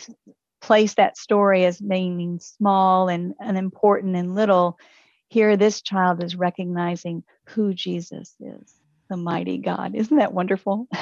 place 0.61 0.95
that 0.95 1.17
story 1.17 1.65
as 1.65 1.81
being 1.81 2.41
small 2.41 3.09
and 3.09 3.35
unimportant 3.39 4.17
and 4.17 4.35
little, 4.35 4.79
here 5.29 5.57
this 5.57 5.83
child 5.83 6.23
is 6.23 6.37
recognizing 6.37 7.25
who 7.47 7.75
Jesus 7.75 8.35
is, 8.41 8.75
the 9.11 9.17
mighty 9.17 9.59
God. 9.59 9.95
Isn't 9.95 10.19
that 10.19 10.33
wonderful? 10.33 10.87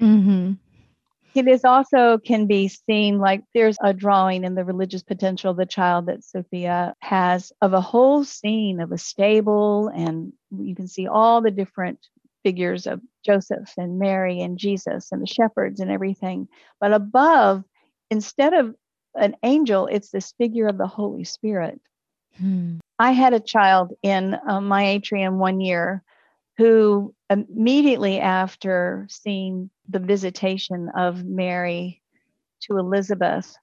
mm-hmm. 0.00 0.52
It 1.36 1.48
is 1.48 1.64
also 1.64 2.18
can 2.18 2.46
be 2.46 2.68
seen 2.68 3.18
like 3.18 3.42
there's 3.54 3.76
a 3.82 3.92
drawing 3.92 4.44
in 4.44 4.54
the 4.54 4.64
religious 4.64 5.02
potential 5.02 5.50
of 5.50 5.58
the 5.58 5.66
child 5.66 6.06
that 6.06 6.24
Sofia 6.24 6.94
has 7.00 7.52
of 7.60 7.74
a 7.74 7.80
whole 7.80 8.24
scene 8.24 8.80
of 8.80 8.90
a 8.90 8.98
stable, 8.98 9.88
and 9.88 10.32
you 10.56 10.74
can 10.74 10.88
see 10.88 11.06
all 11.06 11.42
the 11.42 11.50
different 11.50 11.98
figures 12.42 12.86
of 12.86 13.00
Joseph 13.24 13.72
and 13.76 13.98
Mary 13.98 14.40
and 14.40 14.56
Jesus 14.56 15.12
and 15.12 15.20
the 15.20 15.26
shepherds 15.26 15.80
and 15.80 15.90
everything. 15.90 16.48
But 16.80 16.92
above, 16.92 17.64
instead 18.10 18.54
of 18.54 18.74
an 19.14 19.36
angel, 19.42 19.88
it's 19.88 20.10
this 20.10 20.32
figure 20.38 20.68
of 20.68 20.78
the 20.78 20.86
Holy 20.86 21.24
Spirit. 21.24 21.80
Hmm. 22.38 22.76
I 22.98 23.12
had 23.12 23.34
a 23.34 23.40
child 23.40 23.92
in 24.02 24.36
uh, 24.48 24.60
my 24.60 24.86
atrium 24.86 25.38
one 25.38 25.60
year 25.60 26.02
who 26.58 27.14
immediately 27.28 28.20
after 28.20 29.06
seeing 29.10 29.70
the 29.88 29.98
visitation 29.98 30.90
of 30.96 31.24
Mary 31.24 32.02
to 32.62 32.78
Elizabeth, 32.78 33.54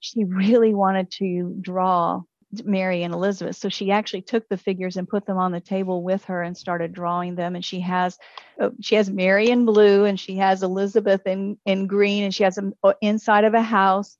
she 0.00 0.24
really 0.24 0.74
wanted 0.74 1.10
to 1.12 1.56
draw 1.60 2.22
Mary 2.64 3.02
and 3.02 3.14
Elizabeth. 3.14 3.56
So 3.56 3.68
she 3.68 3.90
actually 3.90 4.22
took 4.22 4.46
the 4.48 4.58
figures 4.58 4.96
and 4.96 5.08
put 5.08 5.24
them 5.24 5.38
on 5.38 5.52
the 5.52 5.60
table 5.60 6.02
with 6.02 6.24
her 6.24 6.42
and 6.42 6.56
started 6.56 6.92
drawing 6.92 7.34
them. 7.34 7.54
And 7.54 7.64
she 7.64 7.80
has 7.80 8.18
uh, 8.60 8.70
she 8.80 8.96
has 8.96 9.08
Mary 9.08 9.48
in 9.48 9.64
blue 9.64 10.04
and 10.04 10.20
she 10.20 10.36
has 10.36 10.62
Elizabeth 10.62 11.26
in 11.26 11.56
in 11.64 11.86
green 11.86 12.24
and 12.24 12.34
she 12.34 12.42
has 12.42 12.56
them 12.56 12.74
uh, 12.82 12.92
inside 13.00 13.44
of 13.44 13.54
a 13.54 13.62
house. 13.62 14.18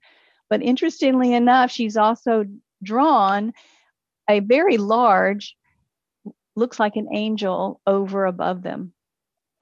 But 0.48 0.62
interestingly 0.62 1.34
enough, 1.34 1.70
she's 1.70 1.96
also 1.96 2.44
drawn 2.82 3.52
a 4.28 4.40
very 4.40 4.76
large, 4.76 5.56
looks 6.56 6.78
like 6.78 6.96
an 6.96 7.08
angel 7.12 7.80
over 7.86 8.26
above 8.26 8.62
them, 8.62 8.92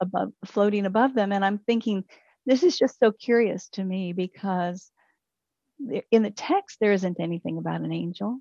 above 0.01 0.31
floating 0.45 0.85
above 0.85 1.13
them. 1.13 1.31
And 1.31 1.43
I'm 1.43 1.59
thinking, 1.59 2.03
this 2.45 2.63
is 2.63 2.77
just 2.77 2.99
so 2.99 3.11
curious 3.11 3.69
to 3.69 3.83
me 3.83 4.13
because 4.13 4.91
in 6.11 6.23
the 6.23 6.31
text 6.31 6.77
there 6.79 6.91
isn't 6.91 7.19
anything 7.19 7.57
about 7.57 7.81
an 7.81 7.91
angel. 7.91 8.39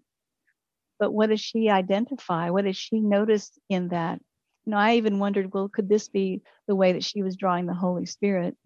But 0.98 1.12
what 1.12 1.30
does 1.30 1.40
she 1.40 1.70
identify? 1.70 2.51
What 2.51 2.64
does 2.64 2.76
she 2.76 3.01
notice 3.01 3.51
in 3.68 3.88
that? 3.88 4.20
You 4.66 4.72
know 4.72 4.76
i 4.76 4.96
even 4.96 5.18
wondered 5.18 5.53
well 5.53 5.68
could 5.68 5.88
this 5.88 6.09
be 6.09 6.42
the 6.68 6.76
way 6.76 6.92
that 6.92 7.03
she 7.03 7.22
was 7.22 7.34
drawing 7.34 7.66
the 7.66 7.74
holy 7.74 8.05
spirit 8.05 8.57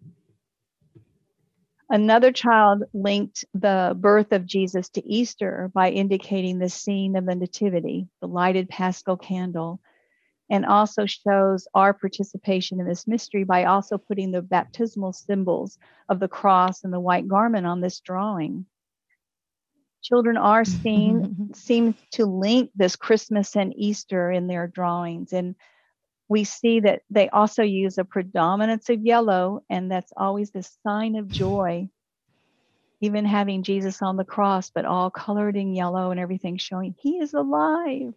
another 1.89 2.31
child 2.31 2.83
linked 2.93 3.45
the 3.53 3.95
birth 3.99 4.31
of 4.31 4.45
jesus 4.45 4.89
to 4.89 5.05
easter 5.05 5.71
by 5.73 5.89
indicating 5.89 6.59
the 6.59 6.69
scene 6.69 7.15
of 7.15 7.25
the 7.25 7.35
nativity 7.35 8.07
the 8.21 8.27
lighted 8.27 8.67
paschal 8.69 9.17
candle 9.17 9.79
and 10.49 10.65
also 10.65 11.05
shows 11.05 11.67
our 11.73 11.93
participation 11.93 12.79
in 12.79 12.87
this 12.87 13.07
mystery 13.07 13.43
by 13.43 13.65
also 13.65 13.97
putting 13.97 14.31
the 14.31 14.41
baptismal 14.41 15.11
symbols 15.11 15.77
of 16.09 16.19
the 16.19 16.27
cross 16.27 16.83
and 16.83 16.93
the 16.93 16.99
white 16.99 17.27
garment 17.27 17.65
on 17.65 17.81
this 17.81 17.99
drawing 17.99 18.65
children 20.05 20.37
are 20.37 20.63
seen 20.63 21.49
seem 21.53 21.95
to 22.11 22.25
link 22.25 22.69
this 22.75 22.95
Christmas 22.95 23.55
and 23.55 23.73
Easter 23.75 24.31
in 24.31 24.47
their 24.47 24.67
drawings. 24.67 25.33
And 25.33 25.55
we 26.27 26.43
see 26.43 26.79
that 26.81 27.01
they 27.09 27.29
also 27.29 27.63
use 27.63 27.97
a 27.97 28.05
predominance 28.05 28.89
of 28.89 29.05
yellow, 29.05 29.63
and 29.69 29.91
that's 29.91 30.11
always 30.17 30.51
the 30.51 30.67
sign 30.85 31.15
of 31.15 31.29
joy. 31.29 31.89
Even 33.01 33.25
having 33.25 33.63
Jesus 33.63 34.01
on 34.01 34.17
the 34.17 34.23
cross, 34.23 34.71
but 34.73 34.85
all 34.85 35.11
colored 35.11 35.55
in 35.57 35.75
yellow 35.75 36.11
and 36.11 36.19
everything 36.19 36.57
showing 36.57 36.95
he 36.97 37.17
is 37.17 37.33
alive. 37.33 38.13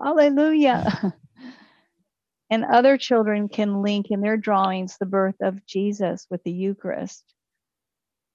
Hallelujah. 0.00 1.14
and 2.50 2.64
other 2.64 2.96
children 2.96 3.48
can 3.48 3.82
link 3.82 4.06
in 4.10 4.20
their 4.20 4.36
drawings 4.36 4.96
the 4.98 5.06
birth 5.06 5.40
of 5.40 5.64
Jesus 5.66 6.26
with 6.30 6.42
the 6.44 6.52
Eucharist 6.52 7.24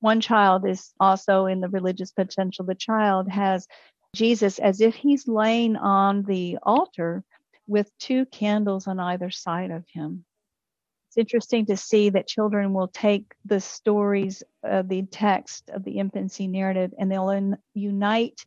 one 0.05 0.21
child 0.21 0.67
is 0.67 0.93
also 0.99 1.47
in 1.47 1.61
the 1.61 1.69
religious 1.69 2.11
potential. 2.11 2.63
The 2.63 2.75
child 2.75 3.27
has 3.27 3.67
Jesus 4.13 4.59
as 4.59 4.79
if 4.79 4.93
he's 4.93 5.27
laying 5.27 5.75
on 5.77 6.21
the 6.23 6.59
altar 6.61 7.23
with 7.67 7.91
two 7.99 8.25
candles 8.27 8.87
on 8.87 8.99
either 8.99 9.29
side 9.29 9.71
of 9.71 9.85
him. 9.87 10.25
It's 11.07 11.17
interesting 11.17 11.65
to 11.67 11.77
see 11.77 12.09
that 12.09 12.27
children 12.27 12.73
will 12.73 12.89
take 12.89 13.33
the 13.45 13.61
stories 13.61 14.43
of 14.63 14.89
the 14.89 15.03
text 15.03 15.69
of 15.69 15.83
the 15.83 15.97
infancy 15.99 16.47
narrative 16.47 16.93
and 16.99 17.09
they'll 17.09 17.55
unite 17.73 18.45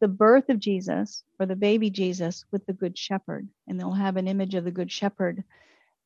the 0.00 0.08
birth 0.08 0.48
of 0.50 0.58
Jesus 0.58 1.24
or 1.38 1.46
the 1.46 1.56
baby 1.56 1.88
Jesus 1.88 2.44
with 2.50 2.64
the 2.66 2.72
Good 2.72 2.98
Shepherd. 2.98 3.48
And 3.66 3.80
they'll 3.80 3.92
have 3.92 4.16
an 4.16 4.28
image 4.28 4.54
of 4.54 4.64
the 4.64 4.70
Good 4.70 4.92
Shepherd 4.92 5.44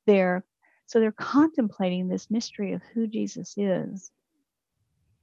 there. 0.06 0.44
So 0.86 1.00
they're 1.00 1.12
contemplating 1.12 2.06
this 2.06 2.30
mystery 2.30 2.74
of 2.74 2.82
who 2.92 3.06
Jesus 3.06 3.54
is. 3.56 4.10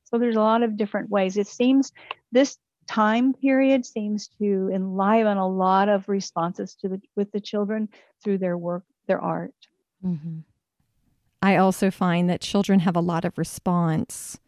So 0.05 0.17
there's 0.17 0.35
a 0.35 0.41
lot 0.41 0.63
of 0.63 0.75
different 0.75 1.09
ways. 1.09 1.37
It 1.37 1.47
seems 1.47 1.93
this 2.33 2.57
time 2.87 3.33
period 3.33 3.85
seems 3.85 4.27
to 4.39 4.69
enliven 4.73 5.37
a 5.37 5.47
lot 5.47 5.89
of 5.89 6.07
responses 6.09 6.75
to 6.75 6.89
the 6.89 7.01
with 7.15 7.31
the 7.31 7.39
children 7.39 7.89
through 8.23 8.37
their 8.37 8.57
work, 8.57 8.83
their 9.07 9.21
art. 9.21 9.53
Mm-hmm. 10.05 10.39
I 11.41 11.55
also 11.57 11.89
find 11.89 12.29
that 12.29 12.41
children 12.41 12.79
have 12.81 12.95
a 12.95 13.01
lot 13.01 13.25
of 13.25 13.37
response 13.37 14.39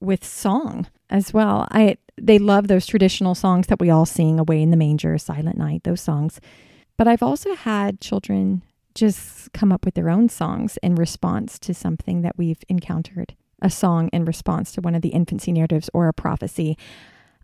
with 0.00 0.24
song 0.24 0.86
as 1.10 1.32
well. 1.32 1.66
I 1.70 1.96
they 2.16 2.38
love 2.38 2.68
those 2.68 2.86
traditional 2.86 3.34
songs 3.34 3.66
that 3.66 3.80
we 3.80 3.90
all 3.90 4.06
sing, 4.06 4.38
"Away 4.38 4.62
in 4.62 4.70
the 4.70 4.76
Manger," 4.76 5.18
"Silent 5.18 5.58
Night," 5.58 5.84
those 5.84 6.00
songs. 6.00 6.40
But 6.96 7.08
I've 7.08 7.22
also 7.22 7.54
had 7.54 8.00
children 8.00 8.62
just 8.94 9.52
come 9.52 9.70
up 9.70 9.84
with 9.84 9.94
their 9.94 10.08
own 10.08 10.28
songs 10.28 10.78
in 10.82 10.94
response 10.94 11.58
to 11.58 11.74
something 11.74 12.22
that 12.22 12.38
we've 12.38 12.62
encountered 12.68 13.34
a 13.60 13.68
song 13.68 14.08
in 14.08 14.24
response 14.24 14.72
to 14.72 14.80
one 14.80 14.94
of 14.94 15.02
the 15.02 15.10
infancy 15.10 15.52
narratives 15.52 15.90
or 15.92 16.08
a 16.08 16.14
prophecy. 16.14 16.78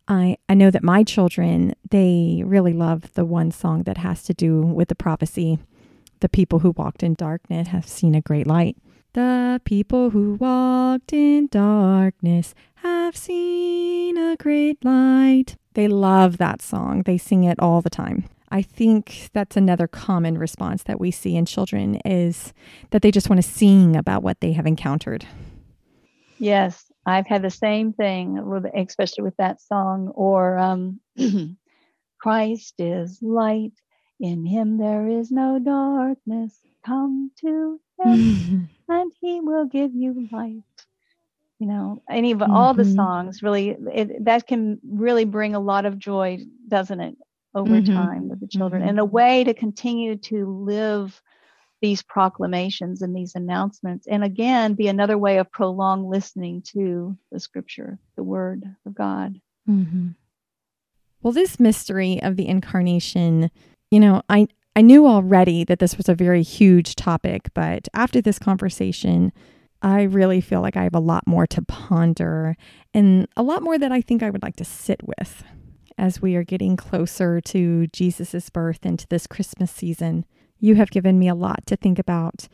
I, 0.09 0.37
I 0.49 0.55
know 0.55 0.71
that 0.71 0.83
my 0.83 1.05
children, 1.05 1.75
they 1.91 2.43
really 2.45 2.73
love 2.73 3.13
the 3.15 3.25
one 3.25 3.51
song 3.51 3.85
that 3.85 3.99
has 3.99 4.23
to 4.25 4.35
do 4.35 4.61
with 4.61 4.89
the 4.89 4.95
prophecy. 4.95 5.59
The 6.21 6.29
people 6.29 6.61
who 6.61 6.73
walked 6.73 7.03
in 7.03 7.15
darkness 7.15 7.69
have 7.69 7.89
seen 7.89 8.15
a 8.15 8.21
great 8.21 8.47
light. 8.47 8.77
The 9.15 9.61
people 9.65 10.11
who 10.11 10.35
walked 10.35 11.13
in 11.13 11.49
darkness 11.49 12.55
have 12.77 13.17
seen 13.17 14.17
a 14.17 14.37
great 14.37 14.85
light. 14.85 15.57
They 15.75 15.89
love 15.89 16.39
that 16.39 16.63
song. 16.63 17.03
They 17.03 17.19
sing 17.19 17.45
it 17.45 17.59
all 17.59 17.81
the 17.81 17.91
time. 17.91 18.25
I 18.51 18.61
think 18.61 19.31
that's 19.33 19.57
another 19.57 19.87
common 19.87 20.37
response 20.37 20.83
that 20.83 21.01
we 21.01 21.11
see 21.11 21.37
in 21.37 21.47
children 21.47 21.97
is 22.05 22.53
that 22.91 23.01
they 23.01 23.11
just 23.11 23.31
want 23.31 23.43
to 23.43 23.49
sing 23.49 23.97
about 23.97 24.23
what 24.23 24.41
they 24.41 24.53
have 24.53 24.67
encountered. 24.67 25.27
Yes, 26.39 26.92
I've 27.05 27.27
had 27.27 27.43
the 27.43 27.51
same 27.51 27.93
thing, 27.93 28.47
with, 28.47 28.65
especially 28.75 29.25
with 29.25 29.37
that 29.37 29.61
song. 29.61 30.09
Or 30.15 30.59
um, 30.59 31.01
Christ 32.21 32.75
is 32.79 33.19
light, 33.21 33.73
in 34.21 34.47
him 34.47 34.79
there 34.79 35.09
is 35.09 35.31
no 35.31 35.59
darkness. 35.59 36.57
Come 36.87 37.31
to 37.41 37.81
him, 38.01 38.69
and 38.89 39.13
he 39.21 39.41
will 39.41 39.67
give 39.67 39.95
you 39.95 40.29
light. 40.31 40.63
You 41.59 41.69
know, 41.69 42.03
any 42.11 42.33
of 42.33 42.39
mm-hmm. 42.39 42.53
all 42.53 42.75
the 42.75 42.83
mm-hmm. 42.83 42.95
songs 42.95 43.43
really, 43.43 43.77
it, 43.93 44.25
that 44.25 44.47
can 44.47 44.81
really 44.85 45.25
bring 45.25 45.55
a 45.55 45.61
lot 45.61 45.87
of 45.87 45.99
joy, 45.99 46.39
doesn't 46.67 47.01
it, 47.01 47.17
over 47.55 47.71
mm-hmm. 47.71 47.95
time 47.95 48.29
with 48.29 48.41
the 48.41 48.49
children, 48.49 48.83
mm-hmm. 48.83 48.91
and 48.91 49.01
a 49.01 49.05
way 49.05 49.45
to 49.45 49.55
continue 49.55 50.17
to 50.17 50.47
live 50.47 51.21
these 51.83 52.03
proclamations 52.03 53.03
and 53.03 53.15
these 53.15 53.35
announcements. 53.35 54.07
And 54.07 54.25
again, 54.25 54.75
be 54.75 54.87
another 54.87 55.19
way 55.19 55.39
of 55.39 55.51
prolonged 55.51 56.07
listening 56.07 56.63
to 56.73 57.19
the 57.31 57.41
scripture, 57.41 57.99
the 58.17 58.23
word 58.23 58.65
of 58.87 58.95
God. 58.95 59.41
Mm-hmm. 59.69 60.11
Well, 61.23 61.33
this 61.33 61.61
mystery 61.61 62.23
of 62.23 62.37
the 62.37 62.49
incarnation, 62.49 63.51
you 63.91 64.01
know, 64.01 64.23
I, 64.29 64.47
I 64.75 64.81
knew 64.81 65.07
already 65.07 65.65
that 65.65 65.81
this 65.81 65.97
was 65.97 66.09
a 66.09 66.15
very 66.15 66.43
huge 66.43 66.95
topic, 66.95 67.51
but 67.53 67.89
after 67.93 68.23
this 68.23 68.39
conversation, 68.39 69.33
I 69.83 70.03
really 70.03 70.41
feel 70.41 70.61
like 70.61 70.77
I 70.77 70.85
have 70.85 70.95
a 70.95 71.01
lot 71.01 71.27
more 71.27 71.47
to 71.49 71.63
ponder 71.63 72.57
and 72.95 73.27
a 73.37 73.43
lot 73.43 73.63
more 73.63 73.77
that 73.77 73.91
I 73.91 74.01
think 74.01 74.23
I 74.23 74.31
would 74.31 74.43
like 74.43 74.57
to 74.57 74.65
sit 74.65 75.01
with 75.05 75.43
as 75.99 76.23
we 76.23 76.37
are 76.37 76.45
getting 76.45 76.77
closer 76.77 77.41
to 77.41 77.89
Jesus' 77.89 78.51
birth 78.51 78.81
and 78.85 78.99
to 79.01 79.09
this 79.09 79.27
Christmas 79.27 79.71
season. 79.73 80.25
You 80.63 80.77
have 80.77 80.93
given 80.93 81.19
me 81.19 81.27
a 81.27 81.35
lot 81.35 81.67
to 81.67 81.77
think 81.77 81.99
about. 81.99 82.47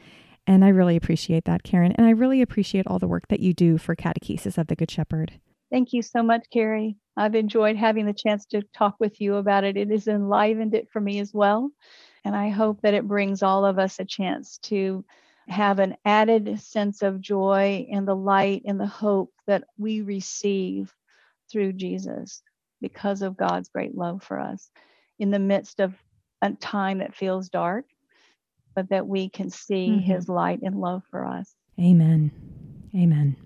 And 0.47 0.65
I 0.65 0.69
really 0.69 0.97
appreciate 0.97 1.45
that, 1.45 1.63
Karen. 1.63 1.93
And 1.93 2.07
I 2.07 2.11
really 2.11 2.41
appreciate 2.41 2.87
all 2.87 2.99
the 2.99 3.07
work 3.07 3.29
that 3.29 3.41
you 3.41 3.53
do 3.53 3.77
for 3.77 3.95
Catechesis 3.95 4.57
of 4.57 4.69
the 4.69 4.77
Good 4.77 4.91
Shepherd. 4.91 5.39
Thank 5.71 5.93
you 5.93 6.01
so 6.01 6.23
much, 6.23 6.47
Carrie. 6.51 6.97
I've 7.19 7.35
enjoyed 7.35 7.77
having 7.77 8.07
the 8.07 8.15
chance 8.15 8.47
to 8.47 8.63
talk 8.75 8.97
with 8.99 9.21
you 9.21 9.35
about 9.35 9.65
it. 9.65 9.77
It 9.77 9.91
has 9.91 10.09
enlivened 10.09 10.75
it 10.75 10.89
for 10.91 11.03
me 11.03 11.19
as 11.19 11.35
well. 11.35 11.71
And 12.25 12.35
I 12.35 12.49
hope 12.49 12.81
that 12.81 12.95
it 12.95 13.07
brings 13.07 13.43
all 13.43 13.67
of 13.67 13.79
us 13.79 13.99
a 13.99 14.07
chance 14.07 14.57
to 14.63 15.05
have 15.47 15.79
an 15.79 15.95
added 16.07 16.59
sense 16.63 17.03
of 17.03 17.21
joy 17.21 17.87
and 17.93 18.09
the 18.09 18.17
light 18.17 18.63
and 18.65 18.81
the 18.81 18.87
hope 18.87 19.35
that 19.47 19.65
we 19.77 20.01
receive 20.01 20.95
through 21.53 21.75
Jesus 21.75 22.43
because 22.81 23.21
of 23.21 23.37
God's 23.37 23.69
great 23.69 23.95
love 23.95 24.23
for 24.23 24.41
us 24.41 24.71
in 25.19 25.31
the 25.31 25.39
midst 25.39 25.81
of 25.81 25.93
a 26.41 26.53
time 26.53 26.99
that 26.99 27.15
feels 27.15 27.51
dark 27.51 27.85
but 28.79 28.91
that 28.91 29.09
we 29.09 29.29
can 29.29 29.51
see 29.51 29.89
mm-hmm. 29.89 29.99
his 29.99 30.29
light 30.29 30.61
and 30.63 30.77
love 30.77 31.03
for 31.11 31.27
us. 31.27 31.57
Amen. 31.81 32.31
Amen. 32.95 33.37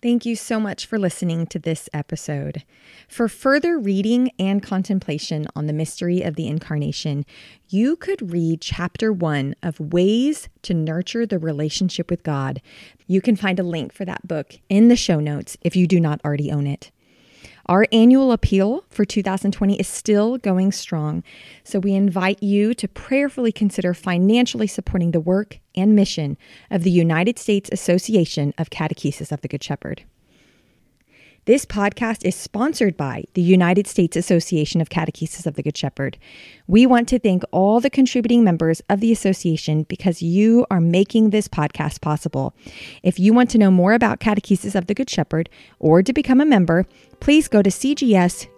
Thank 0.00 0.24
you 0.24 0.36
so 0.36 0.60
much 0.60 0.86
for 0.86 1.00
listening 1.00 1.48
to 1.48 1.58
this 1.58 1.88
episode. 1.92 2.62
For 3.08 3.26
further 3.26 3.76
reading 3.76 4.30
and 4.38 4.62
contemplation 4.62 5.48
on 5.56 5.66
the 5.66 5.72
mystery 5.72 6.22
of 6.22 6.36
the 6.36 6.46
Incarnation, 6.46 7.26
you 7.68 7.96
could 7.96 8.30
read 8.30 8.60
chapter 8.60 9.12
one 9.12 9.56
of 9.64 9.80
Ways 9.80 10.48
to 10.62 10.72
Nurture 10.72 11.26
the 11.26 11.40
Relationship 11.40 12.08
with 12.08 12.22
God. 12.22 12.62
You 13.08 13.20
can 13.20 13.34
find 13.34 13.58
a 13.58 13.64
link 13.64 13.92
for 13.92 14.04
that 14.04 14.28
book 14.28 14.60
in 14.68 14.86
the 14.86 14.94
show 14.94 15.18
notes 15.18 15.56
if 15.60 15.74
you 15.74 15.88
do 15.88 15.98
not 15.98 16.20
already 16.24 16.52
own 16.52 16.68
it. 16.68 16.92
Our 17.68 17.88
annual 17.90 18.30
appeal 18.30 18.84
for 18.90 19.04
2020 19.04 19.74
is 19.74 19.88
still 19.88 20.38
going 20.38 20.70
strong, 20.70 21.24
so 21.64 21.80
we 21.80 21.94
invite 21.94 22.40
you 22.40 22.74
to 22.74 22.86
prayerfully 22.86 23.50
consider 23.50 23.92
financially 23.92 24.68
supporting 24.68 25.10
the 25.10 25.18
work 25.18 25.58
and 25.74 25.96
mission 25.96 26.38
of 26.70 26.84
the 26.84 26.92
United 26.92 27.40
States 27.40 27.68
Association 27.72 28.54
of 28.56 28.70
Catechesis 28.70 29.32
of 29.32 29.40
the 29.40 29.48
Good 29.48 29.64
Shepherd. 29.64 30.04
This 31.46 31.64
podcast 31.64 32.26
is 32.26 32.34
sponsored 32.34 32.96
by 32.96 33.22
the 33.34 33.40
United 33.40 33.86
States 33.86 34.16
Association 34.16 34.80
of 34.80 34.88
Catechesis 34.88 35.46
of 35.46 35.54
the 35.54 35.62
Good 35.62 35.76
Shepherd. 35.76 36.18
We 36.66 36.86
want 36.86 37.06
to 37.10 37.20
thank 37.20 37.44
all 37.52 37.78
the 37.78 37.88
contributing 37.88 38.42
members 38.42 38.82
of 38.90 38.98
the 38.98 39.12
association 39.12 39.84
because 39.84 40.20
you 40.20 40.66
are 40.72 40.80
making 40.80 41.30
this 41.30 41.46
podcast 41.46 42.00
possible. 42.00 42.52
If 43.04 43.20
you 43.20 43.32
want 43.32 43.48
to 43.50 43.58
know 43.58 43.70
more 43.70 43.92
about 43.92 44.18
Catechesis 44.18 44.74
of 44.74 44.88
the 44.88 44.94
Good 44.94 45.08
Shepherd 45.08 45.48
or 45.78 46.02
to 46.02 46.12
become 46.12 46.40
a 46.40 46.44
member, 46.44 46.84
please 47.20 47.46
go 47.46 47.62
to 47.62 47.70
cgsusa.org. 47.70 48.50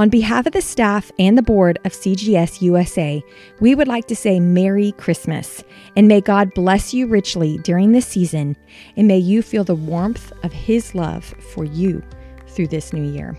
On 0.00 0.08
behalf 0.08 0.46
of 0.46 0.54
the 0.54 0.62
staff 0.62 1.12
and 1.18 1.36
the 1.36 1.42
board 1.42 1.78
of 1.84 1.92
CGS 1.92 2.62
USA, 2.62 3.22
we 3.60 3.74
would 3.74 3.86
like 3.86 4.06
to 4.06 4.16
say 4.16 4.40
Merry 4.40 4.92
Christmas 4.92 5.62
and 5.94 6.08
may 6.08 6.22
God 6.22 6.54
bless 6.54 6.94
you 6.94 7.06
richly 7.06 7.58
during 7.58 7.92
this 7.92 8.06
season 8.06 8.56
and 8.96 9.06
may 9.06 9.18
you 9.18 9.42
feel 9.42 9.62
the 9.62 9.74
warmth 9.74 10.32
of 10.42 10.54
His 10.54 10.94
love 10.94 11.26
for 11.52 11.66
you 11.66 12.02
through 12.46 12.68
this 12.68 12.94
new 12.94 13.12
year. 13.12 13.36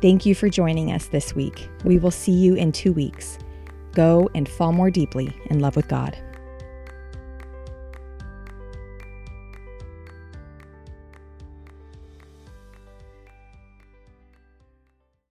Thank 0.00 0.24
you 0.24 0.36
for 0.36 0.48
joining 0.48 0.92
us 0.92 1.06
this 1.06 1.34
week. 1.34 1.68
We 1.82 1.98
will 1.98 2.12
see 2.12 2.30
you 2.30 2.54
in 2.54 2.70
two 2.70 2.92
weeks. 2.92 3.36
Go 3.94 4.30
and 4.36 4.48
fall 4.48 4.70
more 4.70 4.92
deeply 4.92 5.36
in 5.46 5.58
love 5.58 5.74
with 5.74 5.88
God. 5.88 6.16